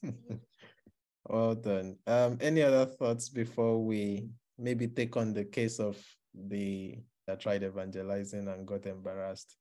well 1.26 1.56
done. 1.56 1.96
Um, 2.06 2.38
any 2.40 2.62
other 2.62 2.86
thoughts 2.86 3.28
before 3.28 3.82
we 3.82 4.28
maybe 4.56 4.86
take 4.86 5.16
on 5.16 5.34
the 5.34 5.44
case 5.44 5.80
of 5.80 5.98
the 6.32 7.02
that 7.26 7.40
tried 7.40 7.64
evangelizing 7.64 8.46
and 8.46 8.64
got 8.64 8.86
embarrassed? 8.86 9.56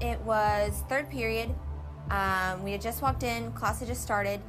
It 0.00 0.18
was 0.22 0.82
third 0.88 1.10
period. 1.10 1.54
Um, 2.10 2.64
we 2.64 2.72
had 2.72 2.80
just 2.80 3.02
walked 3.02 3.22
in, 3.22 3.52
class 3.52 3.80
had 3.80 3.88
just 3.88 4.02
started, 4.02 4.40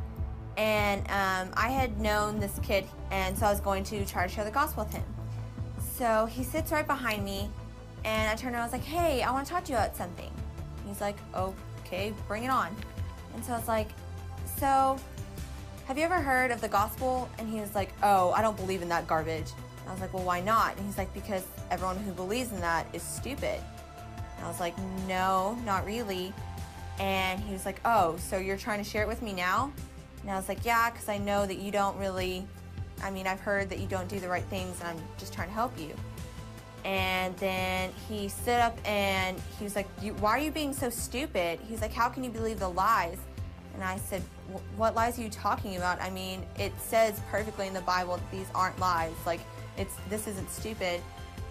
and 0.57 1.01
um, 1.09 1.53
I 1.57 1.69
had 1.69 1.99
known 1.99 2.39
this 2.39 2.59
kid, 2.63 2.85
and 3.11 3.37
so 3.37 3.45
I 3.45 3.51
was 3.51 3.59
going 3.59 3.83
to 3.85 4.05
try 4.05 4.25
to 4.25 4.33
share 4.33 4.45
the 4.45 4.51
gospel 4.51 4.83
with 4.83 4.93
him. 4.93 5.03
So 5.97 6.25
he 6.25 6.43
sits 6.43 6.71
right 6.71 6.87
behind 6.87 7.23
me, 7.23 7.49
and 8.03 8.29
I 8.29 8.35
turned 8.35 8.55
around. 8.55 8.65
And 8.65 8.73
I 8.73 8.77
was 8.77 8.87
like, 8.87 8.99
"Hey, 9.01 9.23
I 9.23 9.31
want 9.31 9.45
to 9.45 9.51
talk 9.51 9.65
to 9.65 9.71
you 9.71 9.77
about 9.77 9.95
something." 9.95 10.31
He's 10.87 11.01
like, 11.01 11.17
"Okay, 11.35 12.13
bring 12.27 12.43
it 12.43 12.49
on." 12.49 12.75
And 13.33 13.43
so 13.43 13.53
I 13.53 13.57
was 13.57 13.67
like, 13.67 13.89
"So, 14.57 14.97
have 15.87 15.97
you 15.97 16.03
ever 16.03 16.19
heard 16.19 16.51
of 16.51 16.61
the 16.61 16.69
gospel?" 16.69 17.29
And 17.37 17.49
he 17.49 17.59
was 17.59 17.75
like, 17.75 17.91
"Oh, 18.03 18.31
I 18.31 18.41
don't 18.41 18.57
believe 18.57 18.81
in 18.81 18.89
that 18.89 19.07
garbage." 19.07 19.51
I 19.87 19.91
was 19.91 20.01
like, 20.01 20.13
"Well, 20.13 20.23
why 20.23 20.41
not?" 20.41 20.77
And 20.77 20.85
he's 20.85 20.97
like, 20.97 21.13
"Because 21.13 21.43
everyone 21.69 21.97
who 21.97 22.11
believes 22.11 22.51
in 22.51 22.61
that 22.61 22.87
is 22.93 23.01
stupid." 23.01 23.59
And 24.37 24.45
I 24.45 24.47
was 24.47 24.59
like, 24.59 24.77
"No, 25.07 25.57
not 25.65 25.85
really." 25.85 26.33
And 26.99 27.39
he 27.41 27.51
was 27.51 27.65
like, 27.65 27.81
"Oh, 27.83 28.15
so 28.17 28.37
you're 28.37 28.57
trying 28.57 28.83
to 28.83 28.89
share 28.89 29.01
it 29.01 29.07
with 29.07 29.21
me 29.21 29.33
now?" 29.33 29.71
And 30.25 30.33
I 30.33 30.37
was 30.37 30.49
like, 30.49 30.65
yeah, 30.65 30.89
because 30.89 31.07
I 31.07 31.19
know 31.19 31.45
that 31.45 31.59
you 31.59 31.71
don't 31.71 31.95
really, 31.97 32.47
I 33.03 33.11
mean, 33.11 33.27
I've 33.27 33.39
heard 33.39 33.69
that 33.69 33.77
you 33.77 33.85
don't 33.85 34.09
do 34.09 34.19
the 34.19 34.27
right 34.27 34.43
things 34.45 34.79
and 34.79 34.89
I'm 34.89 34.97
just 35.19 35.33
trying 35.33 35.49
to 35.49 35.53
help 35.53 35.79
you. 35.79 35.93
And 36.83 37.37
then 37.37 37.91
he 38.09 38.27
stood 38.27 38.59
up 38.59 38.75
and 38.85 39.39
he 39.59 39.63
was 39.63 39.75
like, 39.75 39.87
why 40.19 40.31
are 40.31 40.39
you 40.39 40.49
being 40.49 40.73
so 40.73 40.89
stupid? 40.89 41.59
He's 41.67 41.79
like, 41.79 41.93
how 41.93 42.09
can 42.09 42.23
you 42.23 42.31
believe 42.31 42.59
the 42.59 42.69
lies? 42.69 43.17
And 43.75 43.83
I 43.83 43.97
said, 43.97 44.23
what 44.77 44.95
lies 44.95 45.19
are 45.19 45.21
you 45.21 45.29
talking 45.29 45.77
about? 45.77 46.01
I 46.01 46.09
mean, 46.09 46.43
it 46.57 46.73
says 46.79 47.19
perfectly 47.29 47.67
in 47.67 47.73
the 47.73 47.81
Bible 47.81 48.17
that 48.17 48.31
these 48.31 48.47
aren't 48.55 48.79
lies. 48.79 49.13
Like, 49.27 49.41
it's 49.77 49.93
this 50.09 50.27
isn't 50.27 50.49
stupid. 50.49 51.01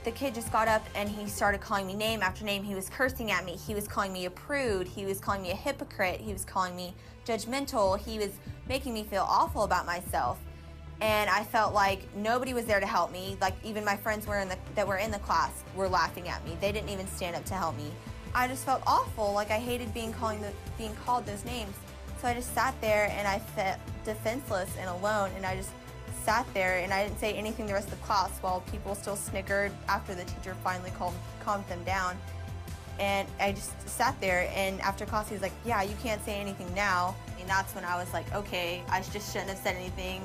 The 0.05 0.13
kid 0.13 0.35
just 0.35 0.53
got 0.53 0.69
up 0.69 0.87
and 0.95 1.09
he 1.09 1.27
started 1.27 1.63
calling 1.63 1.87
me 1.87 1.95
name 1.95 2.23
after 2.23 2.45
name. 2.45 2.63
He 2.63 2.75
was 2.75 2.91
cursing 2.91 3.31
at 3.31 3.47
me. 3.47 3.57
He 3.57 3.75
was 3.75 3.89
calling 3.89 4.13
me 4.13 4.27
a 4.27 4.31
prude. 4.31 4.87
He 4.87 5.07
was 5.07 5.19
calling 5.19 5.41
me 5.41 5.51
a 5.51 5.57
hypocrite. 5.57 6.21
He 6.21 6.31
was 6.31 6.45
calling 6.45 6.77
me 6.77 6.95
judgmental. 7.25 7.99
He 7.99 8.19
was 8.19 8.33
making 8.69 8.93
me 8.93 9.05
feel 9.05 9.25
awful 9.27 9.63
about 9.63 9.87
myself. 9.87 10.39
And 11.01 11.31
I 11.31 11.43
felt 11.43 11.73
like 11.73 12.15
nobody 12.15 12.53
was 12.53 12.67
there 12.67 12.81
to 12.81 12.87
help 12.87 13.13
me. 13.13 13.39
Like 13.41 13.55
even 13.65 13.83
my 13.83 13.97
friends 13.97 14.27
were 14.27 14.39
in 14.41 14.49
the, 14.51 14.59
that 14.75 14.87
were 14.87 14.99
in 14.99 15.11
the 15.11 15.19
class 15.21 15.65
were 15.75 15.89
laughing 15.89 16.29
at 16.29 16.45
me. 16.45 16.55
They 16.61 16.71
didn't 16.71 16.91
even 16.91 17.07
stand 17.07 17.35
up 17.35 17.47
to 17.47 17.55
help 17.55 17.75
me. 17.79 17.91
I 18.35 18.47
just 18.47 18.67
felt 18.67 18.83
awful. 18.87 19.33
Like 19.33 19.51
I 19.51 19.59
hated 19.59 19.95
being 19.95 20.13
calling 20.13 20.43
the, 20.43 20.53
being 20.77 20.95
called 21.07 21.25
those 21.25 21.47
names. 21.47 21.75
So 22.21 22.29
I 22.29 22.35
just 22.35 22.55
sat 22.55 22.79
there 22.83 23.11
and 23.17 23.27
I 23.27 23.39
felt 23.39 23.79
defenseless 24.05 24.71
and 24.79 24.91
alone. 24.91 25.31
And 25.35 25.47
I 25.47 25.57
just 25.57 25.71
sat 26.25 26.47
there 26.55 26.79
and 26.79 26.93
I 26.93 27.05
didn't 27.07 27.21
say 27.21 27.35
anything 27.35 27.67
the 27.67 27.75
rest 27.75 27.93
of 27.93 27.99
the 28.01 28.07
class 28.07 28.31
while 28.41 28.61
people 28.73 28.95
still 28.95 29.17
snickered 29.17 29.73
after 29.89 30.15
the 30.15 30.25
teacher 30.25 30.57
finally 30.65 30.91
calmed, 30.99 31.17
calmed 31.45 31.67
them 31.69 31.83
down. 31.85 32.17
And 32.99 33.29
I 33.41 33.53
just 33.53 33.89
sat 33.89 34.19
there 34.21 34.51
and 34.55 34.81
after 34.81 35.05
class 35.05 35.29
he 35.29 35.35
was 35.35 35.43
like, 35.43 35.53
yeah, 35.65 35.83
you 35.83 35.95
can't 36.03 36.25
say 36.25 36.41
anything 36.41 36.73
now. 36.75 37.15
And 37.39 37.49
that's 37.49 37.75
when 37.75 37.85
I 37.85 37.97
was 37.97 38.13
like, 38.13 38.33
okay, 38.35 38.83
I 38.89 39.01
just 39.01 39.33
shouldn't 39.33 39.51
have 39.51 39.59
said 39.59 39.77
anything. 39.77 40.23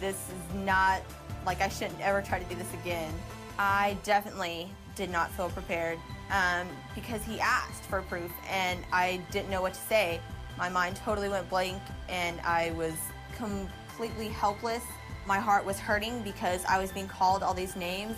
This 0.00 0.16
is 0.16 0.64
not, 0.64 1.02
like 1.44 1.60
I 1.60 1.68
shouldn't 1.68 2.00
ever 2.00 2.22
try 2.22 2.38
to 2.38 2.44
do 2.46 2.56
this 2.56 2.72
again. 2.74 3.12
I 3.58 3.96
definitely 4.02 4.68
did 4.96 5.10
not 5.10 5.30
feel 5.32 5.50
prepared 5.50 5.98
um, 6.30 6.66
because 6.94 7.22
he 7.22 7.38
asked 7.38 7.84
for 7.84 8.02
proof 8.02 8.32
and 8.50 8.80
I 8.92 9.20
didn't 9.30 9.50
know 9.50 9.62
what 9.62 9.74
to 9.74 9.80
say. 9.80 10.20
My 10.58 10.68
mind 10.68 10.96
totally 10.96 11.28
went 11.28 11.48
blank 11.48 11.80
and 12.08 12.40
I 12.40 12.70
was 12.72 12.94
completely 13.36 14.28
helpless. 14.28 14.82
My 15.26 15.40
heart 15.40 15.64
was 15.64 15.78
hurting 15.78 16.22
because 16.22 16.64
I 16.66 16.78
was 16.78 16.92
being 16.92 17.08
called 17.08 17.42
all 17.42 17.52
these 17.52 17.74
names. 17.74 18.16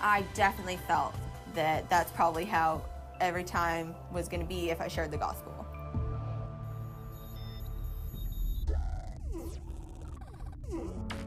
I 0.00 0.22
definitely 0.34 0.78
felt 0.86 1.14
that 1.54 1.88
that's 1.90 2.12
probably 2.12 2.44
how 2.44 2.82
every 3.20 3.44
time 3.44 3.94
was 4.12 4.28
going 4.28 4.40
to 4.40 4.46
be 4.46 4.70
if 4.70 4.80
I 4.80 4.86
shared 4.86 5.10
the 5.10 5.18
gospel. 5.18 5.53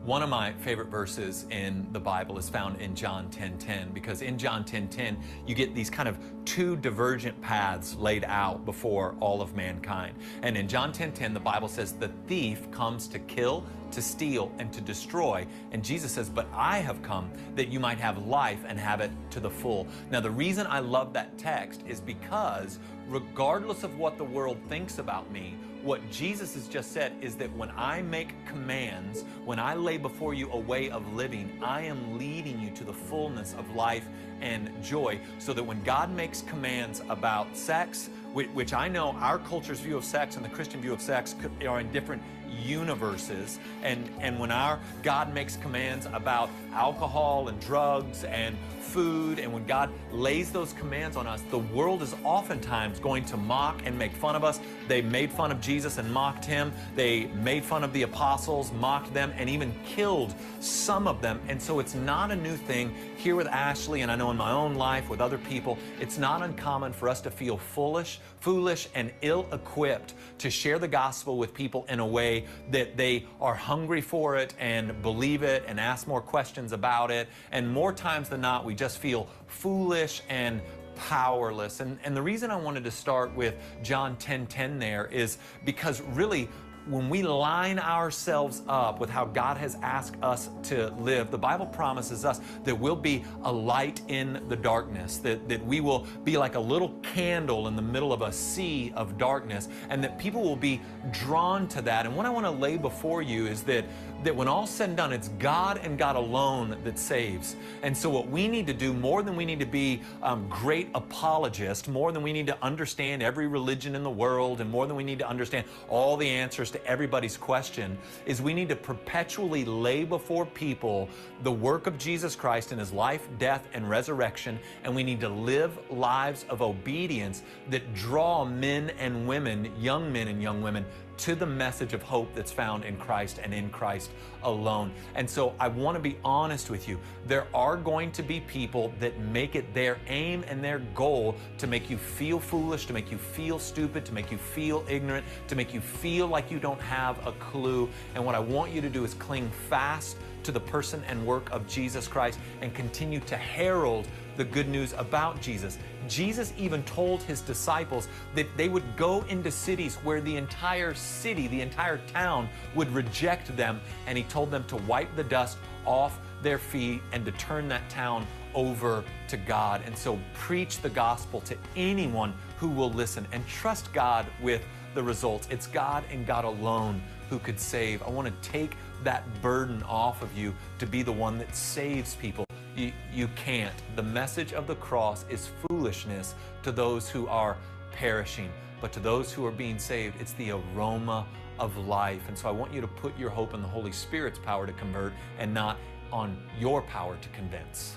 One 0.08 0.24
of 0.24 0.30
my 0.30 0.54
favorite 0.54 0.88
verses 0.88 1.46
in 1.52 1.86
the 1.92 2.00
Bible 2.00 2.38
is 2.38 2.48
found 2.48 2.80
in 2.80 2.96
John 2.96 3.30
10:10 3.30 3.58
10, 3.60 3.92
because 3.92 4.22
in 4.22 4.38
John 4.38 4.64
10:10 4.64 4.88
10, 4.88 5.18
you 5.46 5.54
get 5.54 5.76
these 5.76 5.90
kind 5.90 6.08
of 6.08 6.18
two 6.46 6.78
divergent 6.78 7.42
paths 7.42 7.94
laid 7.94 8.24
out 8.24 8.64
before 8.64 9.18
all 9.20 9.42
of 9.42 9.54
mankind. 9.54 10.16
And 10.44 10.56
in 10.56 10.70
John 10.70 10.94
10:10 10.94 11.12
10, 11.14 11.34
the 11.34 11.42
Bible 11.42 11.68
says 11.68 11.92
the 11.92 12.08
thief 12.26 12.72
comes 12.72 13.10
to 13.10 13.20
kill, 13.20 13.66
to 13.92 14.02
steal 14.02 14.50
and 14.60 14.72
to 14.72 14.80
destroy. 14.80 15.46
And 15.74 15.84
Jesus 15.84 16.14
says, 16.14 16.30
"But 16.30 16.48
I 16.54 16.78
have 16.78 17.04
come 17.04 17.30
that 17.56 17.68
you 17.68 17.82
might 17.82 18.00
have 18.00 18.18
life 18.26 18.64
and 18.66 18.80
have 18.80 19.02
it 19.02 19.12
to 19.32 19.42
the 19.42 19.50
full." 19.50 19.88
Now 20.10 20.22
the 20.22 20.32
reason 20.32 20.68
I 20.68 20.80
love 20.80 21.12
that 21.14 21.38
text 21.38 21.84
is 21.86 22.00
because 22.00 22.80
regardless 23.10 23.84
of 23.84 23.98
what 23.98 24.18
the 24.18 24.24
world 24.24 24.58
thinks 24.70 25.00
about 25.00 25.30
me, 25.32 25.58
what 25.88 26.12
Jesus 26.12 26.54
has 26.56 26.68
just 26.68 26.92
said 26.92 27.14
is 27.22 27.36
that 27.36 27.52
when 27.56 27.72
I 27.78 28.02
make 28.02 28.46
commands, 28.46 29.24
when 29.46 29.58
I 29.58 29.74
lay 29.74 29.98
before 29.98 30.34
you 30.34 30.52
a 30.52 30.60
way 30.60 30.90
of 30.90 31.14
living, 31.14 31.58
I 31.64 31.82
am 31.84 32.18
leading 32.18 32.60
you 32.60 32.72
to 32.72 32.84
the 32.84 32.92
fullness 32.92 33.54
of 33.54 33.74
life 33.74 34.06
and 34.42 34.70
joy. 34.84 35.18
So 35.40 35.54
that 35.54 35.64
when 35.64 35.82
God 35.84 36.12
makes 36.12 36.42
commands 36.42 37.02
about 37.10 37.56
sex, 37.56 38.10
which 38.34 38.74
I 38.74 38.90
know 38.90 39.14
our 39.14 39.40
culture's 39.40 39.80
view 39.80 39.96
of 39.96 40.04
sex 40.04 40.36
and 40.36 40.44
the 40.44 40.50
Christian 40.50 40.82
view 40.82 40.92
of 40.92 41.00
sex 41.00 41.34
are 41.66 41.80
in 41.80 41.90
different 41.94 42.22
universes. 42.62 43.58
And, 43.82 44.10
and 44.20 44.38
when 44.40 44.52
our 44.52 44.80
God 45.04 45.34
makes 45.34 45.56
commands 45.56 46.06
about 46.12 46.50
alcohol 46.74 47.48
and 47.48 47.60
drugs 47.62 48.26
and 48.26 48.58
food, 48.98 49.38
and 49.38 49.54
when 49.54 49.64
God 49.68 49.92
lays 50.12 50.52
those 50.52 50.74
commands 50.74 51.18
on 51.18 51.28
us, 51.28 51.44
the 51.52 51.60
world 51.60 52.02
is 52.02 52.16
oftentimes 52.24 53.00
going 53.00 53.24
to 53.26 53.38
mock 53.38 53.80
and 53.86 53.96
make 53.96 54.12
fun 54.12 54.36
of 54.36 54.44
us. 54.44 54.60
They 54.88 55.04
made 55.04 55.32
fun 55.32 55.52
of 55.52 55.62
Jesus 55.62 56.00
and 56.00 56.12
mocked 56.12 56.44
him. 56.44 56.74
They 56.96 57.28
made 57.28 57.64
fun 57.64 57.84
of 57.84 57.94
the 57.94 58.02
apostles, 58.02 58.72
mocked 58.72 59.14
them, 59.14 59.32
and 59.38 59.52
even 59.52 59.72
killed 59.86 60.34
some 60.62 61.08
of 61.08 61.22
them. 61.22 61.40
And 61.48 61.62
so 61.62 61.78
it's 61.80 61.94
not 61.94 62.32
a 62.32 62.36
new 62.36 62.56
thing 62.56 62.92
here 63.18 63.36
with 63.36 63.46
Ashley, 63.46 64.02
and 64.02 64.12
I 64.12 64.16
know 64.16 64.32
in 64.32 64.38
my 64.38 64.52
own 64.52 64.74
life 64.74 65.10
with 65.10 65.22
other 65.22 65.38
people, 65.38 65.78
it's 66.00 66.18
not 66.18 66.42
uncommon 66.42 66.92
for 66.92 67.08
us 67.08 67.22
to 67.22 67.30
feel 67.30 67.58
foolish, 67.58 68.20
foolish, 68.40 68.88
and 68.96 69.12
ill 69.22 69.48
equipped 69.52 70.16
to 70.40 70.50
share 70.50 70.80
the 70.80 70.88
gospel 70.88 71.38
with 71.38 71.54
people 71.54 71.86
in 71.90 72.00
a 72.00 72.06
way 72.06 72.46
that 72.72 72.98
they 72.98 73.26
are 73.42 73.56
hungry 73.56 74.02
for 74.02 74.38
it 74.38 74.56
and 74.60 75.02
believe 75.04 75.44
it 75.44 75.64
and 75.68 75.80
ask 75.80 76.08
more 76.08 76.22
questions 76.22 76.72
about 76.72 77.12
it. 77.12 77.28
And 77.52 77.72
more 77.72 77.94
times 77.94 78.30
than 78.30 78.42
not, 78.42 78.66
we 78.66 78.74
just 78.74 78.87
feel 78.96 79.28
foolish 79.48 80.22
and 80.30 80.62
powerless. 80.96 81.80
And, 81.80 82.00
and 82.04 82.16
the 82.16 82.22
reason 82.22 82.52
I 82.52 82.56
wanted 82.56 82.84
to 82.86 82.92
start 82.92 83.36
with 83.36 83.56
John 83.84 84.16
10 84.18 84.48
10 84.48 84.80
there 84.80 85.08
is 85.08 85.38
because 85.66 86.02
really 86.02 86.50
when 86.90 87.10
we 87.10 87.22
line 87.22 87.80
ourselves 87.80 88.62
up 88.68 89.00
with 89.00 89.10
how 89.10 89.26
God 89.26 89.58
has 89.58 89.76
asked 89.82 90.16
us 90.22 90.50
to 90.64 90.90
live, 91.00 91.32
the 91.32 91.38
Bible 91.38 91.66
promises 91.66 92.24
us 92.24 92.40
that 92.64 92.78
we'll 92.78 92.96
be 92.96 93.26
a 93.44 93.52
light 93.52 94.02
in 94.08 94.42
the 94.48 94.56
darkness, 94.56 95.18
that, 95.18 95.50
that 95.50 95.66
we 95.66 95.82
will 95.82 96.08
be 96.24 96.38
like 96.38 96.56
a 96.56 96.60
little 96.60 96.90
candle 97.02 97.68
in 97.68 97.76
the 97.76 97.82
middle 97.82 98.14
of 98.14 98.22
a 98.22 98.32
sea 98.32 98.94
of 98.96 99.18
darkness, 99.18 99.68
and 99.90 100.04
that 100.04 100.18
people 100.18 100.42
will 100.42 100.56
be 100.56 100.82
drawn 101.12 101.68
to 101.68 101.82
that. 101.82 102.06
And 102.06 102.16
what 102.16 102.26
I 102.26 102.30
want 102.30 102.46
to 102.46 102.52
lay 102.52 102.78
before 102.78 103.22
you 103.22 103.48
is 103.48 103.64
that 103.64 103.86
that 104.28 104.36
when 104.36 104.50
all's 104.50 104.70
said 104.70 104.90
and 104.90 104.98
done, 104.98 105.14
it's 105.14 105.30
God 105.40 105.80
and 105.82 105.98
God 105.98 106.18
alone 106.18 106.76
that 106.84 107.00
saves. 107.00 107.56
And 107.82 107.96
so, 107.96 108.10
what 108.10 108.28
we 108.28 108.50
need 108.50 108.68
to 108.68 108.74
do 108.74 108.92
more 108.92 109.24
than 109.24 109.38
we 109.38 109.46
need 109.46 109.62
to 109.62 109.66
be 109.66 110.02
um, 110.22 110.50
great 110.50 110.90
apologists, 110.96 111.88
more 111.88 112.12
than 112.12 112.22
we 112.22 112.34
need 112.34 112.46
to 112.48 112.58
understand 112.62 113.24
every 113.24 113.48
religion 113.48 113.96
in 113.96 114.04
the 114.04 114.10
world, 114.10 114.60
and 114.60 114.70
more 114.70 114.86
than 114.86 114.98
we 114.98 115.06
need 115.06 115.20
to 115.20 115.28
understand 115.28 115.66
all 115.88 116.18
the 116.18 116.28
answers 116.28 116.70
to 116.72 116.86
everybody's 116.86 117.38
question, 117.38 117.98
is 118.26 118.42
we 118.42 118.54
need 118.54 118.68
to 118.68 118.76
perpetually 118.76 119.64
lay 119.64 120.04
before 120.04 120.46
people 120.46 121.08
the 121.44 121.52
work 121.52 121.88
of 121.88 121.98
Jesus 121.98 122.36
Christ 122.36 122.74
in 122.74 122.80
his 122.80 122.92
life, 122.92 123.30
death, 123.40 123.66
and 123.74 123.90
resurrection. 123.90 124.60
And 124.84 124.94
we 124.94 125.04
need 125.04 125.22
to 125.22 125.30
live 125.30 125.80
lives 125.90 126.46
of 126.50 126.62
obedience 126.62 127.44
that 127.70 127.94
draw 127.94 128.44
men 128.44 128.90
and 129.00 129.26
women, 129.26 129.72
young 129.80 130.12
men 130.12 130.28
and 130.28 130.42
young 130.42 130.62
women, 130.62 130.86
to 131.18 131.36
the 131.36 131.46
message 131.46 131.94
of 131.94 132.02
hope 132.02 132.34
that's 132.34 132.52
found 132.52 132.86
in 132.86 132.98
Christ 132.98 133.40
and 133.44 133.54
in 133.54 133.70
Christ 133.70 134.12
alone. 134.44 134.92
And 135.16 135.30
so 135.30 135.54
I 135.60 135.68
want 135.68 135.96
to 135.96 136.02
be 136.02 136.18
honest 136.24 136.70
with 136.70 136.88
you. 136.88 137.00
There 137.26 137.48
are 137.54 137.76
going 137.76 138.12
to 138.14 138.24
be 138.24 138.42
people 138.42 138.94
that 139.00 139.20
make 139.20 139.56
it 139.56 139.74
their 139.74 139.98
aim 140.08 140.44
and 140.48 140.64
their 140.64 140.80
goal 140.96 141.36
to 141.58 141.68
make 141.68 141.90
you 141.90 141.98
feel 141.98 142.40
foolish, 142.40 142.86
to 142.86 142.94
make 142.94 143.12
you 143.12 143.18
feel 143.18 143.60
stupid, 143.60 144.06
to 144.06 144.14
make 144.14 144.32
you 144.32 144.38
feel 144.38 144.86
ignorant, 144.90 145.26
to 145.48 145.56
make 145.56 145.74
you 145.74 145.82
feel 145.82 146.28
like 146.28 146.52
you 146.52 146.60
don't 146.60 146.82
have 146.82 147.26
a 147.26 147.32
clue. 147.34 147.90
And 148.16 148.26
what 148.26 148.36
I 148.36 148.40
want 148.40 148.72
you 148.72 148.82
to 148.82 148.90
do 148.90 149.04
is 149.04 149.14
cling 149.16 149.50
fast 149.70 150.18
to 150.44 150.52
the 150.52 150.60
person 150.60 151.04
and 151.08 151.26
work 151.26 151.50
of 151.52 151.68
Jesus 151.68 152.08
Christ 152.08 152.40
and 152.62 152.74
continue 152.74 153.20
to 153.22 153.36
herald 153.36 154.08
the 154.38 154.46
good 154.46 154.70
news 154.70 154.94
about 154.94 155.42
Jesus. 155.42 155.78
Jesus 156.08 156.54
even 156.58 156.84
told 156.84 157.22
his 157.24 157.42
disciples 157.42 158.08
that 158.36 158.48
they 158.56 158.70
would 158.70 158.96
go 158.96 159.24
into 159.24 159.52
cities 159.52 159.96
where 160.04 160.22
the 160.22 160.38
entire 160.38 160.94
city, 160.94 161.48
the 161.48 161.62
entire 161.62 161.98
town 162.14 162.48
would 162.76 162.90
reject 162.94 163.56
them, 163.58 163.82
and 164.06 164.18
he 164.18 164.24
told 164.26 164.52
them 164.52 164.64
to 164.66 164.78
wipe 164.78 165.14
the 165.16 165.24
dust 165.24 165.58
off 165.86 166.20
their 166.42 166.58
feet 166.58 167.02
and 167.12 167.26
to 167.26 167.32
turn 167.34 167.68
that 167.68 167.90
town 167.90 168.26
over 168.54 169.04
to 169.28 169.38
God. 169.38 169.82
And 169.86 169.98
so 169.98 170.20
preach 170.34 170.80
the 170.82 170.90
gospel 170.90 171.42
to 171.42 171.58
anyone 171.76 172.34
who 172.58 172.70
will 172.70 172.92
listen 172.92 173.28
and 173.32 173.46
trust 173.48 173.92
God 173.94 174.26
with 174.42 174.64
the 174.94 175.04
results. 175.04 175.48
It's 175.52 175.68
God 175.68 176.04
and 176.12 176.26
God 176.26 176.46
alone 176.46 177.02
who 177.30 177.40
could 177.40 177.60
save. 177.60 178.02
I 178.04 178.10
want 178.10 178.28
to 178.28 178.50
take 178.50 178.76
that 179.04 179.24
burden 179.42 179.84
off 179.84 180.22
of 180.22 180.36
you 180.38 180.54
to 180.80 180.86
be 180.86 181.02
the 181.04 181.12
one 181.12 181.38
that 181.38 181.56
saves 181.56 182.16
people. 182.16 182.46
You, 182.76 182.92
you 183.12 183.28
can't. 183.36 183.74
The 183.96 184.04
message 184.04 184.54
of 184.54 184.68
the 184.68 184.76
cross 184.76 185.26
is 185.30 185.50
foolishness 185.68 186.36
to 186.64 186.72
those 186.72 187.10
who 187.10 187.28
are 187.28 187.58
perishing, 187.92 188.52
but 188.82 188.92
to 188.94 189.00
those 189.00 189.34
who 189.34 189.46
are 189.46 189.52
being 189.52 189.80
saved, 189.80 190.20
it's 190.22 190.34
the 190.34 190.52
aroma 190.52 191.26
of 191.60 191.76
life. 191.78 192.22
And 192.28 192.38
so 192.38 192.48
I 192.48 192.52
want 192.52 192.74
you 192.74 192.82
to 192.82 192.88
put 192.88 193.18
your 193.18 193.30
hope 193.30 193.54
in 193.54 193.62
the 193.62 193.68
Holy 193.68 193.92
Spirit's 193.92 194.40
power 194.40 194.68
to 194.68 194.74
convert 194.74 195.14
and 195.40 195.54
not 195.54 195.78
on 196.12 196.38
your 196.60 196.82
power 196.84 197.18
to 197.20 197.30
convince. 197.30 197.96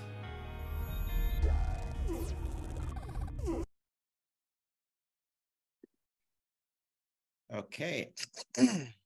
Okay. 7.52 8.10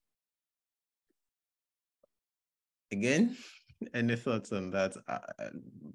Again, 2.91 3.37
any 3.93 4.15
thoughts 4.15 4.51
on 4.51 4.71
that? 4.71 4.95
Uh, 5.07 5.19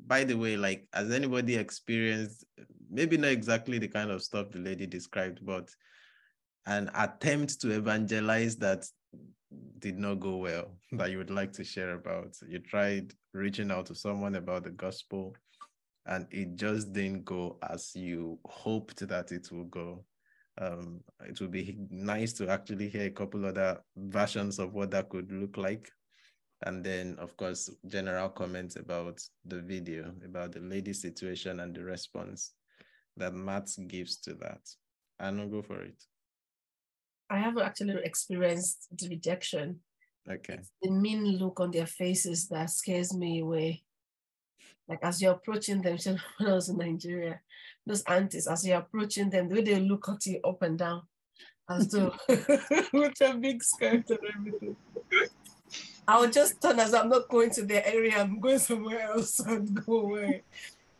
by 0.06 0.24
the 0.24 0.36
way, 0.36 0.56
like, 0.56 0.86
has 0.92 1.10
anybody 1.10 1.56
experienced 1.56 2.44
maybe 2.90 3.16
not 3.16 3.30
exactly 3.30 3.78
the 3.78 3.88
kind 3.88 4.10
of 4.10 4.22
stuff 4.22 4.50
the 4.50 4.58
lady 4.58 4.86
described, 4.86 5.44
but 5.44 5.70
an 6.66 6.90
attempt 6.94 7.60
to 7.60 7.70
evangelize 7.70 8.56
that 8.56 8.84
did 9.78 9.98
not 9.98 10.20
go 10.20 10.36
well 10.36 10.76
that 10.92 11.10
you 11.10 11.18
would 11.18 11.30
like 11.30 11.52
to 11.52 11.64
share 11.64 11.94
about? 11.94 12.36
You 12.46 12.58
tried 12.58 13.12
reaching 13.32 13.70
out 13.70 13.86
to 13.86 13.94
someone 13.94 14.34
about 14.34 14.64
the 14.64 14.70
gospel 14.70 15.36
and 16.06 16.26
it 16.30 16.56
just 16.56 16.92
didn't 16.92 17.24
go 17.24 17.58
as 17.68 17.94
you 17.94 18.38
hoped 18.46 19.06
that 19.06 19.32
it 19.32 19.48
will 19.52 19.64
go. 19.64 20.04
Um, 20.58 21.00
it 21.26 21.40
would 21.40 21.52
be 21.52 21.78
nice 21.90 22.32
to 22.34 22.48
actually 22.48 22.88
hear 22.88 23.06
a 23.06 23.10
couple 23.10 23.46
other 23.46 23.80
versions 23.96 24.58
of 24.58 24.74
what 24.74 24.90
that 24.90 25.08
could 25.08 25.30
look 25.32 25.56
like 25.56 25.90
and 26.64 26.84
then 26.84 27.16
of 27.18 27.36
course 27.36 27.70
general 27.86 28.28
comments 28.28 28.76
about 28.76 29.20
the 29.46 29.60
video 29.60 30.12
about 30.24 30.52
the 30.52 30.60
lady 30.60 30.92
situation 30.92 31.60
and 31.60 31.74
the 31.74 31.82
response 31.82 32.52
that 33.16 33.34
matt 33.34 33.68
gives 33.88 34.16
to 34.18 34.34
that. 34.34 34.60
I 35.18 35.30
don't 35.30 35.50
go 35.50 35.62
for 35.62 35.82
it. 35.82 36.02
I 37.28 37.38
haven't 37.38 37.62
actually 37.62 37.94
experienced 38.02 38.86
the 38.96 39.08
rejection. 39.08 39.80
Okay. 40.30 40.54
It's 40.54 40.70
the 40.82 40.90
mean 40.90 41.24
look 41.38 41.60
on 41.60 41.70
their 41.70 41.86
faces 41.86 42.48
that 42.48 42.70
scares 42.70 43.14
me 43.14 43.40
away 43.40 43.82
like 44.90 44.98
as 45.02 45.22
you're 45.22 45.32
approaching 45.32 45.80
them 45.80 45.96
when 46.38 46.50
i 46.50 46.54
was 46.54 46.68
in 46.68 46.76
nigeria 46.76 47.40
those 47.86 48.02
aunties 48.02 48.46
as 48.46 48.66
you're 48.66 48.78
approaching 48.78 49.30
them 49.30 49.48
the 49.48 49.54
way 49.54 49.62
they 49.62 49.80
look 49.80 50.08
at 50.08 50.26
you 50.26 50.40
up 50.44 50.60
and 50.62 50.78
down 50.78 51.02
as 51.70 51.88
though 51.88 52.12
with 52.28 53.20
a 53.22 53.34
big 53.40 53.62
skirt 53.62 54.10
and 54.10 54.18
everything 54.36 54.76
I 56.10 56.18
would 56.18 56.32
just 56.32 56.60
turn 56.60 56.80
as 56.80 56.92
I'm 56.92 57.08
not 57.08 57.28
going 57.28 57.50
to 57.50 57.62
their 57.62 57.86
area, 57.86 58.18
I'm 58.18 58.40
going 58.40 58.58
somewhere 58.58 59.00
else 59.02 59.38
and 59.46 59.86
go 59.86 60.00
away. 60.00 60.42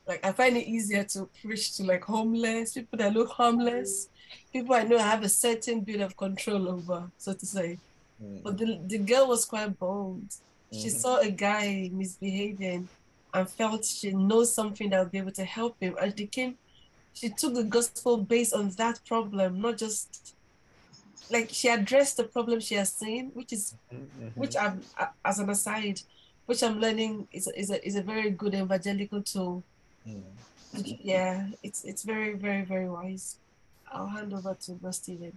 Like 0.06 0.24
I 0.24 0.30
find 0.30 0.56
it 0.56 0.68
easier 0.68 1.02
to 1.02 1.28
preach 1.42 1.76
to 1.78 1.82
like 1.82 2.04
homeless, 2.04 2.74
people 2.74 2.96
that 2.96 3.12
look 3.12 3.28
homeless, 3.30 4.08
people 4.52 4.76
I 4.76 4.84
know 4.84 4.98
have 4.98 5.24
a 5.24 5.28
certain 5.28 5.80
bit 5.80 6.00
of 6.00 6.16
control 6.16 6.68
over, 6.68 7.11
so 7.18 7.32
to 7.32 7.44
say. 7.44 7.78
Mm-hmm. 8.22 8.42
But 8.44 8.58
the, 8.58 8.78
the 8.86 8.98
girl 8.98 9.26
was 9.26 9.44
quite 9.44 9.76
bold. 9.80 10.28
Mm-hmm. 10.28 10.78
She 10.80 10.90
saw 10.90 11.18
a 11.18 11.28
guy 11.28 11.90
misbehaving 11.92 12.88
and 13.34 13.50
felt 13.50 13.84
she 13.84 14.12
knows 14.12 14.54
something 14.54 14.90
that 14.90 15.00
would 15.00 15.11
be 15.11 15.18
able 15.18 15.32
to 15.32 15.44
help 15.44 15.74
him. 15.80 15.96
And 16.00 16.16
she 16.16 16.26
came, 16.26 16.54
she 17.14 17.30
took 17.30 17.54
the 17.54 17.64
gospel 17.64 18.18
based 18.18 18.54
on 18.54 18.70
that 18.70 19.00
problem, 19.04 19.61
not 19.61 19.76
just 19.76 20.36
like 21.30 21.50
she 21.50 21.68
addressed 21.68 22.16
the 22.16 22.24
problem 22.24 22.60
she 22.60 22.74
has 22.74 22.92
seen, 22.92 23.30
which 23.34 23.52
is 23.52 23.74
mm-hmm. 23.92 24.28
which 24.34 24.56
I'm 24.56 24.82
as 25.24 25.38
an 25.38 25.50
aside, 25.50 26.00
which 26.46 26.62
I'm 26.62 26.80
learning 26.80 27.28
is 27.32 27.46
a, 27.46 27.58
is 27.58 27.70
a 27.70 27.86
is 27.86 27.96
a 27.96 28.02
very 28.02 28.30
good 28.30 28.54
evangelical 28.54 29.22
tool. 29.22 29.62
Mm-hmm. 30.06 30.80
Yeah, 31.02 31.48
it's 31.62 31.84
it's 31.84 32.02
very 32.02 32.34
very 32.34 32.62
very 32.62 32.88
wise. 32.88 33.36
I'll 33.92 34.06
hand 34.06 34.32
over 34.32 34.56
to 34.66 34.72
Bro 34.72 34.92
Stephen. 34.92 35.36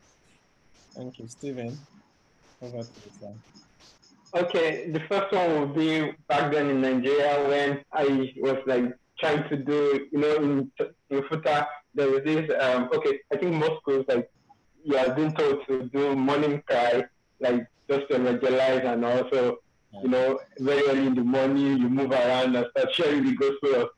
Thank 0.95 1.19
you, 1.19 1.27
Stephen. 1.27 1.77
Over 2.61 2.83
to 2.83 2.89
you, 3.21 3.35
Okay, 4.35 4.89
the 4.89 4.99
first 5.01 5.31
one 5.31 5.59
would 5.59 5.75
be 5.75 6.11
back 6.27 6.51
then 6.51 6.69
in 6.69 6.81
Nigeria 6.81 7.47
when 7.47 7.83
I 7.91 8.33
was 8.37 8.57
like 8.65 8.97
trying 9.19 9.47
to 9.49 9.57
do, 9.57 10.07
you 10.11 10.19
know, 10.19 10.35
in, 10.37 10.71
in 11.09 11.21
FUTA, 11.23 11.67
there 11.93 12.09
was 12.09 12.23
this, 12.23 12.49
um, 12.59 12.89
okay, 12.95 13.19
I 13.31 13.37
think 13.37 13.53
most 13.53 13.81
schools 13.81 14.05
like 14.07 14.29
you 14.84 14.97
have 14.97 15.15
been 15.15 15.34
told 15.34 15.65
to 15.67 15.89
do 15.93 16.15
morning 16.15 16.61
cry, 16.67 17.03
like 17.39 17.67
just 17.89 18.07
to 18.09 18.15
evangelize 18.15 18.84
and 18.86 19.05
also, 19.05 19.57
you 20.01 20.09
know, 20.09 20.39
very 20.59 20.88
early 20.88 21.07
in 21.07 21.15
the 21.15 21.23
morning 21.23 21.77
you 21.77 21.89
move 21.89 22.11
around 22.11 22.55
and 22.55 22.65
start 22.71 22.93
sharing 22.93 23.25
the 23.25 23.36
gospel 23.36 23.89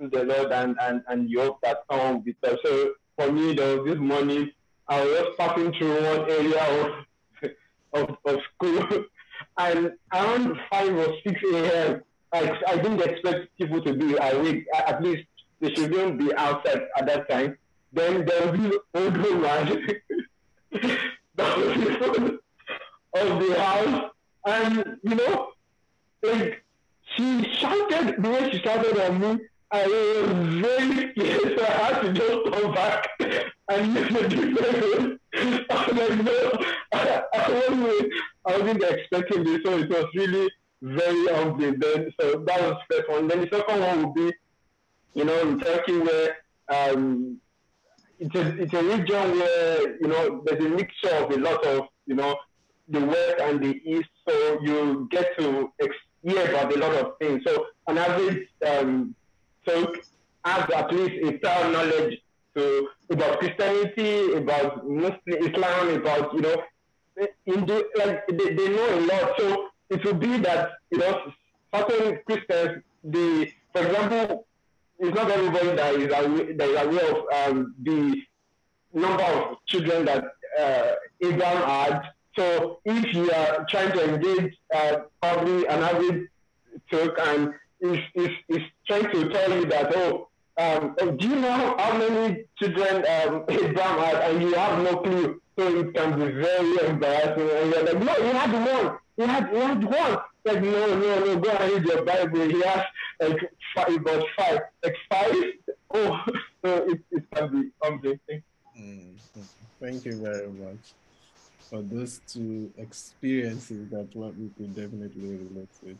of 0.00 0.10
the 0.10 0.24
Lord 0.24 0.52
and, 0.52 0.76
and, 0.80 1.02
and 1.08 1.30
you 1.30 1.40
hope 1.40 1.60
that 1.62 1.78
someone 1.90 2.14
will 2.14 2.20
be 2.20 2.34
touched. 2.42 2.60
So 2.64 2.92
for 3.16 3.32
me, 3.32 3.54
there 3.54 3.76
was 3.76 3.90
this 3.90 3.98
morning, 3.98 4.50
I 4.86 5.04
was 5.04 5.18
just 5.18 5.38
passing 5.38 5.72
through 5.72 5.94
one 5.94 6.30
area 6.30 6.94
of, 7.42 7.50
of, 7.94 8.16
of 8.24 8.40
school 8.54 9.04
and 9.58 9.92
around 10.12 10.56
5 10.70 10.96
or 10.96 11.14
6 11.26 11.40
a.m., 11.54 12.02
I, 12.30 12.60
I 12.68 12.76
didn't 12.76 13.00
expect 13.00 13.56
people 13.58 13.82
to 13.82 13.94
be 13.94 14.14
awake. 14.20 14.66
At 14.74 15.02
least 15.02 15.24
they 15.60 15.74
shouldn't 15.74 16.18
be 16.18 16.34
outside 16.34 16.82
at 16.98 17.06
that 17.06 17.28
time. 17.28 17.56
Then 17.92 18.26
there 18.26 18.52
was 18.52 18.60
this 18.60 18.78
old 18.94 19.16
woman 19.16 19.96
of 23.14 23.40
the 23.40 23.60
house. 23.60 24.10
And, 24.46 24.98
you 25.02 25.14
know, 25.14 25.50
like, 26.22 26.64
she 27.16 27.44
shouted 27.54 28.22
the 28.22 28.30
way 28.30 28.50
she 28.50 28.58
shouted 28.60 28.98
on 28.98 29.20
me. 29.20 29.44
I 29.70 29.86
was 29.86 30.54
very 30.62 31.12
scared, 31.12 31.58
so 31.58 31.64
I 31.64 31.70
had 31.70 32.00
to 32.02 32.12
just 32.12 32.52
come 32.52 32.72
back 32.72 33.08
and 33.68 33.94
use 33.94 34.10
a 34.10 34.28
different 34.28 34.64
way. 34.64 35.18
I 35.70 35.86
was 35.86 36.08
like, 36.08 36.24
no, 36.24 36.52
I, 36.94 37.22
I, 37.34 38.58
wasn't, 38.58 38.82
expecting 38.82 39.44
this, 39.44 39.60
so 39.64 39.78
it 39.78 39.90
was 39.90 40.06
really 40.14 40.48
very 40.80 41.26
humbling. 41.26 41.78
Then, 41.78 42.12
so 42.18 42.38
that 42.46 42.60
was 42.60 42.76
the 42.88 42.96
first 42.96 43.10
one. 43.10 43.28
Then 43.28 43.40
the 43.42 43.48
second 43.50 43.80
one 43.80 44.06
would 44.06 44.14
be, 44.14 44.32
you 45.14 45.24
know, 45.24 45.38
in 45.40 45.60
Turkey 45.60 45.98
where 45.98 46.36
um, 46.68 47.38
it's 48.18 48.34
a 48.34 48.62
it's 48.62 48.74
a 48.74 48.82
region 48.82 49.38
where 49.38 49.96
you 50.00 50.08
know 50.08 50.42
there's 50.44 50.64
a 50.64 50.68
mixture 50.68 51.14
of 51.14 51.30
a 51.30 51.38
lot 51.38 51.64
of 51.66 51.86
you 52.06 52.14
know 52.14 52.34
the 52.88 53.00
west 53.00 53.40
and 53.40 53.62
the 53.62 53.80
east, 53.84 54.08
so 54.26 54.58
you 54.62 55.08
get 55.10 55.38
to 55.38 55.70
hear 56.22 56.50
about 56.50 56.74
a 56.74 56.78
lot 56.78 56.94
of 56.94 57.18
things. 57.18 57.42
So 57.46 57.66
an 57.86 57.98
average 57.98 58.48
um, 58.66 59.14
folk 59.64 59.96
has 60.44 60.70
at 60.70 60.92
least 60.92 61.14
a 61.24 61.38
fair 61.38 61.70
knowledge 61.70 62.18
to 62.56 62.88
about 63.10 63.38
Christianity, 63.40 64.32
about 64.32 64.88
Muslim 64.88 65.20
Islam, 65.26 65.88
about 65.90 66.34
you 66.34 66.40
know, 66.40 66.62
Hindu, 67.44 67.82
like 67.96 68.26
they, 68.28 68.54
they 68.54 68.68
know 68.68 68.98
a 68.98 69.00
lot. 69.00 69.32
So 69.38 69.68
it 69.90 70.04
would 70.04 70.20
be 70.20 70.38
that 70.38 70.70
you 70.90 70.98
know 70.98 71.32
certain 71.74 72.20
Christians, 72.26 72.82
the 73.04 73.50
for 73.72 73.86
example, 73.86 74.46
it's 74.98 75.14
not 75.14 75.30
everybody 75.30 75.76
that 75.76 75.94
is 75.94 76.06
aware, 76.06 76.54
that 76.54 76.68
is 76.68 76.82
aware 76.82 77.16
of 77.16 77.50
um, 77.50 77.74
the 77.82 78.22
number 78.92 79.22
of 79.22 79.56
children 79.66 80.04
that 80.06 80.24
uh, 80.58 80.92
Abraham 81.22 81.68
had. 81.68 82.02
So 82.36 82.80
if 82.84 83.14
you 83.14 83.30
are 83.30 83.66
trying 83.68 83.92
to 83.92 84.14
engage 84.14 84.56
uh, 84.74 84.98
probably 85.20 85.66
an 85.66 85.82
average 85.82 86.28
Turk 86.90 87.18
and 87.20 87.54
is, 87.80 87.98
is, 88.14 88.30
is 88.48 88.62
trying 88.86 89.10
to 89.10 89.28
tell 89.28 89.52
you 89.52 89.66
that, 89.66 89.94
oh, 89.94 90.28
um, 90.56 90.96
oh, 91.00 91.10
do 91.12 91.28
you 91.28 91.36
know 91.36 91.76
how 91.78 91.96
many 91.96 92.44
children 92.58 93.04
um, 93.06 93.44
Abraham 93.48 93.98
had 93.98 94.30
and 94.30 94.42
you 94.42 94.54
have 94.54 94.82
no 94.82 94.96
clue? 94.96 95.40
So 95.58 95.80
it 95.80 95.94
can 95.94 96.18
be 96.18 96.32
very 96.32 96.88
embarrassing. 96.88 97.50
And 97.50 97.70
you're 97.70 97.84
like, 97.84 98.02
no, 98.02 98.14
he 98.14 98.28
had 98.36 98.52
one. 98.52 98.98
He 99.16 99.22
had, 99.22 99.50
he 99.50 99.56
had 99.58 99.84
one. 99.84 100.18
Like, 100.44 100.62
no, 100.62 100.94
no, 100.94 101.24
no, 101.24 101.36
go 101.40 101.50
and 101.50 101.72
read 101.72 101.84
your 101.84 102.04
Bible. 102.04 102.48
He 102.48 102.60
has 102.62 102.84
like 103.20 103.38
five, 103.74 103.96
about 103.96 104.24
five. 104.36 104.60
Like 104.84 104.96
five? 105.10 105.34
Oh, 105.94 106.20
so 106.64 106.90
it, 106.90 107.00
it 107.10 107.24
can 107.34 107.48
be 107.50 107.70
amazing. 107.86 108.42
Mm, 108.78 109.14
thank 109.80 110.04
you 110.04 110.16
very 110.22 110.48
much 110.48 110.94
for 111.70 111.82
those 111.82 112.20
two 112.26 112.72
experiences 112.78 113.88
that 113.90 114.08
what 114.14 114.36
we 114.36 114.48
could 114.56 114.74
definitely 114.74 115.36
relate 115.36 115.68
with. 115.82 115.98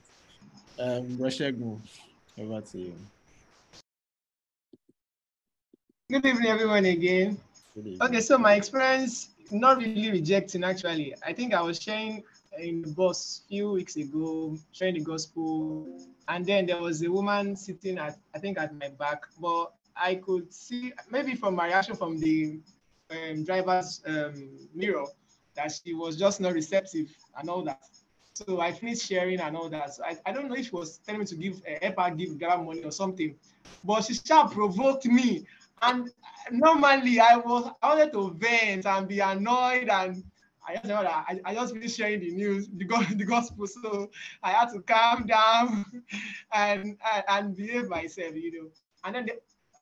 Um, 0.78 1.18
Roshegun, 1.18 1.78
over 2.38 2.60
to 2.60 2.78
you. 2.78 2.94
Good 6.10 6.24
evening, 6.24 6.46
everyone, 6.46 6.84
again. 6.86 7.38
Okay, 8.00 8.20
so 8.20 8.38
my 8.38 8.54
experience, 8.54 9.30
not 9.50 9.78
really 9.78 10.10
rejecting 10.10 10.64
actually. 10.64 11.14
I 11.24 11.32
think 11.32 11.52
I 11.52 11.60
was 11.60 11.80
sharing 11.80 12.22
in 12.58 12.82
the 12.82 12.90
bus 12.90 13.42
a 13.44 13.48
few 13.48 13.72
weeks 13.72 13.96
ago, 13.96 14.56
sharing 14.72 14.94
the 14.94 15.04
gospel, 15.04 15.86
and 16.28 16.44
then 16.44 16.66
there 16.66 16.80
was 16.80 17.02
a 17.02 17.10
woman 17.10 17.56
sitting 17.56 17.98
at, 17.98 18.18
I 18.34 18.38
think, 18.38 18.58
at 18.58 18.74
my 18.74 18.88
back, 18.88 19.24
but 19.40 19.72
I 19.96 20.16
could 20.16 20.52
see, 20.52 20.92
maybe 21.10 21.34
from 21.34 21.54
my 21.54 21.66
reaction 21.66 21.96
from 21.96 22.18
the 22.18 22.60
um, 23.10 23.44
driver's 23.44 24.02
um, 24.06 24.68
mirror, 24.74 25.06
that 25.54 25.72
she 25.72 25.94
was 25.94 26.16
just 26.16 26.40
not 26.40 26.52
receptive 26.52 27.08
and 27.36 27.50
all 27.50 27.62
that. 27.62 27.82
So 28.34 28.60
I 28.60 28.70
finished 28.70 29.08
sharing 29.08 29.40
and 29.40 29.56
all 29.56 29.68
that. 29.70 29.94
So 29.94 30.04
I, 30.04 30.16
I 30.24 30.32
don't 30.32 30.48
know 30.48 30.54
if 30.54 30.66
she 30.66 30.70
was 30.70 30.98
telling 30.98 31.20
me 31.20 31.26
to 31.26 31.34
give 31.34 31.60
uh, 31.68 31.78
help 31.82 31.98
her 31.98 32.14
give 32.14 32.38
grab 32.38 32.64
money 32.64 32.84
or 32.84 32.92
something, 32.92 33.34
but 33.82 34.04
she 34.04 34.14
sharp 34.14 34.52
provoked 34.52 35.06
me. 35.06 35.44
And 35.82 36.10
normally 36.52 37.18
I 37.18 37.36
was 37.36 37.72
I 37.82 37.94
wanted 37.94 38.12
to 38.12 38.30
vent 38.34 38.86
and 38.86 39.08
be 39.08 39.18
annoyed 39.18 39.88
and 39.88 40.22
I 40.68 40.74
just 40.74 40.86
that 40.86 41.06
I, 41.06 41.40
I 41.44 41.54
just 41.54 41.72
finished 41.72 41.96
sharing 41.96 42.20
the 42.20 42.30
news, 42.30 42.68
the, 42.68 42.84
the 43.16 43.24
gospel, 43.24 43.66
so 43.66 44.10
I 44.42 44.50
had 44.50 44.70
to 44.72 44.80
calm 44.80 45.26
down 45.26 45.84
and, 46.52 46.96
and, 47.12 47.24
and 47.28 47.56
behave 47.56 47.88
myself, 47.88 48.34
you 48.34 48.52
know. 48.52 48.68
And 49.04 49.14
then 49.14 49.26
the, 49.26 49.32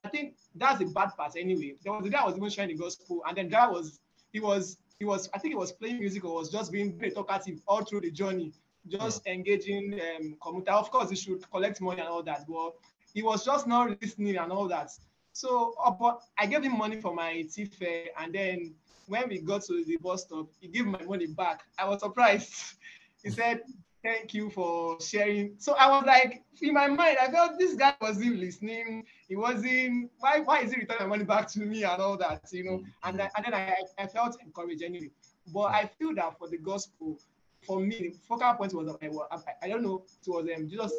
I 0.04 0.08
think 0.08 0.36
that's 0.54 0.78
the 0.78 0.86
bad 0.86 1.10
part 1.16 1.32
anyway. 1.36 1.74
There 1.82 1.92
was 1.92 2.04
the 2.04 2.10
guy 2.10 2.24
was 2.24 2.36
even 2.36 2.50
sharing 2.50 2.76
the 2.76 2.82
gospel, 2.82 3.22
and 3.26 3.36
then 3.36 3.48
that 3.50 3.70
was 3.70 4.00
he 4.32 4.38
was 4.40 4.78
he 4.98 5.04
was 5.04 5.28
I 5.34 5.38
think 5.38 5.52
he 5.52 5.58
was 5.58 5.72
playing 5.72 5.98
music 5.98 6.24
or 6.24 6.34
was 6.34 6.50
just 6.50 6.70
being 6.70 6.96
very 6.96 7.10
talkative 7.10 7.60
all 7.66 7.84
through 7.84 8.02
the 8.02 8.10
journey, 8.10 8.52
just 8.86 9.22
yeah. 9.26 9.32
engaging 9.32 10.00
um 10.00 10.36
commuter. 10.40 10.72
Of 10.72 10.90
course, 10.90 11.10
he 11.10 11.16
should 11.16 11.50
collect 11.50 11.80
money 11.80 12.00
and 12.00 12.08
all 12.08 12.22
that, 12.22 12.46
but 12.46 12.74
he 13.12 13.22
was 13.22 13.44
just 13.44 13.66
not 13.66 14.00
listening 14.00 14.36
and 14.36 14.52
all 14.52 14.68
that. 14.68 14.90
So, 15.32 15.74
uh, 15.84 15.90
but 15.90 16.22
I 16.38 16.46
gave 16.46 16.62
him 16.62 16.78
money 16.78 17.00
for 17.00 17.14
my 17.14 17.42
tea 17.52 17.66
fare, 17.66 18.06
and 18.18 18.32
then 18.32 18.74
when 19.06 19.28
we 19.28 19.40
got 19.40 19.62
to 19.64 19.84
the 19.84 19.96
bus 19.98 20.22
stop, 20.22 20.48
he 20.60 20.68
gave 20.68 20.86
my 20.86 21.02
money 21.02 21.26
back. 21.26 21.64
I 21.78 21.88
was 21.88 22.00
surprised. 22.00 22.74
he 23.22 23.30
said, 23.30 23.60
thank 24.02 24.34
you 24.34 24.50
for 24.50 25.00
sharing. 25.00 25.54
So 25.58 25.74
I 25.74 25.88
was 25.88 26.04
like, 26.06 26.42
in 26.60 26.74
my 26.74 26.86
mind, 26.88 27.18
I 27.20 27.30
felt 27.30 27.58
this 27.58 27.74
guy 27.74 27.94
wasn't 28.00 28.36
listening. 28.36 29.04
He 29.28 29.36
wasn't, 29.36 30.10
why, 30.18 30.40
why 30.40 30.60
is 30.60 30.72
he 30.72 30.80
returning 30.80 31.08
my 31.08 31.16
money 31.16 31.24
back 31.24 31.48
to 31.48 31.60
me 31.60 31.84
and 31.84 32.00
all 32.00 32.16
that, 32.18 32.42
you 32.52 32.64
know? 32.64 32.82
And, 33.04 33.20
and 33.20 33.44
then 33.44 33.54
I, 33.54 33.74
I 33.98 34.06
felt 34.06 34.36
encouraged 34.42 34.82
anyway. 34.82 35.10
But 35.52 35.66
I 35.66 35.90
feel 35.98 36.14
that 36.14 36.38
for 36.38 36.48
the 36.48 36.58
gospel, 36.58 37.18
for 37.66 37.80
me, 37.80 38.12
focal 38.28 38.54
point 38.54 38.74
was, 38.74 38.96
I, 39.02 39.06
I, 39.06 39.38
I 39.62 39.68
don't 39.68 39.82
know, 39.82 40.04
it 40.24 40.30
was 40.30 40.46
um, 40.56 40.68
Jesus, 40.68 40.92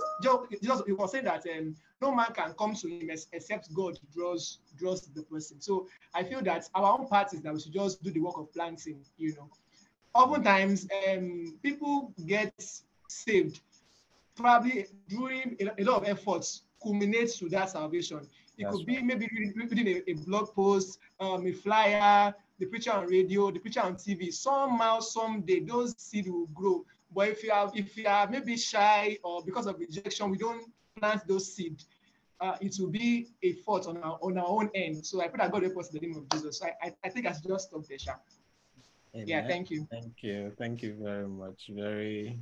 Jesus, 0.62 0.82
was 0.88 1.12
saying 1.12 1.26
that 1.26 1.46
um, 1.58 1.76
no 2.02 2.14
man 2.14 2.28
can 2.34 2.54
come 2.54 2.74
to 2.76 2.88
him 2.88 3.10
except 3.10 3.74
God 3.74 4.00
draws 4.14 4.60
draws 4.78 5.02
the 5.02 5.24
person. 5.24 5.60
So 5.62 5.88
I 6.14 6.24
feel 6.24 6.42
that 6.44 6.70
our 6.76 7.00
own 7.00 7.08
part 7.08 7.34
is 7.34 7.42
that 7.42 7.54
we 7.54 7.60
should 7.60 7.74
just 7.74 8.04
do 8.04 8.12
the 8.12 8.20
work 8.20 8.38
of 8.38 8.54
planting, 8.54 9.00
you 9.18 9.36
know. 9.36 9.50
Oftentimes, 10.14 10.88
um, 11.10 11.58
people 11.62 12.14
get 12.26 12.54
saved 13.08 13.62
probably 14.36 14.86
during 15.08 15.56
a, 15.60 15.82
a 15.82 15.84
lot 15.84 16.02
of 16.02 16.08
efforts 16.08 16.64
culminates 16.82 17.40
to 17.40 17.50
that 17.50 17.70
salvation. 17.72 18.20
It 18.58 18.64
That's 18.64 18.78
could 18.78 18.88
right. 18.88 18.98
be 18.98 19.02
maybe 19.02 19.30
reading 19.56 19.88
a, 19.88 20.12
a, 20.12 20.14
blog 20.14 20.54
post, 20.54 21.00
um, 21.20 21.46
a 21.46 21.52
flyer, 21.52 22.34
the 22.60 22.66
preacher 22.66 22.92
on 22.92 23.08
radio, 23.08 23.52
the 23.52 23.60
preacher 23.60 23.82
on 23.82 23.96
TV. 23.96 24.34
Somehow, 24.34 25.00
someday, 25.00 25.60
those 25.60 25.96
seeds 25.98 26.30
will 26.30 26.48
grow. 26.48 26.84
But 27.14 27.30
if 27.30 27.44
you 27.44 27.52
are 27.52 27.72
if 27.74 27.96
you 27.98 28.08
are 28.08 28.28
maybe 28.28 28.58
shy 28.58 29.18
or 29.24 29.44
because 29.44 29.68
of 29.68 29.80
rejection, 29.80 30.30
we 30.30 30.38
don't 30.38 30.64
plant 31.00 31.28
those 31.28 31.54
seeds. 31.54 31.86
Uh, 32.40 32.56
it 32.62 32.76
will 32.80 32.90
be 32.90 33.28
a 33.42 33.54
fault 33.66 33.88
on 33.88 33.98
our 33.98 34.20
on 34.22 34.38
our 34.38 34.48
own 34.48 34.70
end. 34.76 35.06
So 35.06 35.22
I 35.22 35.28
pray 35.28 35.40
that 35.40 35.52
God 35.52 35.64
help 35.64 35.78
us 35.78 35.90
in 35.90 36.00
the 36.00 36.08
name 36.08 36.18
of 36.18 36.30
Jesus. 36.30 36.60
So 36.60 36.68
I, 36.68 36.88
I, 36.88 36.94
I 37.06 37.10
think 37.10 37.26
I 37.26 37.34
should 37.34 37.48
just 37.48 37.70
stop 37.70 37.86
there, 37.88 37.98
Sha. 37.98 38.14
Yeah, 39.14 39.48
thank 39.48 39.72
you. 39.72 39.88
Thank 39.90 40.22
you. 40.22 40.52
Thank 40.58 40.84
you 40.84 40.96
very 41.02 41.28
much. 41.28 41.70
Very 41.70 42.40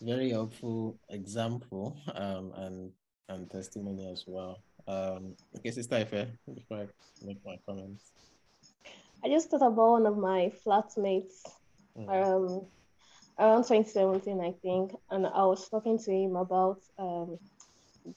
very 0.00 0.30
helpful 0.30 0.96
example 1.10 1.96
um, 2.14 2.52
and 2.56 2.92
and 3.28 3.50
testimony 3.50 4.10
as 4.10 4.24
well. 4.26 4.60
Um, 4.86 5.34
okay, 5.56 5.70
Sister 5.70 5.96
Ife, 5.96 6.28
before 6.54 6.78
I 6.78 6.86
make 7.24 7.38
my 7.44 7.56
comments. 7.66 8.12
I 9.22 9.28
just 9.28 9.50
thought 9.50 9.66
about 9.66 9.90
one 9.90 10.06
of 10.06 10.16
my 10.16 10.52
flatmates 10.64 11.42
mm. 11.98 12.08
um, 12.08 12.66
around 13.38 13.64
2017, 13.64 14.40
I 14.40 14.52
think, 14.62 14.92
and 15.10 15.26
I 15.26 15.44
was 15.44 15.68
talking 15.68 15.98
to 15.98 16.10
him 16.10 16.36
about 16.36 16.80
um, 16.98 17.38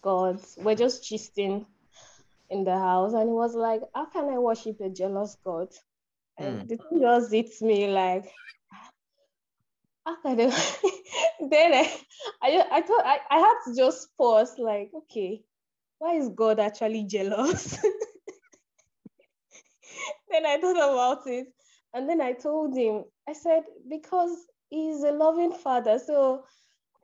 God. 0.01 0.39
We're 0.57 0.75
just 0.75 1.03
gisting 1.03 1.65
in 2.49 2.63
the 2.63 2.77
house, 2.77 3.13
and 3.13 3.29
he 3.29 3.33
was 3.33 3.55
like, 3.55 3.81
How 3.95 4.05
can 4.05 4.29
I 4.29 4.37
worship 4.37 4.79
a 4.81 4.89
jealous 4.89 5.37
God? 5.43 5.69
And 6.37 6.61
mm. 6.61 6.67
the 6.67 6.77
thing 6.77 7.01
just 7.01 7.31
hits 7.31 7.61
me 7.61 7.87
like, 7.87 8.25
okay 10.07 10.35
then 11.49 11.73
I, 11.73 11.89
I 12.41 12.65
i 12.71 12.81
thought 12.81 13.05
I, 13.05 13.19
I 13.29 13.37
had 13.39 13.53
to 13.65 13.75
just 13.75 14.07
pause 14.17 14.55
like 14.57 14.89
okay 14.95 15.43
why 15.99 16.15
is 16.15 16.29
god 16.29 16.59
actually 16.59 17.03
jealous 17.03 17.77
then 20.31 20.45
i 20.45 20.57
thought 20.57 20.77
about 20.77 21.27
it 21.27 21.47
and 21.93 22.09
then 22.09 22.19
i 22.21 22.33
told 22.33 22.75
him 22.75 23.03
i 23.29 23.33
said 23.33 23.63
because 23.89 24.35
he's 24.69 25.03
a 25.03 25.11
loving 25.11 25.51
father 25.53 25.99
so 25.99 26.45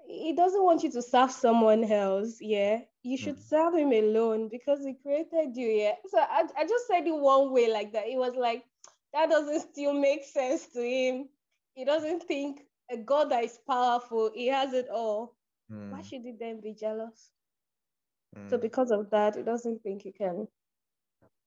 he 0.07 0.33
doesn't 0.33 0.63
want 0.63 0.83
you 0.83 0.91
to 0.91 1.01
serve 1.01 1.31
someone 1.31 1.83
else 1.83 2.37
yeah 2.39 2.79
you 3.03 3.17
should 3.17 3.37
mm. 3.37 3.49
serve 3.49 3.75
him 3.75 3.91
alone 3.91 4.47
because 4.49 4.79
he 4.85 4.93
created 4.93 5.55
you 5.55 5.67
yeah 5.67 5.93
so 6.07 6.17
I, 6.19 6.43
I 6.57 6.63
just 6.65 6.87
said 6.87 7.05
it 7.05 7.15
one 7.15 7.51
way 7.51 7.71
like 7.71 7.93
that 7.93 8.07
it 8.07 8.17
was 8.17 8.35
like 8.35 8.63
that 9.13 9.29
doesn't 9.29 9.71
still 9.71 9.93
make 9.93 10.23
sense 10.23 10.67
to 10.67 10.81
him 10.81 11.27
he 11.73 11.85
doesn't 11.85 12.23
think 12.23 12.61
a 12.89 12.97
God 12.97 13.29
that 13.31 13.43
is 13.43 13.59
powerful, 13.67 14.31
he 14.33 14.47
has 14.47 14.73
it 14.73 14.87
all. 14.89 15.35
Mm. 15.71 15.91
Why 15.91 16.01
should 16.01 16.21
he 16.21 16.33
then 16.39 16.61
be 16.61 16.73
jealous? 16.73 17.31
Mm. 18.35 18.49
So 18.49 18.57
because 18.57 18.91
of 18.91 19.09
that, 19.11 19.35
he 19.35 19.43
doesn't 19.43 19.83
think 19.83 20.01
he 20.01 20.11
can 20.11 20.47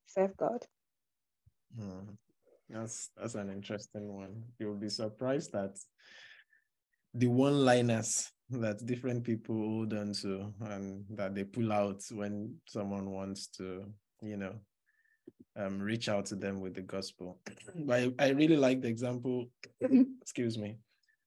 serve 0.06 0.36
God. 0.36 0.64
Mm. 1.78 2.16
That's 2.68 3.10
that's 3.16 3.34
an 3.34 3.50
interesting 3.50 4.14
one. 4.14 4.44
You'll 4.58 4.74
be 4.74 4.88
surprised 4.88 5.52
that 5.52 5.76
the 7.14 7.26
one-liners 7.26 8.30
that 8.52 8.84
different 8.84 9.24
people 9.24 9.56
hold 9.56 9.92
on 9.92 10.12
to 10.12 10.52
and 10.62 11.04
that 11.10 11.34
they 11.34 11.44
pull 11.44 11.72
out 11.72 12.02
when 12.12 12.56
someone 12.66 13.10
wants 13.10 13.46
to, 13.48 13.84
you 14.22 14.36
know, 14.36 14.54
um, 15.56 15.80
reach 15.80 16.08
out 16.08 16.26
to 16.26 16.36
them 16.36 16.60
with 16.60 16.74
the 16.74 16.82
gospel. 16.82 17.38
but 17.74 18.00
I, 18.00 18.12
I 18.18 18.28
really 18.30 18.56
like 18.56 18.80
the 18.80 18.88
example, 18.88 19.48
excuse 20.20 20.58
me, 20.58 20.78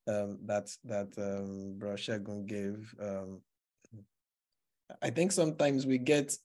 um, 0.07 0.39
that 0.45 0.69
that 0.86 1.13
um, 1.17 1.76
Bro 1.78 1.93
Shagun 1.93 2.45
gave. 2.45 2.93
Um, 3.01 3.41
I 5.01 5.09
think 5.09 5.32
sometimes 5.32 5.86
we 5.86 5.97
get 5.97 6.38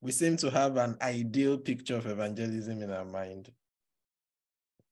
we 0.00 0.12
seem 0.12 0.36
to 0.38 0.50
have 0.50 0.76
an 0.78 0.96
ideal 1.02 1.58
picture 1.58 1.96
of 1.96 2.06
evangelism 2.06 2.82
in 2.82 2.90
our 2.90 3.04
mind, 3.04 3.50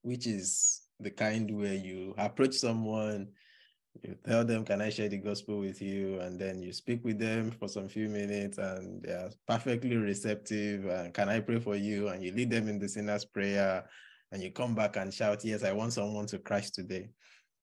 which 0.02 0.26
is 0.26 0.82
the 1.00 1.10
kind 1.10 1.56
where 1.56 1.74
you 1.74 2.14
approach 2.18 2.54
someone, 2.54 3.28
you 4.02 4.16
tell 4.26 4.44
them, 4.44 4.64
Can 4.64 4.80
I 4.80 4.90
share 4.90 5.08
the 5.08 5.18
gospel 5.18 5.58
with 5.60 5.80
you? 5.82 6.20
And 6.20 6.38
then 6.38 6.62
you 6.62 6.72
speak 6.72 7.04
with 7.04 7.18
them 7.18 7.50
for 7.50 7.68
some 7.68 7.88
few 7.88 8.08
minutes 8.08 8.58
and 8.58 9.02
they 9.02 9.12
are 9.12 9.30
perfectly 9.46 9.96
receptive. 9.96 10.86
And 10.86 11.12
can 11.12 11.28
I 11.28 11.40
pray 11.40 11.58
for 11.58 11.76
you? 11.76 12.08
And 12.08 12.22
you 12.22 12.32
lead 12.32 12.50
them 12.50 12.68
in 12.68 12.78
the 12.78 12.88
sinner's 12.88 13.24
prayer 13.24 13.84
and 14.32 14.42
you 14.42 14.50
come 14.50 14.74
back 14.74 14.96
and 14.96 15.12
shout, 15.12 15.44
Yes, 15.44 15.64
I 15.64 15.72
want 15.72 15.92
someone 15.92 16.26
to 16.26 16.38
crash 16.38 16.70
today. 16.70 17.10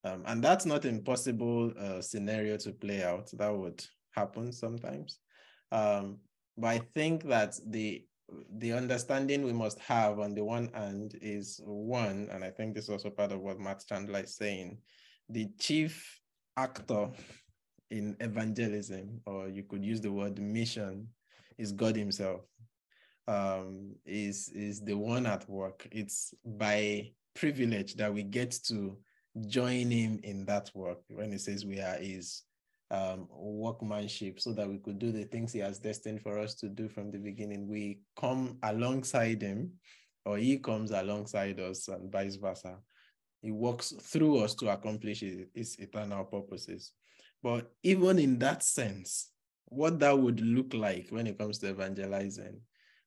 Um, 0.03 0.23
and 0.27 0.43
that's 0.43 0.65
not 0.65 0.85
impossible 0.85 1.73
uh, 1.79 2.01
scenario 2.01 2.57
to 2.57 2.71
play 2.71 3.03
out. 3.03 3.29
That 3.33 3.55
would 3.55 3.83
happen 4.11 4.51
sometimes. 4.51 5.19
Um, 5.71 6.19
but 6.57 6.67
I 6.67 6.81
think 6.93 7.23
that 7.23 7.55
the 7.67 8.05
the 8.57 8.73
understanding 8.73 9.43
we 9.43 9.53
must 9.53 9.77
have 9.79 10.19
on 10.19 10.33
the 10.33 10.43
one 10.43 10.69
hand 10.73 11.17
is 11.21 11.61
one, 11.63 12.27
and 12.31 12.43
I 12.43 12.49
think 12.49 12.73
this 12.73 12.85
is 12.85 12.89
also 12.89 13.09
part 13.11 13.31
of 13.31 13.41
what 13.41 13.59
Matt 13.59 13.83
Chandler 13.87 14.21
is 14.21 14.35
saying. 14.35 14.77
The 15.29 15.49
chief 15.59 16.19
actor 16.57 17.09
in 17.91 18.15
evangelism, 18.19 19.21
or 19.25 19.47
you 19.47 19.63
could 19.63 19.83
use 19.83 20.01
the 20.01 20.11
word 20.11 20.39
mission, 20.39 21.07
is 21.57 21.71
God 21.71 21.95
Himself. 21.95 22.41
Um, 23.27 23.95
is 24.05 24.49
is 24.49 24.81
the 24.81 24.95
one 24.95 25.25
at 25.25 25.49
work. 25.49 25.87
It's 25.91 26.33
by 26.45 27.11
privilege 27.33 27.95
that 27.95 28.13
we 28.13 28.21
get 28.21 28.51
to 28.67 28.97
join 29.47 29.89
Him 29.89 30.19
in 30.23 30.45
that 30.45 30.69
work. 30.75 30.99
When 31.07 31.31
He 31.31 31.39
says 31.39 31.65
we 31.65 31.79
are 31.79 31.97
His 31.97 32.43
um, 32.91 33.27
workmanship 33.31 34.39
so 34.39 34.53
that 34.53 34.67
we 34.67 34.77
could 34.77 34.99
do 34.99 35.11
the 35.11 35.23
things 35.25 35.51
he 35.51 35.59
has 35.59 35.79
destined 35.79 36.21
for 36.21 36.37
us 36.37 36.53
to 36.55 36.69
do 36.69 36.87
from 36.87 37.11
the 37.11 37.17
beginning. 37.17 37.67
We 37.67 37.99
come 38.19 38.57
alongside 38.63 39.41
him, 39.41 39.71
or 40.25 40.37
he 40.37 40.57
comes 40.57 40.91
alongside 40.91 41.59
us, 41.59 41.87
and 41.87 42.11
vice 42.11 42.35
versa. 42.35 42.77
He 43.45 43.51
works 43.51 43.93
through 44.01 44.39
us 44.39 44.55
to 44.55 44.69
accomplish 44.69 45.19
his, 45.19 45.75
eternal 45.77 46.23
purposes. 46.25 46.93
But 47.43 47.71
even 47.83 48.17
in 48.17 48.39
that 48.39 48.63
sense, 48.63 49.29
what 49.65 49.99
that 49.99 50.17
would 50.17 50.41
look 50.41 50.73
like 50.73 51.09
when 51.11 51.27
it 51.27 51.37
comes 51.37 51.59
to 51.59 51.69
evangelizing 51.69 52.59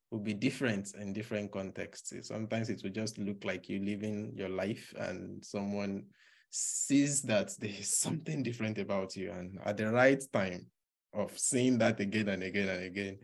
will 0.09 0.21
be 0.21 0.33
different 0.33 0.93
in 0.95 1.11
different 1.11 1.51
contexts. 1.51 2.13
Sometimes 2.25 2.69
it 2.69 2.79
will 2.81 2.89
just 2.89 3.17
look 3.17 3.43
like 3.43 3.67
you 3.67 3.79
living 3.79 4.31
your 4.33 4.47
life 4.47 4.93
and 4.97 5.43
someone 5.43 6.05
sees 6.51 7.21
that 7.23 7.51
there 7.59 7.75
is 7.77 7.97
something 7.97 8.41
different 8.41 8.77
about 8.77 9.17
you. 9.17 9.31
And 9.31 9.59
at 9.65 9.75
the 9.75 9.91
right 9.91 10.23
time 10.31 10.67
of 11.13 11.37
seeing 11.37 11.77
that 11.79 11.99
again 11.99 12.29
and 12.29 12.43
again 12.43 12.69
and 12.69 12.85
again, 12.85 13.17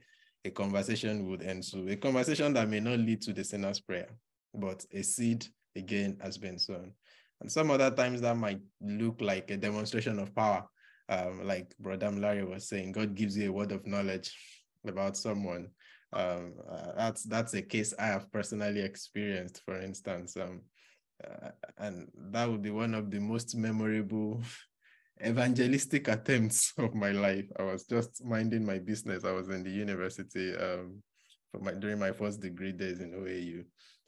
a 0.43 0.49
conversation 0.49 1.29
would 1.29 1.43
ensue. 1.43 1.87
A 1.87 1.95
conversation 1.95 2.51
that 2.55 2.67
may 2.67 2.81
not 2.81 2.99
lead 2.99 3.21
to 3.21 3.31
the 3.31 3.45
sinner's 3.45 3.79
prayer, 3.79 4.09
but 4.53 4.85
a 4.91 5.01
seed 5.01 5.45
again 5.77 6.17
has 6.21 6.37
been 6.37 6.59
sown. 6.59 6.91
And 7.41 7.51
some 7.51 7.71
other 7.71 7.91
times 7.91 8.21
that 8.21 8.37
might 8.37 8.61
look 8.81 9.21
like 9.21 9.51
a 9.51 9.57
demonstration 9.57 10.19
of 10.19 10.33
power. 10.35 10.65
Um, 11.07 11.45
like 11.45 11.75
Brother 11.77 12.09
Larry 12.09 12.43
was 12.43 12.67
saying, 12.67 12.93
God 12.93 13.13
gives 13.13 13.37
you 13.37 13.49
a 13.49 13.53
word 13.53 13.71
of 13.71 13.85
knowledge 13.85 14.35
about 14.87 15.17
someone. 15.17 15.67
Um, 16.13 16.53
uh, 16.69 16.93
that's 16.95 17.23
that's 17.23 17.53
a 17.53 17.61
case 17.61 17.93
I 17.99 18.07
have 18.07 18.31
personally 18.31 18.81
experienced. 18.81 19.61
For 19.65 19.79
instance, 19.81 20.37
um, 20.37 20.61
uh, 21.23 21.49
and 21.77 22.07
that 22.31 22.49
would 22.49 22.61
be 22.61 22.71
one 22.71 22.93
of 22.93 23.11
the 23.11 23.19
most 23.19 23.55
memorable 23.55 24.41
evangelistic 25.25 26.07
attempts 26.07 26.73
of 26.77 26.95
my 26.95 27.11
life. 27.11 27.45
I 27.59 27.63
was 27.63 27.85
just 27.85 28.23
minding 28.23 28.65
my 28.65 28.79
business. 28.79 29.25
I 29.25 29.31
was 29.31 29.49
in 29.49 29.63
the 29.63 29.69
university 29.69 30.55
um, 30.55 31.01
for 31.51 31.59
my 31.59 31.73
during 31.73 31.99
my 31.99 32.11
first 32.11 32.39
degree 32.39 32.71
days 32.71 32.99
in 32.99 33.11
OAU, 33.11 33.65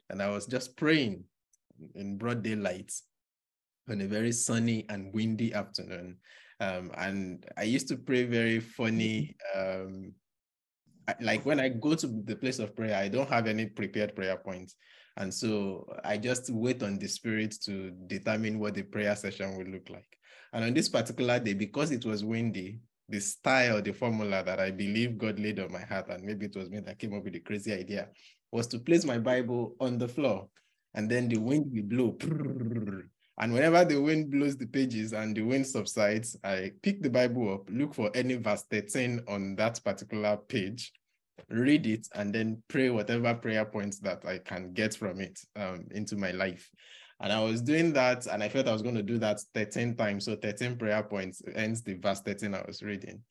and 0.09 0.21
I 0.21 0.29
was 0.29 0.45
just 0.45 0.77
praying 0.77 1.23
in 1.95 2.17
broad 2.17 2.41
daylight 2.41 2.91
on 3.89 4.01
a 4.01 4.07
very 4.07 4.31
sunny 4.31 4.85
and 4.89 5.13
windy 5.13 5.53
afternoon. 5.53 6.17
Um, 6.59 6.91
and 6.97 7.45
I 7.57 7.63
used 7.63 7.87
to 7.89 7.97
pray 7.97 8.23
very 8.23 8.59
funny. 8.59 9.35
Um, 9.55 10.13
like 11.21 11.45
when 11.45 11.59
I 11.59 11.69
go 11.69 11.95
to 11.95 12.07
the 12.07 12.35
place 12.35 12.59
of 12.59 12.75
prayer, 12.75 12.97
I 12.97 13.07
don't 13.07 13.29
have 13.29 13.47
any 13.47 13.67
prepared 13.67 14.15
prayer 14.15 14.37
points. 14.37 14.75
And 15.17 15.33
so 15.33 15.87
I 16.03 16.17
just 16.17 16.49
wait 16.49 16.83
on 16.83 16.99
the 16.99 17.07
spirit 17.07 17.55
to 17.63 17.91
determine 18.07 18.59
what 18.59 18.75
the 18.75 18.83
prayer 18.83 19.15
session 19.15 19.57
will 19.57 19.65
look 19.65 19.89
like. 19.89 20.07
And 20.53 20.63
on 20.63 20.73
this 20.73 20.89
particular 20.89 21.39
day, 21.39 21.53
because 21.53 21.91
it 21.91 22.05
was 22.05 22.23
windy, 22.23 22.79
the 23.09 23.19
style, 23.19 23.81
the 23.81 23.93
formula 23.93 24.43
that 24.43 24.59
I 24.59 24.71
believe 24.71 25.17
God 25.17 25.39
laid 25.39 25.59
on 25.59 25.71
my 25.71 25.81
heart, 25.81 26.09
and 26.09 26.23
maybe 26.23 26.45
it 26.47 26.55
was 26.55 26.69
me 26.69 26.79
that 26.81 26.99
came 26.99 27.15
up 27.15 27.23
with 27.23 27.33
the 27.33 27.39
crazy 27.39 27.73
idea, 27.73 28.09
was 28.51 28.67
to 28.67 28.79
place 28.79 29.05
my 29.05 29.17
Bible 29.17 29.75
on 29.79 29.97
the 29.97 30.07
floor. 30.07 30.49
And 30.93 31.09
then 31.09 31.27
the 31.29 31.37
wind 31.37 31.71
will 31.71 31.83
blow. 31.83 33.03
And 33.39 33.53
whenever 33.53 33.85
the 33.85 34.01
wind 34.01 34.31
blows 34.31 34.57
the 34.57 34.65
pages 34.65 35.13
and 35.13 35.35
the 35.35 35.43
wind 35.43 35.67
subsides, 35.67 36.35
I 36.43 36.71
pick 36.81 37.03
the 37.03 37.09
Bible 37.09 37.53
up, 37.53 37.69
look 37.69 37.93
for 37.93 38.09
any 38.15 38.35
verse 38.35 38.63
13 38.71 39.21
on 39.27 39.55
that 39.57 39.79
particular 39.83 40.37
page, 40.37 40.91
read 41.49 41.85
it, 41.85 42.07
and 42.15 42.33
then 42.33 42.63
pray 42.67 42.89
whatever 42.89 43.35
prayer 43.35 43.65
points 43.65 43.99
that 43.99 44.25
I 44.25 44.39
can 44.39 44.73
get 44.73 44.95
from 44.95 45.21
it 45.21 45.39
um, 45.55 45.85
into 45.91 46.15
my 46.15 46.31
life. 46.31 46.67
And 47.19 47.31
I 47.31 47.43
was 47.43 47.61
doing 47.61 47.93
that, 47.93 48.25
and 48.25 48.41
I 48.41 48.49
felt 48.49 48.67
I 48.67 48.73
was 48.73 48.81
going 48.81 48.95
to 48.95 49.03
do 49.03 49.19
that 49.19 49.39
13 49.53 49.95
times. 49.95 50.25
So 50.25 50.35
13 50.35 50.75
prayer 50.77 51.03
points 51.03 51.41
ends 51.55 51.83
the 51.83 51.93
verse 51.95 52.21
13 52.21 52.55
I 52.55 52.63
was 52.65 52.81
reading. 52.81 53.21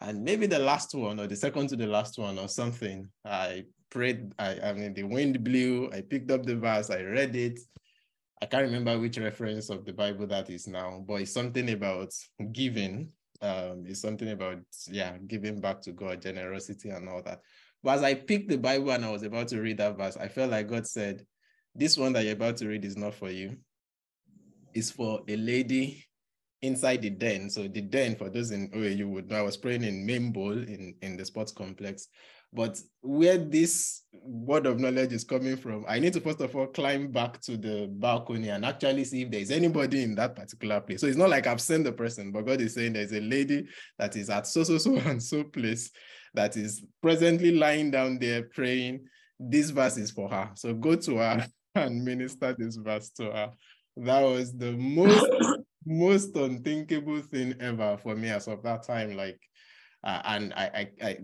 And 0.00 0.22
maybe 0.22 0.46
the 0.46 0.58
last 0.58 0.94
one, 0.94 1.20
or 1.20 1.28
the 1.28 1.36
second 1.36 1.68
to 1.68 1.76
the 1.76 1.86
last 1.86 2.18
one, 2.18 2.38
or 2.38 2.48
something, 2.48 3.08
I 3.24 3.64
prayed. 3.90 4.32
I, 4.38 4.60
I 4.60 4.72
mean, 4.72 4.94
the 4.94 5.04
wind 5.04 5.42
blew. 5.44 5.90
I 5.92 6.00
picked 6.00 6.30
up 6.30 6.44
the 6.44 6.56
verse, 6.56 6.90
I 6.90 7.02
read 7.02 7.36
it. 7.36 7.60
I 8.44 8.46
can't 8.46 8.64
remember 8.64 8.98
which 8.98 9.16
reference 9.16 9.70
of 9.70 9.86
the 9.86 9.94
Bible 9.94 10.26
that 10.26 10.50
is 10.50 10.68
now, 10.68 11.02
but 11.08 11.22
it's 11.22 11.32
something 11.32 11.70
about 11.70 12.12
giving 12.52 13.08
um, 13.40 13.84
it's 13.86 14.02
something 14.02 14.28
about 14.28 14.58
yeah 14.86 15.16
giving 15.26 15.62
back 15.62 15.80
to 15.82 15.92
God, 15.92 16.20
generosity, 16.20 16.90
and 16.90 17.08
all 17.08 17.22
that. 17.22 17.40
But 17.82 17.94
as 17.94 18.02
I 18.02 18.12
picked 18.12 18.50
the 18.50 18.58
Bible 18.58 18.90
and 18.90 19.02
I 19.02 19.10
was 19.10 19.22
about 19.22 19.48
to 19.48 19.62
read 19.62 19.78
that 19.78 19.96
verse, 19.96 20.18
I 20.18 20.28
felt 20.28 20.50
like 20.50 20.68
God 20.68 20.86
said, 20.86 21.24
"This 21.74 21.96
one 21.96 22.12
that 22.12 22.24
you're 22.24 22.34
about 22.34 22.58
to 22.58 22.68
read 22.68 22.84
is 22.84 22.98
not 22.98 23.14
for 23.14 23.30
you. 23.30 23.56
It's 24.74 24.90
for 24.90 25.22
a 25.26 25.36
lady 25.36 26.04
inside 26.60 27.00
the 27.00 27.10
den. 27.10 27.48
So 27.48 27.66
the 27.66 27.80
den, 27.80 28.14
for 28.14 28.28
those 28.28 28.50
in 28.50 28.70
OAU 28.72 29.08
would 29.08 29.30
know, 29.30 29.36
I 29.36 29.42
was 29.42 29.56
praying 29.56 29.84
in 29.84 30.04
main 30.04 30.32
bowl 30.32 30.52
in, 30.52 30.94
in 31.00 31.16
the 31.16 31.24
sports 31.24 31.52
complex. 31.52 32.08
But 32.54 32.80
where 33.00 33.36
this 33.36 34.02
word 34.12 34.66
of 34.66 34.78
knowledge 34.78 35.12
is 35.12 35.24
coming 35.24 35.56
from, 35.56 35.84
I 35.88 35.98
need 35.98 36.12
to 36.12 36.20
first 36.20 36.40
of 36.40 36.54
all 36.54 36.68
climb 36.68 37.10
back 37.10 37.40
to 37.42 37.56
the 37.56 37.88
balcony 37.90 38.48
and 38.48 38.64
actually 38.64 39.04
see 39.04 39.22
if 39.22 39.30
there's 39.32 39.50
anybody 39.50 40.04
in 40.04 40.14
that 40.14 40.36
particular 40.36 40.80
place. 40.80 41.00
So 41.00 41.08
it's 41.08 41.16
not 41.16 41.30
like 41.30 41.48
I've 41.48 41.60
seen 41.60 41.82
the 41.82 41.90
person, 41.90 42.30
but 42.30 42.46
God 42.46 42.60
is 42.60 42.74
saying 42.74 42.92
there's 42.92 43.12
a 43.12 43.20
lady 43.20 43.66
that 43.98 44.14
is 44.14 44.30
at 44.30 44.46
so, 44.46 44.62
so, 44.62 44.78
so, 44.78 44.94
and 45.04 45.20
so 45.20 45.42
place 45.42 45.90
that 46.34 46.56
is 46.56 46.84
presently 47.02 47.50
lying 47.50 47.90
down 47.90 48.18
there 48.20 48.44
praying. 48.54 49.04
This 49.40 49.70
verse 49.70 49.96
is 49.96 50.12
for 50.12 50.28
her. 50.28 50.50
So 50.54 50.74
go 50.74 50.94
to 50.94 51.16
her 51.16 51.46
and 51.74 52.04
minister 52.04 52.54
this 52.56 52.76
verse 52.76 53.10
to 53.16 53.24
her. 53.24 53.52
That 53.96 54.22
was 54.22 54.56
the 54.56 54.72
most, 54.72 55.26
most 55.86 56.36
unthinkable 56.36 57.20
thing 57.20 57.56
ever 57.58 57.98
for 58.00 58.14
me 58.14 58.28
as 58.28 58.46
of 58.46 58.62
that 58.62 58.84
time. 58.84 59.16
Like, 59.16 59.40
uh, 60.04 60.22
and 60.24 60.54
I, 60.54 60.88
I, 61.02 61.06
I 61.06 61.18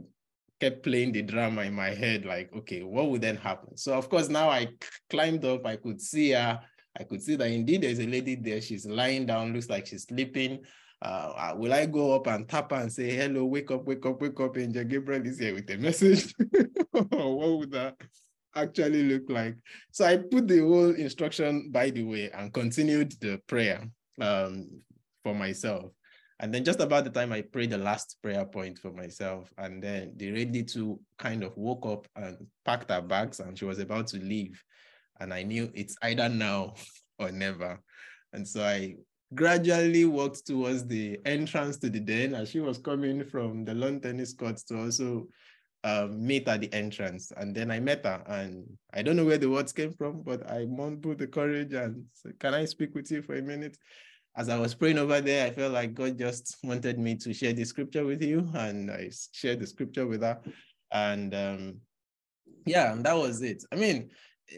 kept 0.60 0.82
playing 0.82 1.12
the 1.12 1.22
drama 1.22 1.62
in 1.62 1.74
my 1.74 1.90
head, 1.90 2.24
like, 2.24 2.50
okay, 2.54 2.82
what 2.82 3.10
would 3.10 3.22
then 3.22 3.36
happen? 3.36 3.76
So 3.76 3.94
of 3.94 4.08
course, 4.08 4.28
now 4.28 4.50
I 4.50 4.68
climbed 5.08 5.44
up, 5.44 5.66
I 5.66 5.76
could 5.76 6.00
see 6.00 6.30
her. 6.30 6.60
I 6.98 7.04
could 7.04 7.22
see 7.22 7.36
that 7.36 7.50
indeed 7.50 7.82
there's 7.82 8.00
a 8.00 8.06
lady 8.06 8.34
there. 8.34 8.60
She's 8.60 8.84
lying 8.84 9.26
down, 9.26 9.52
looks 9.52 9.68
like 9.68 9.86
she's 9.86 10.04
sleeping. 10.04 10.60
Uh, 11.02 11.32
uh 11.34 11.54
will 11.56 11.72
I 11.72 11.86
go 11.86 12.14
up 12.14 12.26
and 12.26 12.48
tap 12.48 12.72
her 12.72 12.76
and 12.76 12.92
say, 12.92 13.10
hello, 13.10 13.44
wake 13.44 13.70
up, 13.70 13.86
wake 13.86 14.04
up, 14.04 14.20
wake 14.20 14.38
up, 14.38 14.58
Angel 14.58 14.84
Gabriel 14.84 15.26
is 15.26 15.38
here 15.38 15.54
with 15.54 15.70
a 15.70 15.78
message? 15.78 16.34
what 16.90 17.58
would 17.58 17.70
that 17.70 17.96
actually 18.54 19.04
look 19.04 19.30
like? 19.30 19.56
So 19.92 20.04
I 20.04 20.18
put 20.18 20.48
the 20.48 20.58
whole 20.58 20.94
instruction 20.94 21.70
by 21.70 21.90
the 21.90 22.02
way 22.02 22.30
and 22.30 22.52
continued 22.52 23.14
the 23.20 23.40
prayer 23.46 23.88
um, 24.20 24.68
for 25.22 25.34
myself. 25.34 25.92
And 26.40 26.54
then 26.54 26.64
just 26.64 26.80
about 26.80 27.04
the 27.04 27.10
time 27.10 27.32
I 27.32 27.42
prayed 27.42 27.70
the 27.70 27.78
last 27.78 28.16
prayer 28.22 28.46
point 28.46 28.78
for 28.78 28.90
myself, 28.90 29.52
and 29.58 29.82
then 29.82 30.14
the 30.16 30.32
lady 30.32 30.62
too 30.62 30.98
kind 31.18 31.44
of 31.44 31.54
woke 31.56 31.84
up 31.84 32.08
and 32.16 32.46
packed 32.64 32.90
her 32.90 33.02
bags 33.02 33.40
and 33.40 33.58
she 33.58 33.66
was 33.66 33.78
about 33.78 34.06
to 34.08 34.16
leave. 34.16 34.62
And 35.20 35.34
I 35.34 35.42
knew 35.42 35.70
it's 35.74 35.96
either 36.02 36.30
now 36.30 36.74
or 37.18 37.30
never. 37.30 37.78
And 38.32 38.48
so 38.48 38.64
I 38.64 38.96
gradually 39.34 40.06
walked 40.06 40.46
towards 40.46 40.86
the 40.86 41.20
entrance 41.26 41.76
to 41.78 41.90
the 41.90 42.00
den 42.00 42.34
as 42.34 42.48
she 42.48 42.60
was 42.60 42.78
coming 42.78 43.22
from 43.24 43.66
the 43.66 43.74
lawn 43.74 44.00
tennis 44.00 44.32
courts 44.32 44.64
to 44.64 44.80
also 44.80 45.28
um, 45.84 46.26
meet 46.26 46.48
at 46.48 46.62
the 46.62 46.72
entrance. 46.72 47.32
And 47.36 47.54
then 47.54 47.70
I 47.70 47.80
met 47.80 48.06
her, 48.06 48.22
and 48.26 48.64
I 48.94 49.02
don't 49.02 49.16
know 49.16 49.26
where 49.26 49.38
the 49.38 49.50
words 49.50 49.74
came 49.74 49.92
from, 49.92 50.22
but 50.22 50.50
I 50.50 50.64
mumbled 50.64 51.18
the 51.18 51.26
courage 51.26 51.74
and 51.74 52.06
said, 52.14 52.38
Can 52.38 52.54
I 52.54 52.64
speak 52.64 52.94
with 52.94 53.10
you 53.10 53.20
for 53.20 53.34
a 53.34 53.42
minute? 53.42 53.76
As 54.36 54.48
I 54.48 54.58
was 54.58 54.74
praying 54.74 54.98
over 54.98 55.20
there, 55.20 55.46
I 55.46 55.50
felt 55.50 55.72
like 55.72 55.94
God 55.94 56.18
just 56.18 56.56
wanted 56.62 56.98
me 56.98 57.16
to 57.16 57.34
share 57.34 57.52
the 57.52 57.64
scripture 57.64 58.04
with 58.04 58.22
you, 58.22 58.48
and 58.54 58.90
I 58.90 59.10
shared 59.32 59.60
the 59.60 59.66
scripture 59.66 60.06
with 60.06 60.22
her. 60.22 60.40
And 60.92 61.34
um, 61.34 61.80
yeah, 62.66 62.92
and 62.92 63.04
that 63.04 63.16
was 63.16 63.42
it. 63.42 63.64
I 63.72 63.76
mean, 63.76 64.10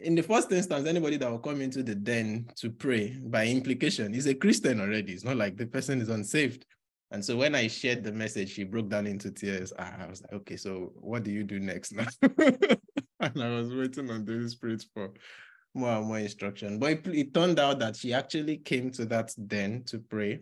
in 0.03 0.15
the 0.15 0.23
first 0.23 0.51
instance, 0.51 0.87
anybody 0.87 1.17
that 1.17 1.29
will 1.29 1.39
come 1.39 1.61
into 1.61 1.83
the 1.83 1.95
den 1.95 2.47
to 2.57 2.69
pray 2.69 3.19
by 3.23 3.45
implication 3.45 4.13
is 4.13 4.27
a 4.27 4.33
Christian 4.33 4.79
already. 4.79 5.13
It's 5.13 5.23
not 5.23 5.37
like 5.37 5.57
the 5.57 5.67
person 5.67 6.01
is 6.01 6.09
unsaved. 6.09 6.65
And 7.11 7.23
so 7.23 7.37
when 7.37 7.53
I 7.53 7.67
shared 7.67 8.03
the 8.03 8.11
message, 8.11 8.53
she 8.53 8.63
broke 8.63 8.89
down 8.89 9.05
into 9.05 9.29
tears. 9.29 9.71
I 9.77 10.07
was 10.09 10.23
like, 10.23 10.33
okay, 10.33 10.57
so 10.57 10.93
what 10.95 11.23
do 11.23 11.31
you 11.31 11.43
do 11.43 11.59
next 11.59 11.93
now? 11.93 12.07
and 13.19 13.43
I 13.43 13.55
was 13.55 13.73
waiting 13.73 14.09
on 14.09 14.25
the 14.25 14.49
Spirit 14.49 14.83
for 14.93 15.11
more 15.73 15.97
and 15.97 16.07
more 16.07 16.19
instruction. 16.19 16.79
But 16.79 16.91
it, 16.91 17.07
it, 17.07 17.33
turned 17.33 17.59
out 17.59 17.79
that 17.79 17.95
she 17.95 18.13
actually 18.13 18.57
came 18.57 18.91
to 18.91 19.05
that 19.05 19.33
den 19.47 19.83
to 19.87 19.99
pray 19.99 20.41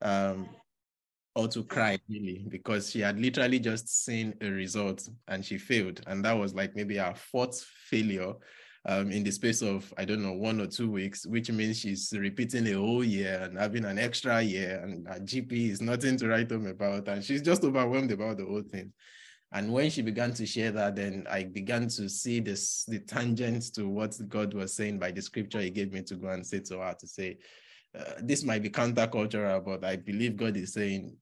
um, 0.00 0.48
or 1.34 1.48
to 1.48 1.64
cry, 1.64 1.98
really, 2.08 2.44
because 2.48 2.90
she 2.90 3.00
had 3.00 3.18
literally 3.18 3.58
just 3.58 4.04
seen 4.04 4.34
a 4.40 4.48
result 4.48 5.08
and 5.28 5.44
she 5.44 5.58
failed. 5.58 6.00
And 6.06 6.24
that 6.24 6.36
was 6.36 6.54
like 6.54 6.74
maybe 6.74 6.98
our 6.98 7.14
fourth 7.14 7.62
failure 7.88 8.34
um, 8.86 9.12
in 9.12 9.22
the 9.22 9.30
space 9.30 9.62
of, 9.62 9.92
I 9.96 10.04
don't 10.04 10.22
know, 10.22 10.32
one 10.32 10.60
or 10.60 10.66
two 10.66 10.90
weeks, 10.90 11.24
which 11.26 11.50
means 11.50 11.78
she's 11.78 12.12
repeating 12.16 12.66
a 12.66 12.72
whole 12.72 13.04
year 13.04 13.40
and 13.42 13.58
having 13.58 13.84
an 13.84 13.98
extra 13.98 14.42
year, 14.42 14.80
and 14.82 15.06
her 15.06 15.20
GP 15.20 15.70
is 15.70 15.80
nothing 15.80 16.16
to 16.18 16.28
write 16.28 16.50
home 16.50 16.66
about. 16.66 17.08
And 17.08 17.22
she's 17.22 17.42
just 17.42 17.62
overwhelmed 17.62 18.10
about 18.10 18.38
the 18.38 18.44
whole 18.44 18.62
thing. 18.62 18.92
And 19.52 19.72
when 19.72 19.90
she 19.90 20.02
began 20.02 20.32
to 20.34 20.46
share 20.46 20.72
that, 20.72 20.96
then 20.96 21.26
I 21.30 21.44
began 21.44 21.88
to 21.88 22.08
see 22.08 22.40
this 22.40 22.84
the 22.86 23.00
tangents 23.00 23.70
to 23.72 23.88
what 23.88 24.16
God 24.28 24.54
was 24.54 24.74
saying 24.74 24.98
by 24.98 25.10
the 25.10 25.20
scripture 25.22 25.60
He 25.60 25.70
gave 25.70 25.92
me 25.92 26.02
to 26.02 26.14
go 26.14 26.28
and 26.28 26.46
say 26.46 26.60
to 26.60 26.78
her 26.78 26.96
to 26.98 27.06
say, 27.06 27.38
uh, 27.98 28.14
this 28.22 28.42
might 28.42 28.62
be 28.62 28.70
countercultural, 28.70 29.64
but 29.64 29.84
I 29.84 29.96
believe 29.96 30.36
God 30.36 30.56
is 30.56 30.72
saying, 30.72 31.14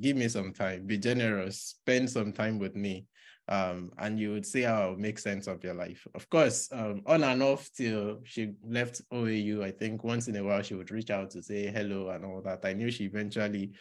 give 0.00 0.16
me 0.16 0.28
some 0.28 0.52
time, 0.52 0.86
be 0.86 0.96
generous, 0.96 1.60
spend 1.60 2.08
some 2.08 2.32
time 2.32 2.58
with 2.58 2.74
me 2.74 3.06
um, 3.48 3.90
and 3.98 4.20
you 4.20 4.32
would 4.32 4.44
see 4.44 4.62
how 4.62 4.92
it 4.92 4.98
makes 4.98 5.22
sense 5.22 5.46
of 5.46 5.64
your 5.64 5.74
life. 5.74 6.06
Of 6.14 6.28
course, 6.28 6.68
um, 6.70 7.02
on 7.06 7.24
and 7.24 7.42
off 7.42 7.70
till 7.74 8.20
she 8.24 8.52
left 8.62 9.00
OAU, 9.10 9.64
I 9.64 9.70
think 9.70 10.04
once 10.04 10.28
in 10.28 10.36
a 10.36 10.44
while 10.44 10.62
she 10.62 10.74
would 10.74 10.90
reach 10.90 11.10
out 11.10 11.30
to 11.30 11.42
say 11.42 11.66
hello 11.66 12.10
and 12.10 12.24
all 12.24 12.42
that. 12.42 12.64
I 12.64 12.74
knew 12.74 12.90
she 12.90 13.04
eventually 13.04 13.72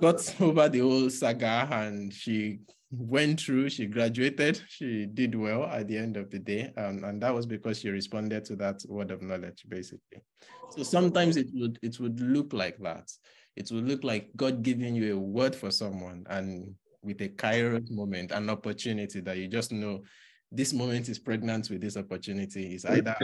got 0.00 0.34
over 0.40 0.68
the 0.68 0.80
whole 0.80 1.10
saga 1.10 1.68
and 1.70 2.12
she 2.12 2.60
went 2.90 3.40
through, 3.40 3.70
she 3.70 3.86
graduated, 3.86 4.62
she 4.68 5.06
did 5.06 5.34
well 5.34 5.64
at 5.64 5.88
the 5.88 5.96
end 5.96 6.16
of 6.16 6.30
the 6.30 6.38
day. 6.38 6.72
Um, 6.76 7.04
and 7.04 7.22
that 7.22 7.34
was 7.34 7.46
because 7.46 7.80
she 7.80 7.88
responded 7.88 8.44
to 8.46 8.56
that 8.56 8.82
word 8.88 9.10
of 9.10 9.22
knowledge, 9.22 9.64
basically. 9.68 10.22
So 10.70 10.82
sometimes 10.82 11.36
it 11.36 11.48
would 11.54 11.78
it 11.82 11.98
would 12.00 12.20
look 12.20 12.52
like 12.52 12.78
that. 12.78 13.10
It 13.56 13.70
would 13.70 13.86
look 13.86 14.04
like 14.04 14.30
God 14.36 14.62
giving 14.62 14.94
you 14.94 15.14
a 15.14 15.18
word 15.18 15.54
for 15.54 15.70
someone 15.70 16.24
and 16.28 16.74
with 17.02 17.20
a 17.20 17.28
kairos 17.28 17.90
moment, 17.90 18.30
an 18.30 18.48
opportunity 18.48 19.20
that 19.20 19.36
you 19.36 19.48
just 19.48 19.72
know 19.72 20.02
this 20.50 20.72
moment 20.72 21.08
is 21.08 21.18
pregnant 21.18 21.68
with 21.70 21.80
this 21.80 21.96
opportunity. 21.96 22.74
Is 22.74 22.84
either 22.84 23.16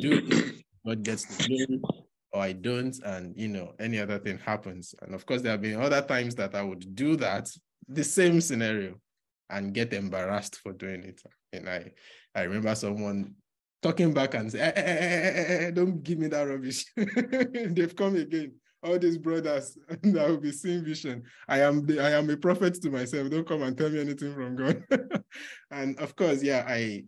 do 0.00 0.52
God 0.84 1.02
gets 1.02 1.24
the 1.24 1.48
glory 1.48 2.05
or 2.36 2.42
I 2.42 2.52
don't, 2.52 2.94
and 3.02 3.34
you 3.34 3.48
know, 3.48 3.72
any 3.80 3.98
other 3.98 4.18
thing 4.18 4.38
happens. 4.38 4.94
And 5.00 5.14
of 5.14 5.24
course, 5.24 5.40
there 5.40 5.52
have 5.52 5.62
been 5.62 5.80
other 5.80 6.02
times 6.02 6.34
that 6.34 6.54
I 6.54 6.62
would 6.62 6.94
do 6.94 7.16
that, 7.16 7.50
the 7.88 8.04
same 8.04 8.42
scenario, 8.42 9.00
and 9.48 9.72
get 9.72 9.94
embarrassed 9.94 10.56
for 10.56 10.72
doing 10.72 11.02
it. 11.04 11.22
And 11.52 11.68
I 11.68 11.92
I 12.34 12.42
remember 12.42 12.74
someone 12.74 13.34
talking 13.80 14.12
back 14.12 14.34
and 14.34 14.52
say, 14.52 14.58
hey, 14.58 14.72
hey, 14.76 15.46
hey, 15.48 15.70
don't 15.72 16.02
give 16.02 16.18
me 16.18 16.26
that 16.28 16.42
rubbish. 16.42 16.84
They've 16.96 17.96
come 17.96 18.16
again 18.16 18.52
all 18.82 18.98
these 18.98 19.18
brothers 19.18 19.76
that 20.02 20.28
will 20.28 20.36
be 20.36 20.52
seeing 20.52 20.84
vision. 20.84 21.22
I 21.48 21.60
am 21.60 21.86
the, 21.86 22.00
I 22.00 22.10
am 22.10 22.28
a 22.30 22.36
prophet 22.36 22.74
to 22.82 22.90
myself. 22.90 23.30
Don't 23.30 23.48
come 23.48 23.62
and 23.62 23.76
tell 23.76 23.88
me 23.88 24.00
anything 24.00 24.34
from 24.34 24.54
God. 24.54 24.84
and 25.70 25.98
of 25.98 26.14
course, 26.14 26.42
yeah, 26.42 26.64
I 26.68 27.04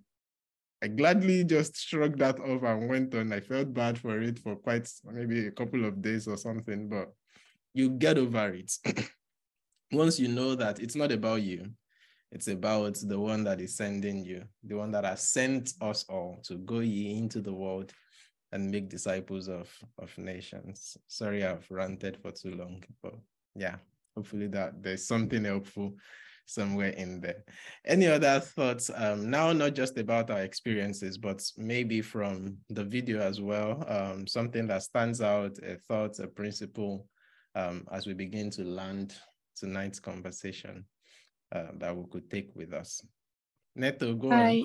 I 0.83 0.89
gladly 0.89 1.45
just 1.45 1.77
shrugged 1.77 2.21
that 2.21 2.39
off 2.39 2.63
and 2.63 2.89
went 2.89 3.15
on. 3.15 3.33
I 3.33 3.41
felt 3.41 3.75
bad 3.75 3.99
for 3.99 4.21
it 4.21 4.39
for 4.39 4.55
quite 4.57 4.89
maybe 5.05 5.47
a 5.49 5.51
couple 5.51 5.85
of 5.85 6.01
days 6.01 6.29
or 6.29 6.37
something, 6.37 6.89
but 6.89 7.13
you 7.75 7.91
get 7.91 8.17
over 8.17 8.51
it. 8.51 8.73
Once 9.93 10.21
you 10.21 10.29
know 10.29 10.55
that 10.55 10.79
it's 10.81 10.95
not 10.95 11.11
about 11.11 11.43
you, 11.43 11.67
it's 12.31 12.49
about 12.49 12.97
the 13.03 13.19
one 13.19 13.43
that 13.45 13.61
is 13.61 13.77
sending 13.77 14.25
you, 14.25 14.45
the 14.63 14.77
one 14.77 14.91
that 14.93 15.05
has 15.05 15.23
sent 15.23 15.73
us 15.81 16.05
all 16.09 16.41
to 16.45 16.57
go 16.59 16.81
ye 16.81 17.17
into 17.17 17.41
the 17.41 17.53
world 17.53 17.93
and 18.53 18.71
make 18.71 18.89
disciples 18.89 19.49
of 19.49 19.69
of 19.99 20.17
nations. 20.17 20.97
Sorry, 21.07 21.45
I've 21.45 21.67
ranted 21.71 22.19
for 22.19 22.31
too 22.31 22.55
long, 22.55 22.85
but 23.03 23.15
yeah, 23.55 23.77
hopefully 24.15 24.47
that 24.49 24.83
there's 24.83 25.07
something 25.07 25.45
helpful 25.45 25.95
somewhere 26.49 26.91
in 26.91 27.21
there. 27.21 27.45
Any 27.85 28.07
other 28.07 28.41
thoughts? 28.41 28.91
Um, 28.95 29.31
now, 29.31 29.53
not 29.53 29.75
just 29.75 29.99
about 29.99 30.31
our 30.31 30.43
experiences, 30.43 31.19
but 31.19 31.45
maybe 31.57 32.01
from 32.01 32.57
the 32.71 32.85
video 32.85 33.21
as 33.21 33.41
well. 33.41 33.85
Um, 33.87 34.27
something 34.27 34.67
that 34.69 34.83
stands 34.83 35.21
out, 35.21 35.59
a 35.59 35.77
thought, 35.77 36.19
a 36.19 36.27
principle, 36.27 37.07
um, 37.55 37.87
as 37.93 38.07
we 38.07 38.15
begin 38.15 38.51
to 38.53 38.65
land 38.65 39.15
tonight's 39.57 40.01
conversation 40.01 40.85
uh, 41.55 41.69
that 41.79 41.95
we 41.95 42.05
could 42.11 42.31
take 42.31 42.51
with 42.55 42.73
us. 42.73 43.03
Neto, 43.77 44.15
go 44.15 44.33
Hi. 44.33 44.51
on. 44.51 44.65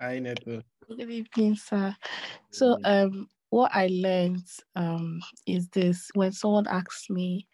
Hi, 0.00 0.18
Neto. 0.20 0.62
Good 0.88 1.10
evening, 1.10 1.56
sir. 1.56 1.96
So, 2.52 2.78
um, 2.84 3.28
what 3.50 3.70
I 3.74 3.88
learned 3.88 4.46
um 4.76 5.20
is 5.46 5.68
this: 5.68 6.10
when 6.14 6.32
someone 6.32 6.66
asks 6.66 7.08
me, 7.10 7.46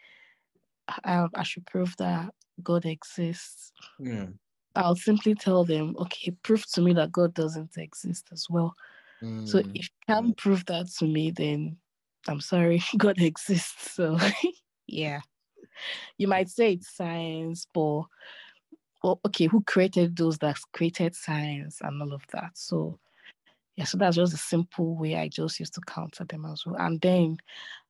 um, 1.04 1.30
I 1.34 1.42
should 1.42 1.66
prove 1.66 1.94
that 1.98 2.34
God 2.60 2.86
exists. 2.86 3.72
Yeah. 3.98 4.26
I'll 4.76 4.96
simply 4.96 5.34
tell 5.34 5.64
them, 5.64 5.96
okay, 5.98 6.30
prove 6.42 6.64
to 6.72 6.80
me 6.80 6.92
that 6.94 7.12
God 7.12 7.34
doesn't 7.34 7.76
exist 7.76 8.28
as 8.32 8.46
well. 8.48 8.74
Mm. 9.22 9.48
So 9.48 9.58
if 9.58 9.74
you 9.74 9.82
can't 10.06 10.36
prove 10.36 10.64
that 10.66 10.88
to 10.98 11.06
me, 11.06 11.30
then 11.30 11.76
I'm 12.28 12.40
sorry, 12.40 12.82
God 12.96 13.20
exists. 13.20 13.92
So 13.92 14.18
yeah. 14.86 15.20
You 16.18 16.28
might 16.28 16.48
say 16.48 16.74
it's 16.74 16.94
science, 16.94 17.66
but 17.72 18.02
well, 19.02 19.20
okay, 19.26 19.46
who 19.46 19.62
created 19.62 20.16
those 20.16 20.38
that 20.38 20.58
created 20.72 21.14
science 21.14 21.78
and 21.80 22.00
all 22.02 22.12
of 22.12 22.22
that? 22.32 22.50
So 22.54 22.98
yeah, 23.76 23.84
so 23.84 23.96
that's 23.96 24.16
just 24.16 24.34
a 24.34 24.38
simple 24.38 24.96
way 24.96 25.16
I 25.16 25.28
just 25.28 25.58
used 25.58 25.74
to 25.74 25.80
counter 25.80 26.24
them 26.24 26.44
as 26.44 26.66
well. 26.66 26.76
And 26.78 27.00
then 27.00 27.38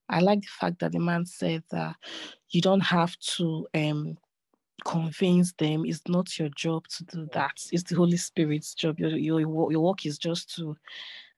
I 0.08 0.20
like 0.20 0.42
the 0.42 0.48
fact 0.48 0.78
that 0.80 0.92
the 0.92 1.00
man 1.00 1.26
said 1.26 1.64
that 1.70 1.96
you 2.50 2.60
don't 2.60 2.80
have 2.80 3.16
to 3.36 3.66
um 3.74 4.16
convince 4.84 5.52
them. 5.52 5.84
It's 5.84 6.02
not 6.08 6.38
your 6.38 6.48
job 6.50 6.86
to 6.88 7.04
do 7.04 7.28
that. 7.32 7.62
It's 7.72 7.84
the 7.84 7.96
Holy 7.96 8.16
Spirit's 8.16 8.74
job. 8.74 8.98
Your 8.98 9.10
your 9.10 9.40
your 9.72 9.80
work 9.80 10.06
is 10.06 10.18
just 10.18 10.54
to 10.56 10.76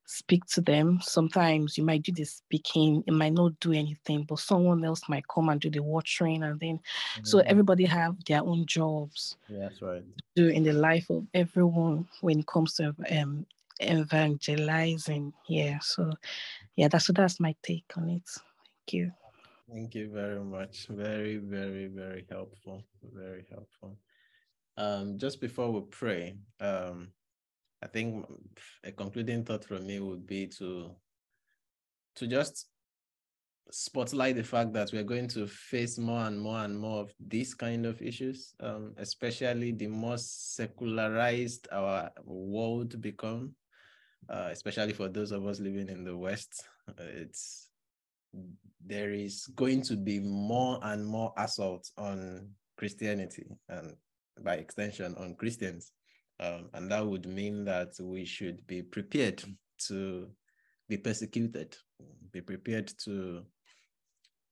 speak 0.04 0.44
to 0.44 0.60
them. 0.60 0.98
Sometimes 1.00 1.78
you 1.78 1.84
might 1.84 2.02
do 2.02 2.12
the 2.12 2.24
speaking, 2.24 3.02
it 3.06 3.12
might 3.12 3.32
not 3.32 3.58
do 3.60 3.72
anything, 3.72 4.24
but 4.24 4.38
someone 4.38 4.84
else 4.84 5.08
might 5.08 5.26
come 5.28 5.48
and 5.48 5.60
do 5.60 5.70
the 5.70 5.82
watering, 5.82 6.42
and 6.42 6.60
then 6.60 6.78
mm-hmm. 6.78 7.24
so 7.24 7.38
everybody 7.40 7.84
have 7.84 8.16
their 8.24 8.42
own 8.42 8.66
jobs. 8.66 9.36
Yeah, 9.48 9.60
that's 9.60 9.82
right. 9.82 10.04
Do 10.36 10.48
in 10.48 10.64
the 10.64 10.72
life 10.72 11.08
of 11.10 11.26
everyone 11.34 12.08
when 12.20 12.40
it 12.40 12.46
comes 12.46 12.74
to 12.74 12.94
um 13.10 13.46
evangelizing. 13.80 15.32
Yeah. 15.48 15.78
So 15.80 16.12
yeah, 16.76 16.88
that's 16.88 17.06
so 17.06 17.12
that's 17.12 17.40
my 17.40 17.54
take 17.62 17.92
on 17.96 18.10
it. 18.10 18.22
Thank 18.26 18.92
you. 18.92 19.12
Thank 19.72 19.94
you 19.94 20.10
very 20.10 20.44
much. 20.44 20.86
Very, 20.88 21.38
very, 21.38 21.86
very 21.86 22.26
helpful. 22.30 22.84
Very 23.02 23.46
helpful. 23.50 23.98
Um, 24.76 25.18
just 25.18 25.40
before 25.40 25.70
we 25.70 25.80
pray, 25.90 26.36
um, 26.60 27.08
I 27.82 27.86
think 27.86 28.26
a 28.84 28.92
concluding 28.92 29.44
thought 29.44 29.64
from 29.64 29.86
me 29.86 30.00
would 30.00 30.26
be 30.26 30.46
to 30.58 30.94
to 32.16 32.26
just 32.26 32.66
spotlight 33.70 34.36
the 34.36 34.44
fact 34.44 34.74
that 34.74 34.92
we're 34.92 35.02
going 35.02 35.28
to 35.28 35.46
face 35.46 35.96
more 35.96 36.26
and 36.26 36.38
more 36.38 36.58
and 36.58 36.78
more 36.78 37.00
of 37.00 37.14
these 37.26 37.54
kind 37.54 37.86
of 37.86 38.02
issues, 38.02 38.54
um, 38.60 38.92
especially 38.98 39.72
the 39.72 39.86
more 39.86 40.18
secularized 40.18 41.68
our 41.72 42.10
world 42.24 43.00
become 43.00 43.54
uh, 44.28 44.48
especially 44.50 44.92
for 44.92 45.08
those 45.08 45.32
of 45.32 45.46
us 45.46 45.60
living 45.60 45.88
in 45.88 46.04
the 46.04 46.16
West. 46.16 46.64
It's 46.98 47.68
there 48.84 49.12
is 49.12 49.46
going 49.54 49.82
to 49.82 49.96
be 49.96 50.18
more 50.20 50.78
and 50.82 51.06
more 51.06 51.32
assault 51.36 51.88
on 51.96 52.48
Christianity 52.76 53.46
and 53.68 53.94
by 54.42 54.54
extension 54.54 55.14
on 55.18 55.34
Christians. 55.36 55.92
Um, 56.40 56.70
and 56.74 56.90
that 56.90 57.06
would 57.06 57.26
mean 57.26 57.64
that 57.66 57.92
we 58.00 58.24
should 58.24 58.66
be 58.66 58.82
prepared 58.82 59.42
to 59.86 60.28
be 60.88 60.96
persecuted, 60.96 61.76
be 62.32 62.40
prepared 62.40 62.92
to 63.04 63.42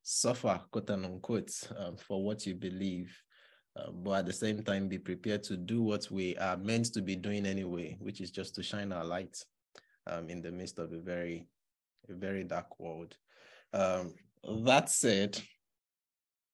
suffer, 0.02 0.60
quote 0.70 0.90
unquote, 0.90 1.50
um, 1.76 1.96
for 1.96 2.22
what 2.24 2.46
you 2.46 2.54
believe. 2.54 3.14
Uh, 3.76 3.90
but 3.90 4.20
at 4.20 4.26
the 4.26 4.32
same 4.32 4.62
time, 4.62 4.88
be 4.88 4.98
prepared 4.98 5.42
to 5.44 5.56
do 5.56 5.82
what 5.82 6.10
we 6.10 6.36
are 6.38 6.56
meant 6.56 6.92
to 6.92 7.02
be 7.02 7.16
doing 7.16 7.46
anyway, 7.46 7.96
which 8.00 8.20
is 8.20 8.30
just 8.30 8.54
to 8.54 8.62
shine 8.62 8.92
our 8.92 9.04
light 9.04 9.36
um, 10.06 10.28
in 10.28 10.42
the 10.42 10.50
midst 10.50 10.78
of 10.78 10.92
a 10.92 10.98
very, 10.98 11.46
a 12.08 12.14
very 12.14 12.44
dark 12.44 12.78
world. 12.80 13.16
Um, 13.72 14.14
that 14.64 14.90
said, 14.90 15.40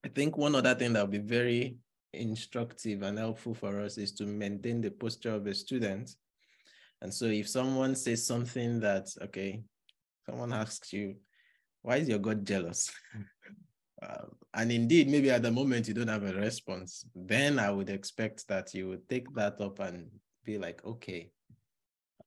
I 0.05 0.09
think 0.09 0.37
one 0.37 0.55
other 0.55 0.75
thing 0.75 0.93
that 0.93 1.01
will 1.01 1.13
be 1.13 1.19
very 1.19 1.77
instructive 2.13 3.03
and 3.03 3.19
helpful 3.19 3.55
for 3.55 3.81
us 3.81 3.99
is 3.99 4.13
to 4.13 4.25
maintain 4.25 4.81
the 4.81 4.91
posture 4.91 5.35
of 5.35 5.47
a 5.47 5.55
student 5.55 6.11
And 7.03 7.13
so 7.13 7.27
if 7.27 7.49
someone 7.49 7.95
says 7.95 8.27
something 8.27 8.81
that, 8.81 9.09
okay, 9.23 9.63
someone 10.27 10.53
asks 10.53 10.93
you, 10.93 11.17
why 11.83 11.97
is 11.97 12.09
your 12.09 12.19
God 12.19 12.45
jealous? 12.45 12.91
um, 14.03 14.33
and 14.55 14.73
indeed, 14.73 15.09
maybe 15.09 15.31
at 15.31 15.43
the 15.43 15.51
moment 15.51 15.89
you 15.89 15.95
don't 15.95 16.09
have 16.09 16.25
a 16.25 16.33
response, 16.33 17.05
then 17.15 17.59
I 17.59 17.71
would 17.71 17.91
expect 17.91 18.49
that 18.49 18.75
you 18.75 18.89
would 18.89 19.09
take 19.09 19.33
that 19.35 19.61
up 19.61 19.79
and 19.79 20.09
be 20.45 20.59
like, 20.59 20.85
okay, 20.85 21.31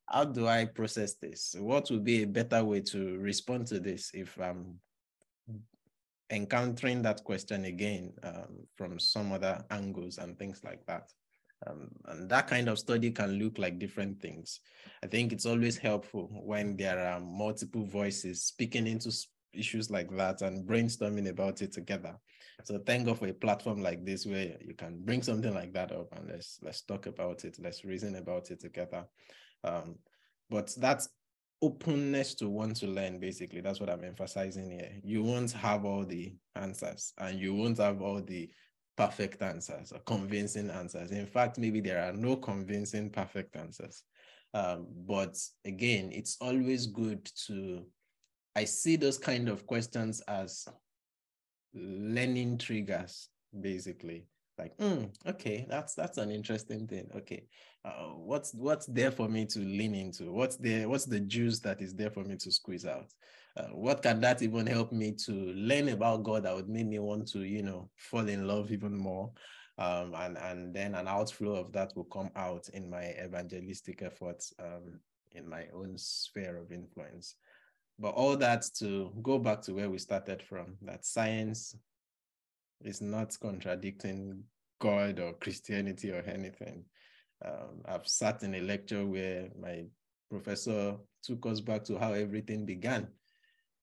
how 0.10 0.26
do 0.26 0.48
I 0.48 0.66
process 0.66 1.14
this? 1.16 1.56
What 1.58 1.90
would 1.92 2.04
be 2.04 2.24
a 2.24 2.28
better 2.28 2.64
way 2.64 2.82
to 2.82 3.18
respond 3.18 3.68
to 3.68 3.80
this 3.80 4.12
if 4.14 4.40
I'm 4.40 4.80
encountering 6.32 7.02
that 7.04 7.24
question 7.24 7.66
again 7.66 8.14
um, 8.24 8.68
from 8.76 9.00
some 9.00 9.32
other 9.32 9.64
angles 9.70 10.18
and 10.18 10.38
things 10.38 10.62
like 10.64 10.86
that? 10.88 11.12
Um, 11.68 11.90
and 12.06 12.30
that 12.30 12.48
kind 12.48 12.70
of 12.70 12.80
study 12.80 13.12
can 13.12 13.34
look 13.34 13.58
like 13.58 13.80
different 13.80 14.22
things. 14.22 14.62
I 15.04 15.08
think 15.08 15.34
it's 15.34 15.46
always 15.46 15.78
helpful 15.78 16.30
when 16.32 16.78
there 16.78 17.00
are 17.00 17.20
multiple 17.20 17.86
voices 17.86 18.44
speaking 18.44 18.88
into 18.88 19.12
issues 19.54 19.90
like 19.90 20.16
that 20.16 20.42
and 20.42 20.68
brainstorming 20.68 21.28
about 21.28 21.62
it 21.62 21.72
together. 21.74 22.16
So 22.64 22.80
thank 22.80 23.06
God 23.06 23.20
for 23.20 23.28
a 23.28 23.34
platform 23.34 23.82
like 23.82 24.06
this 24.06 24.26
where 24.26 24.56
you 24.62 24.74
can 24.74 25.00
bring 25.04 25.22
something 25.22 25.54
like 25.54 25.74
that 25.74 25.92
up 25.92 26.08
and 26.16 26.30
let's 26.30 26.60
let's 26.62 26.82
talk 26.82 27.06
about 27.06 27.46
it, 27.46 27.58
let's 27.62 27.86
reason 27.86 28.16
about 28.16 28.52
it 28.52 28.60
together. 28.60 29.06
Um, 29.64 29.96
but 30.50 30.74
that's 30.78 31.10
openness 31.62 32.34
to 32.36 32.48
want 32.48 32.78
to 32.78 32.88
learn 32.88 33.20
basically 33.20 33.60
that's 33.60 33.82
what 33.82 33.90
i'm 33.90 34.06
emphasizing 34.06 34.72
here 34.72 34.92
you 35.04 35.22
won't 35.22 35.52
have 35.52 35.84
all 35.84 36.06
the 36.06 36.34
answers 36.56 37.12
and 37.18 37.38
you 37.38 37.54
won't 37.54 37.78
have 37.78 38.02
all 38.02 38.22
the 38.22 38.50
perfect 39.00 39.42
answers 39.42 39.94
or 39.94 40.00
convincing 40.00 40.70
answers. 40.70 41.12
In 41.12 41.26
fact, 41.26 41.58
maybe 41.58 41.80
there 41.80 42.04
are 42.04 42.12
no 42.12 42.36
convincing 42.36 43.10
perfect 43.10 43.56
answers. 43.56 44.04
Um, 44.54 44.88
but 45.08 45.38
again, 45.64 46.10
it's 46.12 46.36
always 46.42 46.86
good 46.86 47.32
to, 47.48 47.86
I 48.58 48.66
see 48.66 48.98
those 48.98 49.18
kind 49.18 49.48
of 49.48 49.66
questions 49.66 50.20
as 50.28 50.68
learning 51.74 52.58
triggers, 52.58 53.30
basically. 53.58 54.28
Like, 54.60 54.78
mm, 54.78 55.10
okay, 55.26 55.66
that's 55.70 55.96
that's 55.96 56.18
an 56.18 56.32
interesting 56.32 56.86
thing. 56.86 57.10
Okay, 57.16 57.48
uh, 57.86 58.10
what's 58.16 58.54
what's 58.54 58.88
there 58.88 59.10
for 59.10 59.30
me 59.30 59.46
to 59.46 59.60
lean 59.60 59.96
into? 59.96 60.34
What's 60.34 60.58
there? 60.58 60.90
What's 60.90 61.06
the 61.06 61.22
juice 61.22 61.60
that 61.62 61.82
is 61.82 61.96
there 61.96 62.12
for 62.12 62.26
me 62.26 62.36
to 62.36 62.52
squeeze 62.52 62.86
out? 62.86 63.08
Uh, 63.56 63.68
what 63.68 64.04
can 64.04 64.20
that 64.20 64.42
even 64.42 64.68
help 64.68 64.92
me 64.92 65.14
to 65.14 65.32
learn 65.32 65.88
about 65.90 66.24
God 66.24 66.44
that 66.44 66.54
would 66.54 66.68
make 66.68 66.88
me 66.88 67.00
want 67.00 67.30
to, 67.30 67.44
you 67.44 67.64
know, 67.64 67.90
fall 67.96 68.28
in 68.28 68.48
love 68.48 68.70
even 68.74 68.98
more? 68.98 69.32
Um, 69.78 70.14
and 70.14 70.38
and 70.38 70.74
then 70.74 70.94
an 70.94 71.08
outflow 71.08 71.56
of 71.56 71.72
that 71.72 71.94
will 71.96 72.04
come 72.04 72.30
out 72.36 72.68
in 72.74 72.90
my 72.90 73.16
evangelistic 73.24 74.02
efforts 74.02 74.54
um, 74.60 75.00
in 75.32 75.48
my 75.48 75.68
own 75.74 75.98
sphere 75.98 76.58
of 76.58 76.74
influence. 76.74 77.36
But 77.98 78.10
all 78.10 78.36
that 78.38 78.66
to 78.80 79.14
go 79.22 79.40
back 79.40 79.62
to 79.64 79.74
where 79.74 79.90
we 79.90 80.00
started 80.00 80.44
from, 80.44 80.76
that 80.82 81.06
science 81.06 81.76
is 82.84 83.02
not 83.02 83.38
contradicting 83.40 84.44
God 84.80 85.20
or 85.20 85.34
Christianity 85.34 86.12
or 86.12 86.24
anything. 86.28 86.86
Um, 87.46 87.82
I've 87.86 88.08
sat 88.08 88.44
in 88.44 88.56
a 88.56 88.62
lecture 88.62 89.06
where 89.06 89.50
my 89.60 89.86
professor 90.30 90.98
took 91.24 91.46
us 91.46 91.60
back 91.60 91.84
to 91.86 91.98
how 91.98 92.14
everything 92.14 92.66
began 92.66 93.08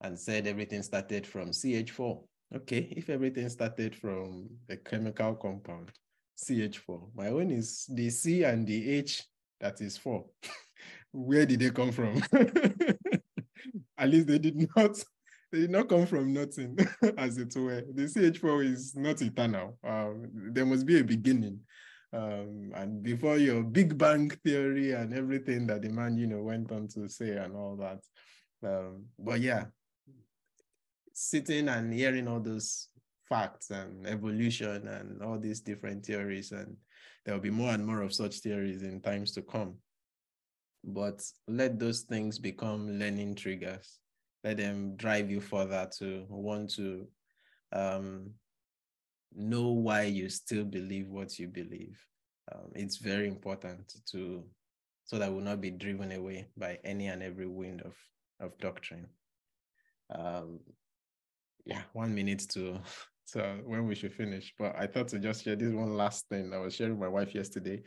and 0.02 0.18
said 0.18 0.46
everything 0.46 0.82
started 0.82 1.26
from 1.26 1.50
CH4. 1.50 2.22
Okay, 2.54 2.92
if 2.96 3.10
everything 3.10 3.48
started 3.48 3.94
from 3.96 4.48
a 4.68 4.76
chemical 4.76 5.34
compound, 5.34 5.90
CH4, 6.38 7.10
my 7.14 7.28
own 7.28 7.50
is 7.50 7.86
the 7.88 8.08
C 8.10 8.44
and 8.44 8.66
the 8.66 8.90
H 8.90 9.24
that 9.60 9.80
is 9.80 9.96
4. 9.96 10.24
Where 11.12 11.46
did 11.46 11.60
they 11.60 11.70
come 11.70 11.92
from? 11.92 12.22
At 13.98 14.10
least 14.10 14.26
they 14.26 14.38
did 14.38 14.68
not 14.76 15.02
they 15.52 15.60
did 15.60 15.70
not 15.70 15.88
come 15.88 16.06
from 16.06 16.32
nothing, 16.32 16.76
as 17.18 17.38
it 17.38 17.54
were. 17.56 17.82
The 17.94 18.04
CH4 18.04 18.72
is 18.72 18.94
not 18.96 19.22
eternal. 19.22 19.78
Um, 19.84 20.30
there 20.52 20.66
must 20.66 20.86
be 20.86 21.00
a 21.00 21.04
beginning. 21.04 21.60
Um, 22.12 22.72
and 22.74 23.02
before 23.02 23.36
your 23.36 23.62
Big 23.62 23.96
Bang 23.96 24.30
theory 24.44 24.92
and 24.92 25.12
everything 25.12 25.66
that 25.66 25.82
the 25.82 25.88
man, 25.88 26.16
you 26.16 26.26
know, 26.26 26.42
went 26.42 26.72
on 26.72 26.88
to 26.88 27.08
say 27.08 27.30
and 27.36 27.54
all 27.54 27.76
that. 27.76 28.00
Um, 28.66 29.04
but 29.18 29.40
yeah, 29.40 29.66
sitting 31.12 31.68
and 31.68 31.92
hearing 31.92 32.28
all 32.28 32.40
those 32.40 32.88
facts 33.28 33.70
and 33.70 34.06
evolution 34.06 34.88
and 34.88 35.22
all 35.22 35.38
these 35.38 35.60
different 35.60 36.04
theories, 36.04 36.52
and 36.52 36.76
there'll 37.24 37.40
be 37.40 37.50
more 37.50 37.72
and 37.72 37.84
more 37.84 38.02
of 38.02 38.14
such 38.14 38.40
theories 38.40 38.82
in 38.82 39.00
times 39.00 39.32
to 39.32 39.42
come. 39.42 39.74
But 40.84 41.22
let 41.48 41.78
those 41.78 42.02
things 42.02 42.38
become 42.38 42.98
learning 42.98 43.34
triggers. 43.34 43.98
Let 44.46 44.58
them 44.58 44.94
drive 44.94 45.28
you 45.28 45.40
further 45.40 45.90
to 45.98 46.24
want 46.28 46.70
to 46.74 47.08
um, 47.72 48.30
know 49.34 49.70
why 49.70 50.02
you 50.02 50.28
still 50.28 50.62
believe 50.62 51.08
what 51.08 51.36
you 51.36 51.48
believe. 51.48 51.98
Um, 52.52 52.70
it's 52.76 52.98
very 52.98 53.26
important 53.26 53.92
to 54.12 54.44
so 55.04 55.18
that 55.18 55.32
we'll 55.32 55.42
not 55.42 55.60
be 55.60 55.72
driven 55.72 56.12
away 56.12 56.46
by 56.56 56.78
any 56.84 57.08
and 57.08 57.24
every 57.24 57.48
wind 57.48 57.80
of, 57.80 57.94
of 58.38 58.56
doctrine. 58.58 59.08
Um, 60.14 60.60
yeah, 61.64 61.82
one 61.92 62.14
minute 62.14 62.48
to 62.50 62.80
to 63.32 63.58
when 63.64 63.88
we 63.88 63.96
should 63.96 64.14
finish. 64.14 64.54
But 64.56 64.76
I 64.78 64.86
thought 64.86 65.08
to 65.08 65.18
just 65.18 65.42
share 65.42 65.56
this 65.56 65.72
one 65.72 65.96
last 65.96 66.28
thing. 66.28 66.52
I 66.54 66.58
was 66.58 66.76
sharing 66.76 66.92
with 66.92 67.00
my 67.00 67.08
wife 67.08 67.34
yesterday. 67.34 67.82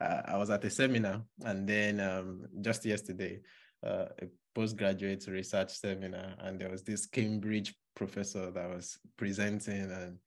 Uh, 0.00 0.22
I 0.26 0.36
was 0.36 0.50
at 0.50 0.64
a 0.64 0.70
seminar, 0.70 1.22
and 1.44 1.68
then 1.68 1.98
um, 1.98 2.42
just 2.60 2.86
yesterday, 2.86 3.40
uh, 3.84 4.06
a 4.22 4.26
postgraduate 4.54 5.26
research 5.26 5.70
seminar, 5.70 6.34
and 6.40 6.60
there 6.60 6.70
was 6.70 6.82
this 6.82 7.06
Cambridge 7.06 7.74
professor 7.94 8.50
that 8.50 8.68
was 8.68 8.98
presenting. 9.16 9.90
And 9.90 10.18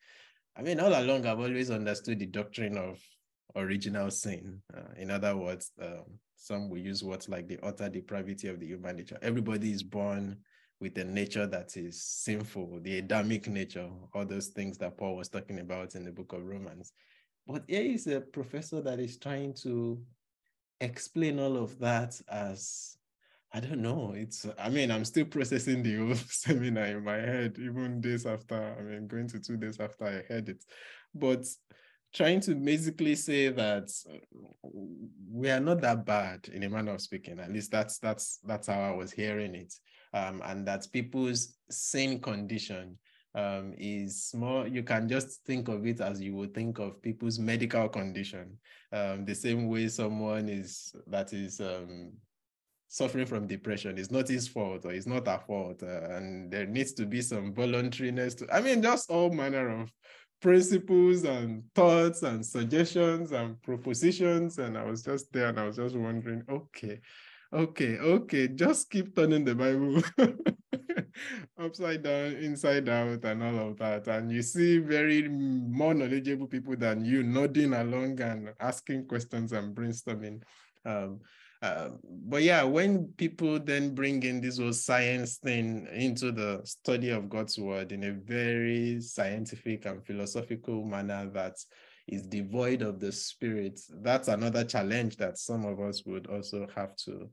I 0.55 0.61
mean, 0.61 0.79
all 0.79 0.93
along, 0.93 1.25
I've 1.25 1.39
always 1.39 1.71
understood 1.71 2.19
the 2.19 2.25
doctrine 2.25 2.77
of 2.77 2.99
original 3.55 4.11
sin. 4.11 4.61
Uh, 4.75 4.93
in 4.97 5.11
other 5.11 5.35
words, 5.35 5.71
um, 5.81 6.05
some 6.35 6.69
will 6.69 6.77
use 6.77 7.03
words 7.03 7.27
like 7.27 7.47
the 7.47 7.59
utter 7.63 7.89
depravity 7.89 8.47
of 8.47 8.59
the 8.59 8.67
human 8.67 8.97
nature. 8.97 9.17
Everybody 9.21 9.71
is 9.71 9.83
born 9.83 10.37
with 10.79 10.97
a 10.99 11.03
nature 11.03 11.47
that 11.47 11.75
is 11.75 12.03
sinful, 12.03 12.79
the 12.83 12.99
Adamic 12.99 13.47
nature, 13.47 13.89
all 14.13 14.25
those 14.25 14.47
things 14.47 14.77
that 14.77 14.97
Paul 14.97 15.15
was 15.15 15.27
talking 15.27 15.59
about 15.59 15.95
in 15.95 16.05
the 16.05 16.11
book 16.11 16.33
of 16.33 16.45
Romans. 16.45 16.93
But 17.47 17.63
here 17.67 17.81
is 17.81 18.05
a 18.07 18.21
professor 18.21 18.81
that 18.81 18.99
is 18.99 19.17
trying 19.17 19.55
to 19.63 19.99
explain 20.79 21.39
all 21.39 21.57
of 21.57 21.79
that 21.79 22.19
as 22.29 22.97
I 23.53 23.59
don't 23.59 23.81
know. 23.81 24.13
It's 24.15 24.45
I 24.59 24.69
mean, 24.69 24.91
I'm 24.91 25.05
still 25.05 25.25
processing 25.25 25.83
the 25.83 25.95
whole 25.97 26.15
seminar 26.29 26.85
in 26.85 27.03
my 27.03 27.15
head, 27.15 27.57
even 27.59 28.01
days 28.01 28.25
after, 28.25 28.75
I 28.77 28.83
mean, 28.83 29.07
going 29.07 29.27
to 29.29 29.39
two 29.39 29.57
days 29.57 29.79
after 29.79 30.05
I 30.05 30.33
heard 30.33 30.49
it. 30.49 30.63
But 31.15 31.45
trying 32.13 32.41
to 32.41 32.55
basically 32.55 33.15
say 33.15 33.49
that 33.49 33.89
we 35.31 35.49
are 35.49 35.59
not 35.59 35.81
that 35.81 36.05
bad 36.05 36.47
in 36.51 36.63
a 36.63 36.69
manner 36.69 36.93
of 36.93 37.01
speaking. 37.01 37.39
At 37.39 37.51
least 37.51 37.71
that's 37.71 37.99
that's 37.99 38.39
that's 38.45 38.67
how 38.67 38.81
I 38.81 38.91
was 38.91 39.11
hearing 39.11 39.55
it 39.55 39.73
um, 40.13 40.41
and 40.45 40.67
that 40.67 40.87
people's 40.91 41.55
sane 41.69 42.19
condition 42.19 42.97
um, 43.35 43.73
is 43.77 44.31
more, 44.35 44.67
you 44.67 44.83
can 44.83 45.07
just 45.07 45.43
think 45.45 45.67
of 45.67 45.85
it 45.85 46.01
as 46.01 46.21
you 46.21 46.35
would 46.35 46.53
think 46.53 46.79
of 46.79 47.01
people's 47.01 47.37
medical 47.37 47.87
condition. 47.87 48.57
Um, 48.91 49.25
the 49.25 49.35
same 49.35 49.67
way 49.67 49.87
someone 49.89 50.49
is 50.49 50.95
that 51.07 51.33
is 51.33 51.59
um, 51.59 52.13
suffering 52.87 53.25
from 53.25 53.47
depression 53.47 53.97
is 53.97 54.11
not 54.11 54.27
his 54.27 54.47
fault 54.47 54.85
or 54.85 54.91
it's 54.91 55.07
not 55.07 55.27
our 55.27 55.39
fault. 55.39 55.83
Uh, 55.83 56.15
and 56.15 56.51
there 56.51 56.65
needs 56.65 56.93
to 56.93 57.05
be 57.05 57.21
some 57.21 57.53
voluntariness 57.53 58.35
to, 58.35 58.47
I 58.53 58.61
mean, 58.61 58.81
just 58.81 59.09
all 59.09 59.31
manner 59.31 59.81
of 59.81 59.91
principles 60.41 61.23
and 61.23 61.63
thoughts 61.75 62.23
and 62.23 62.45
suggestions 62.45 63.31
and 63.31 63.61
propositions. 63.61 64.57
And 64.57 64.77
I 64.77 64.83
was 64.83 65.03
just 65.03 65.31
there 65.33 65.49
and 65.49 65.59
I 65.59 65.65
was 65.65 65.77
just 65.77 65.95
wondering, 65.95 66.43
okay, 66.49 67.01
Okay, 67.53 67.97
okay. 67.97 68.49
Just 68.49 68.89
keep 68.91 69.15
turning 69.15 69.45
the 69.45 69.55
Bible 69.55 70.03
upside 71.59 72.03
down, 72.03 72.35
inside 72.43 72.89
out, 72.89 73.23
and 73.23 73.41
all 73.41 73.69
of 73.69 73.77
that. 73.77 74.07
And 74.07 74.29
you 74.29 74.41
see 74.41 74.79
very 74.79 75.29
more 75.29 75.93
knowledgeable 75.93 76.47
people 76.47 76.75
than 76.75 77.05
you 77.05 77.23
nodding 77.23 77.73
along 77.73 78.19
and 78.19 78.49
asking 78.59 79.07
questions 79.07 79.53
and 79.53 79.73
brainstorming. 79.73 80.41
Um, 80.83 81.21
uh, 81.61 81.89
but 82.03 82.43
yeah, 82.43 82.63
when 82.63 83.07
people 83.17 83.59
then 83.59 83.95
bring 83.95 84.21
in 84.23 84.41
this 84.41 84.59
whole 84.59 84.73
science 84.73 85.37
thing 85.37 85.87
into 85.91 86.31
the 86.31 86.61
study 86.65 87.09
of 87.09 87.29
God's 87.29 87.57
word 87.57 87.91
in 87.91 88.03
a 88.03 88.11
very 88.11 89.01
scientific 89.01 89.85
and 89.85 90.05
philosophical 90.05 90.85
manner 90.85 91.29
that 91.33 91.55
is 92.07 92.27
devoid 92.27 92.83
of 92.83 92.99
the 92.99 93.11
spirit, 93.11 93.79
that's 94.01 94.27
another 94.27 94.63
challenge 94.63 95.17
that 95.17 95.39
some 95.39 95.65
of 95.65 95.79
us 95.79 96.03
would 96.05 96.27
also 96.27 96.67
have 96.75 96.95
to 96.97 97.29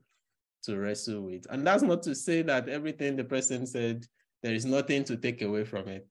to 0.63 0.79
wrestle 0.79 1.21
with. 1.21 1.45
And 1.51 1.65
that's 1.65 1.83
not 1.83 2.01
to 2.03 2.15
say 2.15 2.41
that 2.41 2.67
everything 2.67 3.15
the 3.15 3.23
person 3.23 3.67
said, 3.67 4.05
there 4.41 4.55
is 4.55 4.65
nothing 4.65 5.03
to 5.03 5.15
take 5.15 5.43
away 5.43 5.63
from 5.63 5.87
it. 5.87 6.07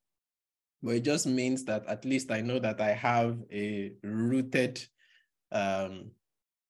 But 0.81 0.95
it 0.97 1.05
just 1.05 1.27
means 1.27 1.65
that 1.65 1.85
at 1.89 2.05
least 2.05 2.31
I 2.31 2.41
know 2.41 2.61
that 2.61 2.81
I 2.81 2.91
have 2.93 3.39
a 3.53 3.93
rooted 4.05 4.85
um, 5.51 6.11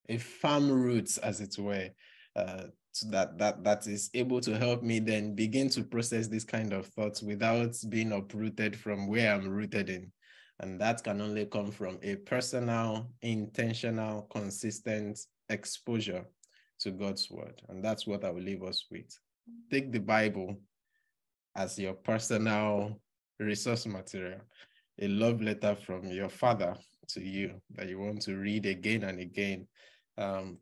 a 0.09 0.19
firm 0.19 0.71
roots, 0.71 1.19
as 1.19 1.41
it 1.41 1.57
were, 1.59 1.89
uh, 2.37 2.65
that 3.11 3.39
that 3.39 3.65
that 3.65 3.87
is 3.87 4.11
able 4.15 4.41
to 4.41 4.57
help 4.57 4.83
me 4.83 5.01
then 5.01 5.35
begin 5.35 5.69
to 5.69 5.83
process 5.83 6.29
this 6.29 6.45
kind 6.45 6.73
of 6.73 6.87
thoughts 6.87 7.23
without 7.23 7.75
being 7.89 8.13
uprooted 8.13 8.77
from 8.77 9.09
where 9.09 9.33
I'm 9.35 9.49
rooted 9.49 9.91
in. 9.91 10.13
And 10.61 10.81
that 10.81 11.03
can 11.03 11.21
only 11.21 11.47
come 11.47 11.73
from 11.73 11.99
a 12.03 12.15
personal, 12.17 13.11
intentional, 13.23 14.23
consistent 14.31 15.19
exposure 15.49 16.25
to 16.81 16.93
God's 16.93 17.29
word. 17.31 17.61
And 17.69 17.85
that's 17.85 18.07
what 18.07 18.25
I 18.25 18.31
will 18.31 18.43
leave 18.43 18.63
us 18.63 18.87
with. 18.91 19.19
Take 19.71 19.91
the 19.91 19.99
Bible 19.99 20.57
as 21.57 21.79
your 21.79 21.95
personal 21.95 23.01
resource 23.41 23.87
material, 23.87 24.41
a 25.01 25.09
love 25.09 25.43
letter 25.43 25.75
from 25.75 26.07
your 26.07 26.29
father 26.29 26.77
to 27.09 27.21
you 27.21 27.61
that 27.75 27.89
you 27.89 27.99
want 27.99 28.23
to 28.23 28.37
read 28.37 28.67
again 28.67 29.05
and 29.05 29.21
again 29.21 29.67
um, 30.19 30.59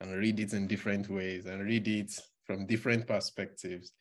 and 0.00 0.16
read 0.16 0.40
it 0.40 0.52
in 0.52 0.66
different 0.66 1.08
ways 1.08 1.46
and 1.46 1.64
read 1.64 1.88
it 1.88 2.12
from 2.46 2.66
different 2.66 3.06
perspectives. 3.06 3.92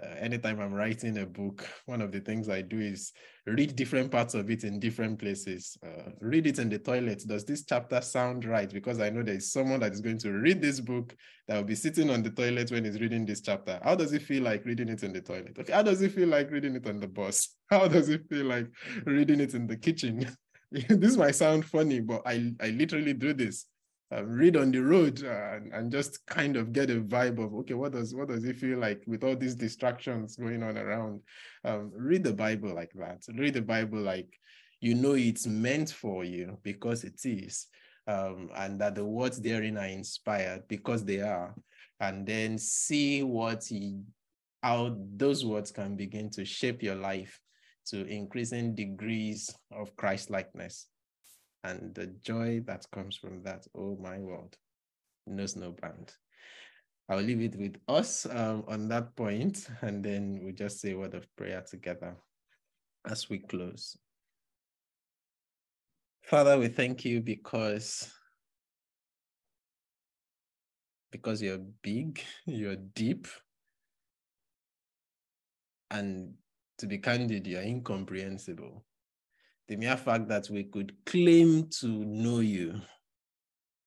Uh, 0.00 0.14
anytime 0.20 0.60
I'm 0.60 0.72
writing 0.72 1.18
a 1.18 1.26
book, 1.26 1.66
one 1.86 2.00
of 2.00 2.12
the 2.12 2.20
things 2.20 2.48
I 2.48 2.62
do 2.62 2.78
is 2.78 3.12
read 3.44 3.74
different 3.74 4.12
parts 4.12 4.34
of 4.34 4.48
it 4.48 4.62
in 4.62 4.78
different 4.78 5.18
places. 5.18 5.76
Uh, 5.84 6.12
read 6.20 6.46
it 6.46 6.60
in 6.60 6.68
the 6.68 6.78
toilet. 6.78 7.24
Does 7.26 7.44
this 7.44 7.64
chapter 7.64 8.00
sound 8.00 8.44
right? 8.44 8.72
Because 8.72 9.00
I 9.00 9.10
know 9.10 9.24
there's 9.24 9.50
someone 9.50 9.80
that 9.80 9.92
is 9.92 10.00
going 10.00 10.18
to 10.18 10.30
read 10.30 10.62
this 10.62 10.78
book 10.78 11.16
that 11.48 11.56
will 11.56 11.64
be 11.64 11.74
sitting 11.74 12.08
on 12.08 12.22
the 12.22 12.30
toilet 12.30 12.70
when 12.70 12.84
he's 12.84 13.00
reading 13.00 13.26
this 13.26 13.40
chapter. 13.40 13.80
How 13.82 13.96
does 13.96 14.12
it 14.12 14.22
feel 14.22 14.44
like 14.44 14.64
reading 14.64 14.88
it 14.88 15.02
in 15.02 15.12
the 15.12 15.22
toilet? 15.22 15.56
Okay, 15.58 15.72
how 15.72 15.82
does 15.82 16.00
it 16.02 16.12
feel 16.12 16.28
like 16.28 16.52
reading 16.52 16.76
it 16.76 16.86
on 16.86 17.00
the 17.00 17.08
bus? 17.08 17.56
How 17.70 17.86
does 17.86 18.08
it 18.08 18.28
feel 18.28 18.46
like 18.46 18.66
reading 19.06 19.38
it 19.38 19.54
in 19.54 19.68
the 19.68 19.76
kitchen? 19.76 20.26
this 20.72 21.16
might 21.16 21.36
sound 21.36 21.64
funny, 21.64 22.00
but 22.00 22.22
I, 22.26 22.52
I 22.60 22.70
literally 22.70 23.12
do 23.12 23.32
this 23.32 23.66
uh, 24.12 24.24
read 24.24 24.56
on 24.56 24.72
the 24.72 24.80
road 24.80 25.22
uh, 25.24 25.54
and, 25.54 25.72
and 25.72 25.92
just 25.92 26.24
kind 26.26 26.56
of 26.56 26.72
get 26.72 26.90
a 26.90 27.00
vibe 27.00 27.38
of 27.42 27.54
okay 27.54 27.74
what 27.74 27.92
does 27.92 28.14
what 28.14 28.28
does 28.28 28.44
it 28.44 28.56
feel 28.56 28.78
like 28.78 29.02
with 29.06 29.22
all 29.22 29.36
these 29.36 29.54
distractions 29.54 30.36
going 30.36 30.62
on 30.62 30.76
around? 30.76 31.20
Um, 31.64 31.92
read 31.94 32.24
the 32.24 32.32
bible 32.32 32.74
like 32.74 32.92
that. 32.94 33.22
Read 33.34 33.54
the 33.54 33.62
bible 33.62 34.00
like 34.00 34.28
you 34.80 34.94
know 34.94 35.12
it's 35.12 35.46
meant 35.46 35.90
for 35.90 36.24
you 36.24 36.58
because 36.62 37.04
it 37.04 37.20
is 37.24 37.66
um, 38.06 38.50
and 38.56 38.80
that 38.80 38.94
the 38.94 39.04
words 39.04 39.40
therein 39.40 39.76
are 39.76 39.86
inspired 39.86 40.62
because 40.68 41.04
they 41.04 41.20
are 41.20 41.54
and 42.00 42.26
then 42.26 42.58
see 42.58 43.22
what 43.22 43.64
he 43.64 44.00
how 44.62 44.96
those 45.16 45.44
words 45.44 45.70
can 45.70 45.96
begin 45.96 46.30
to 46.30 46.44
shape 46.44 46.82
your 46.82 46.94
life 46.94 47.40
to 47.86 48.06
increasing 48.06 48.74
degrees 48.74 49.54
of 49.70 49.94
christ 49.96 50.30
likeness 50.30 50.86
and 51.64 51.94
the 51.94 52.06
joy 52.06 52.60
that 52.66 52.86
comes 52.92 53.16
from 53.16 53.42
that, 53.42 53.66
oh 53.76 53.96
my 54.00 54.18
world, 54.18 54.56
knows 55.26 55.56
no 55.56 55.72
bound. 55.72 56.12
I'll 57.08 57.18
leave 57.20 57.40
it 57.40 57.56
with 57.56 57.76
us 57.88 58.26
um, 58.26 58.64
on 58.68 58.88
that 58.88 59.16
point, 59.16 59.68
and 59.82 60.04
then 60.04 60.40
we'll 60.42 60.54
just 60.54 60.80
say 60.80 60.92
a 60.92 60.98
word 60.98 61.14
of 61.14 61.26
prayer 61.36 61.62
together 61.68 62.16
as 63.08 63.28
we 63.28 63.38
close. 63.38 63.96
Father, 66.22 66.58
we 66.58 66.68
thank 66.68 67.04
you 67.04 67.20
because 67.20 68.12
because 71.10 71.42
you're 71.42 71.58
big, 71.82 72.22
you're 72.46 72.76
deep, 72.76 73.26
and 75.90 76.32
to 76.78 76.86
be 76.86 76.98
candid, 76.98 77.46
you're 77.48 77.62
incomprehensible 77.62 78.84
the 79.70 79.76
mere 79.76 79.96
fact 79.96 80.26
that 80.26 80.50
we 80.50 80.64
could 80.64 80.92
claim 81.06 81.68
to 81.68 81.86
know 81.86 82.40
you 82.40 82.80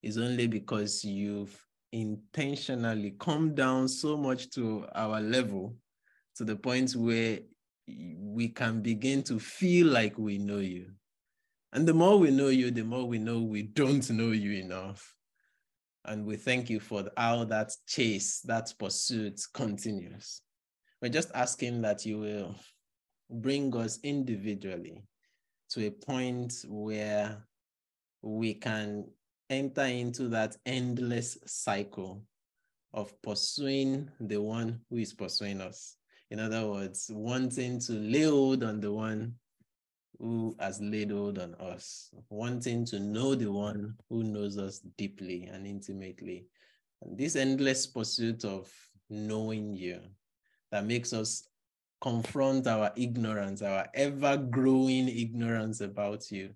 is 0.02 0.18
only 0.18 0.48
because 0.48 1.04
you've 1.04 1.62
intentionally 1.92 3.14
come 3.20 3.54
down 3.54 3.90
so 3.90 4.16
much 4.16 4.50
to 4.50 4.86
our 4.96 5.20
level 5.20 5.76
to 6.38 6.46
the 6.46 6.56
point 6.56 6.96
where 6.96 7.40
we 7.86 8.48
can 8.48 8.82
begin 8.82 9.22
to 9.24 9.38
feel 9.38 9.88
like 9.88 10.18
we 10.18 10.38
know 10.38 10.60
you. 10.60 10.90
And 11.74 11.86
the 11.86 11.94
more 11.94 12.18
we 12.18 12.32
know 12.32 12.48
you, 12.48 12.72
the 12.72 12.86
more 12.86 13.06
we 13.06 13.18
know 13.18 13.42
we 13.42 13.64
don't 13.64 14.10
know 14.10 14.32
you 14.32 14.64
enough. 14.64 15.14
And 16.06 16.26
we 16.26 16.38
thank 16.38 16.70
you 16.70 16.80
for 16.80 17.10
how 17.18 17.44
that 17.44 17.74
chase, 17.88 18.40
that 18.46 18.74
pursuit 18.80 19.42
continues. 19.54 20.44
We're 21.02 21.10
just 21.10 21.32
asking 21.36 21.82
that 21.82 22.06
you 22.06 22.20
will 22.20 22.56
bring 23.30 23.76
us 23.76 24.00
individually 24.02 25.04
to 25.74 25.88
a 25.88 25.92
point 25.92 26.54
where 26.68 27.44
we 28.22 28.54
can 28.54 29.06
enter 29.50 29.86
into 29.86 30.28
that 30.30 30.56
endless 30.66 31.38
cycle 31.46 32.24
of 32.94 33.20
pursuing 33.24 34.10
the 34.20 34.40
one 34.40 34.80
who 34.90 34.98
is 34.98 35.14
pursuing 35.14 35.62
us. 35.62 35.98
In 36.30 36.40
other 36.40 36.68
words, 36.68 37.10
wanting 37.12 37.80
to 37.82 37.94
lay 37.94 38.24
hold 38.24 38.64
on 38.64 38.82
the 38.82 38.92
one 38.92 39.34
who 40.20 40.56
has 40.60 40.80
laid 40.80 41.10
hold 41.10 41.40
on 41.40 41.56
us, 41.56 42.12
wanting 42.30 42.86
to 42.86 43.00
know 43.00 43.34
the 43.34 43.52
one 43.52 43.96
who 44.10 44.24
knows 44.24 44.60
us 44.60 44.80
deeply 44.98 45.50
and 45.52 45.66
intimately. 45.66 46.46
And 47.02 47.18
this 47.18 47.36
endless 47.36 47.88
pursuit 47.88 48.46
of 48.46 48.72
knowing 49.10 49.74
you 49.74 50.02
that 50.72 50.86
makes 50.86 51.14
us 51.14 51.48
confront 52.04 52.68
our 52.68 52.92
ignorance, 52.98 53.62
our 53.62 53.88
ever 53.94 54.36
growing 54.36 55.08
ignorance 55.08 55.80
about 55.80 56.30
you 56.30 56.50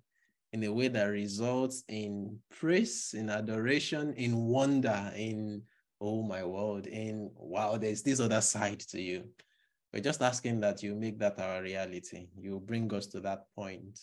in 0.52 0.62
a 0.64 0.70
way 0.70 0.88
that 0.88 1.04
results 1.04 1.84
in 1.88 2.38
praise, 2.50 3.14
in 3.16 3.30
adoration, 3.30 4.12
in 4.12 4.36
wonder, 4.44 5.10
in, 5.16 5.62
oh 6.02 6.22
my 6.22 6.44
word, 6.44 6.86
in, 6.86 7.30
wow, 7.34 7.78
there's 7.78 8.02
this 8.02 8.20
other 8.20 8.42
side 8.42 8.78
to 8.78 9.00
you. 9.00 9.24
We're 9.94 10.02
just 10.02 10.20
asking 10.20 10.60
that 10.60 10.82
you 10.82 10.94
make 10.94 11.18
that 11.20 11.40
our 11.40 11.62
reality. 11.62 12.28
You 12.38 12.60
bring 12.60 12.92
us 12.92 13.06
to 13.06 13.20
that 13.20 13.46
point, 13.54 13.98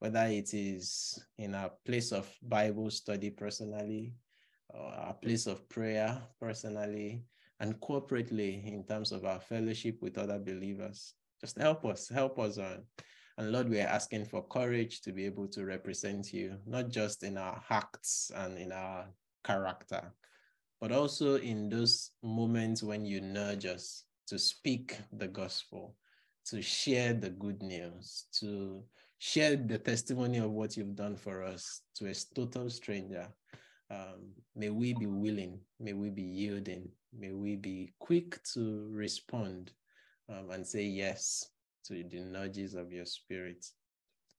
whether 0.00 0.24
it 0.24 0.52
is 0.52 1.16
in 1.38 1.54
a 1.54 1.70
place 1.86 2.10
of 2.10 2.28
Bible 2.42 2.90
study 2.90 3.30
personally, 3.30 4.14
or 4.70 4.92
a 4.92 5.14
place 5.14 5.46
of 5.46 5.68
prayer 5.68 6.20
personally, 6.40 7.22
and 7.60 7.80
corporately 7.80 8.64
in 8.66 8.84
terms 8.84 9.12
of 9.12 9.24
our 9.24 9.40
fellowship 9.40 9.98
with 10.00 10.18
other 10.18 10.38
believers. 10.38 11.14
Just 11.40 11.58
help 11.58 11.84
us, 11.84 12.08
help 12.08 12.38
us 12.38 12.58
on. 12.58 12.84
And 13.36 13.52
Lord, 13.52 13.68
we 13.68 13.80
are 13.80 13.86
asking 13.86 14.24
for 14.24 14.42
courage 14.42 15.00
to 15.02 15.12
be 15.12 15.24
able 15.24 15.46
to 15.48 15.64
represent 15.64 16.32
you, 16.32 16.56
not 16.66 16.88
just 16.88 17.22
in 17.22 17.38
our 17.38 17.62
acts 17.70 18.32
and 18.34 18.58
in 18.58 18.72
our 18.72 19.06
character, 19.44 20.12
but 20.80 20.92
also 20.92 21.36
in 21.36 21.68
those 21.68 22.10
moments 22.22 22.82
when 22.82 23.04
you 23.04 23.20
nudge 23.20 23.64
us 23.64 24.04
to 24.26 24.38
speak 24.38 24.96
the 25.12 25.28
gospel, 25.28 25.94
to 26.46 26.60
share 26.60 27.14
the 27.14 27.30
good 27.30 27.62
news, 27.62 28.26
to 28.40 28.82
share 29.18 29.56
the 29.56 29.78
testimony 29.78 30.38
of 30.38 30.50
what 30.50 30.76
you've 30.76 30.96
done 30.96 31.16
for 31.16 31.42
us 31.42 31.82
to 31.96 32.08
a 32.08 32.14
total 32.34 32.68
stranger. 32.70 33.26
Um, 33.90 34.32
may 34.54 34.70
we 34.70 34.92
be 34.94 35.06
willing, 35.06 35.60
may 35.80 35.92
we 35.92 36.10
be 36.10 36.22
yielding, 36.22 36.88
may 37.16 37.32
we 37.32 37.56
be 37.56 37.92
quick 37.98 38.42
to 38.54 38.88
respond 38.90 39.72
um, 40.28 40.50
and 40.50 40.66
say 40.66 40.84
yes 40.84 41.50
to 41.84 42.04
the 42.04 42.20
nudges 42.20 42.74
of 42.74 42.92
your 42.92 43.06
spirit. 43.06 43.64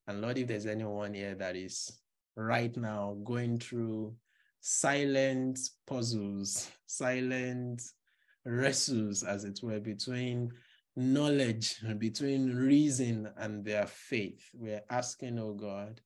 And 0.07 0.21
Lord, 0.21 0.37
if 0.37 0.47
there's 0.47 0.65
anyone 0.65 1.13
here 1.13 1.35
that 1.35 1.55
is 1.55 1.91
right 2.35 2.75
now 2.77 3.17
going 3.23 3.59
through 3.59 4.15
silent 4.61 5.59
puzzles, 5.87 6.69
silent 6.85 7.81
wrestles, 8.45 9.23
as 9.23 9.43
it 9.43 9.59
were, 9.61 9.79
between 9.79 10.51
knowledge, 10.95 11.77
between 11.97 12.55
reason 12.55 13.29
and 13.37 13.63
their 13.63 13.87
faith, 13.87 14.43
we're 14.53 14.83
asking, 14.89 15.39
oh 15.39 15.53
God, 15.53 16.01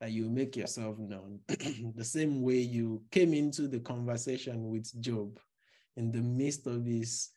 that 0.00 0.12
you 0.12 0.28
make 0.28 0.56
yourself 0.56 0.98
known 0.98 1.40
the 1.96 2.04
same 2.04 2.42
way 2.42 2.58
you 2.58 3.02
came 3.10 3.32
into 3.32 3.66
the 3.66 3.80
conversation 3.80 4.68
with 4.68 5.00
Job 5.00 5.38
in 5.96 6.12
the 6.12 6.20
midst 6.20 6.66
of 6.66 6.84
this 6.84 7.30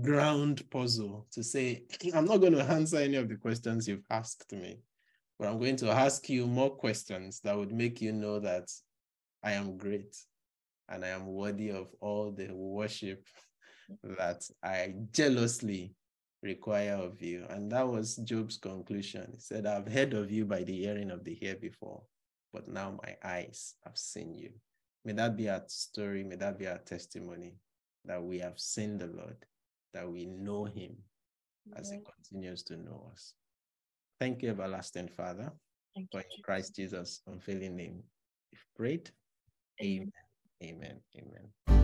ground 0.00 0.68
puzzle 0.70 1.26
to 1.32 1.42
say, 1.42 1.84
I'm 2.14 2.26
not 2.26 2.38
going 2.38 2.54
to 2.54 2.62
answer 2.62 2.98
any 2.98 3.16
of 3.16 3.28
the 3.28 3.36
questions 3.36 3.88
you've 3.88 4.04
asked 4.10 4.52
me, 4.52 4.80
but 5.38 5.48
I'm 5.48 5.58
going 5.58 5.76
to 5.76 5.90
ask 5.90 6.28
you 6.28 6.46
more 6.46 6.70
questions 6.70 7.40
that 7.44 7.56
would 7.56 7.72
make 7.72 8.00
you 8.00 8.12
know 8.12 8.38
that 8.40 8.68
I 9.42 9.52
am 9.52 9.76
great 9.76 10.16
and 10.88 11.04
I 11.04 11.08
am 11.08 11.26
worthy 11.26 11.70
of 11.70 11.90
all 12.00 12.32
the 12.32 12.48
worship 12.52 13.24
that 14.02 14.42
I 14.62 14.94
jealously 15.12 15.94
require 16.42 16.94
of 16.94 17.20
you. 17.20 17.44
And 17.50 17.70
that 17.72 17.86
was 17.86 18.16
Job's 18.16 18.58
conclusion. 18.58 19.30
He 19.32 19.40
said, 19.40 19.66
I've 19.66 19.90
heard 19.90 20.14
of 20.14 20.30
you 20.30 20.44
by 20.44 20.62
the 20.62 20.76
hearing 20.76 21.10
of 21.10 21.24
the 21.24 21.38
ear 21.44 21.56
before, 21.60 22.02
but 22.52 22.68
now 22.68 22.98
my 23.02 23.16
eyes 23.24 23.74
have 23.84 23.96
seen 23.96 24.34
you. 24.34 24.50
May 25.04 25.12
that 25.14 25.36
be 25.36 25.48
our 25.48 25.62
story. 25.68 26.24
May 26.24 26.36
that 26.36 26.58
be 26.58 26.66
our 26.66 26.78
testimony 26.78 27.54
that 28.04 28.22
we 28.22 28.38
have 28.38 28.58
seen 28.58 28.98
the 28.98 29.06
Lord, 29.06 29.36
that 29.94 30.08
we 30.10 30.26
know 30.26 30.64
him 30.64 30.96
as 31.76 31.90
he 31.90 31.98
continues 31.98 32.62
to 32.64 32.76
know 32.76 33.10
us. 33.12 33.34
Thank 34.20 34.42
you, 34.42 34.50
everlasting 34.50 35.08
Father, 35.08 35.52
Thank 35.94 36.08
for 36.10 36.20
in 36.20 36.42
Christ 36.42 36.76
Jesus' 36.76 37.20
unfailing 37.26 37.76
name. 37.76 38.02
We've 38.52 38.66
prayed. 38.76 39.10
Amen. 39.82 40.12
Amen. 40.62 41.00
Amen. 41.16 41.77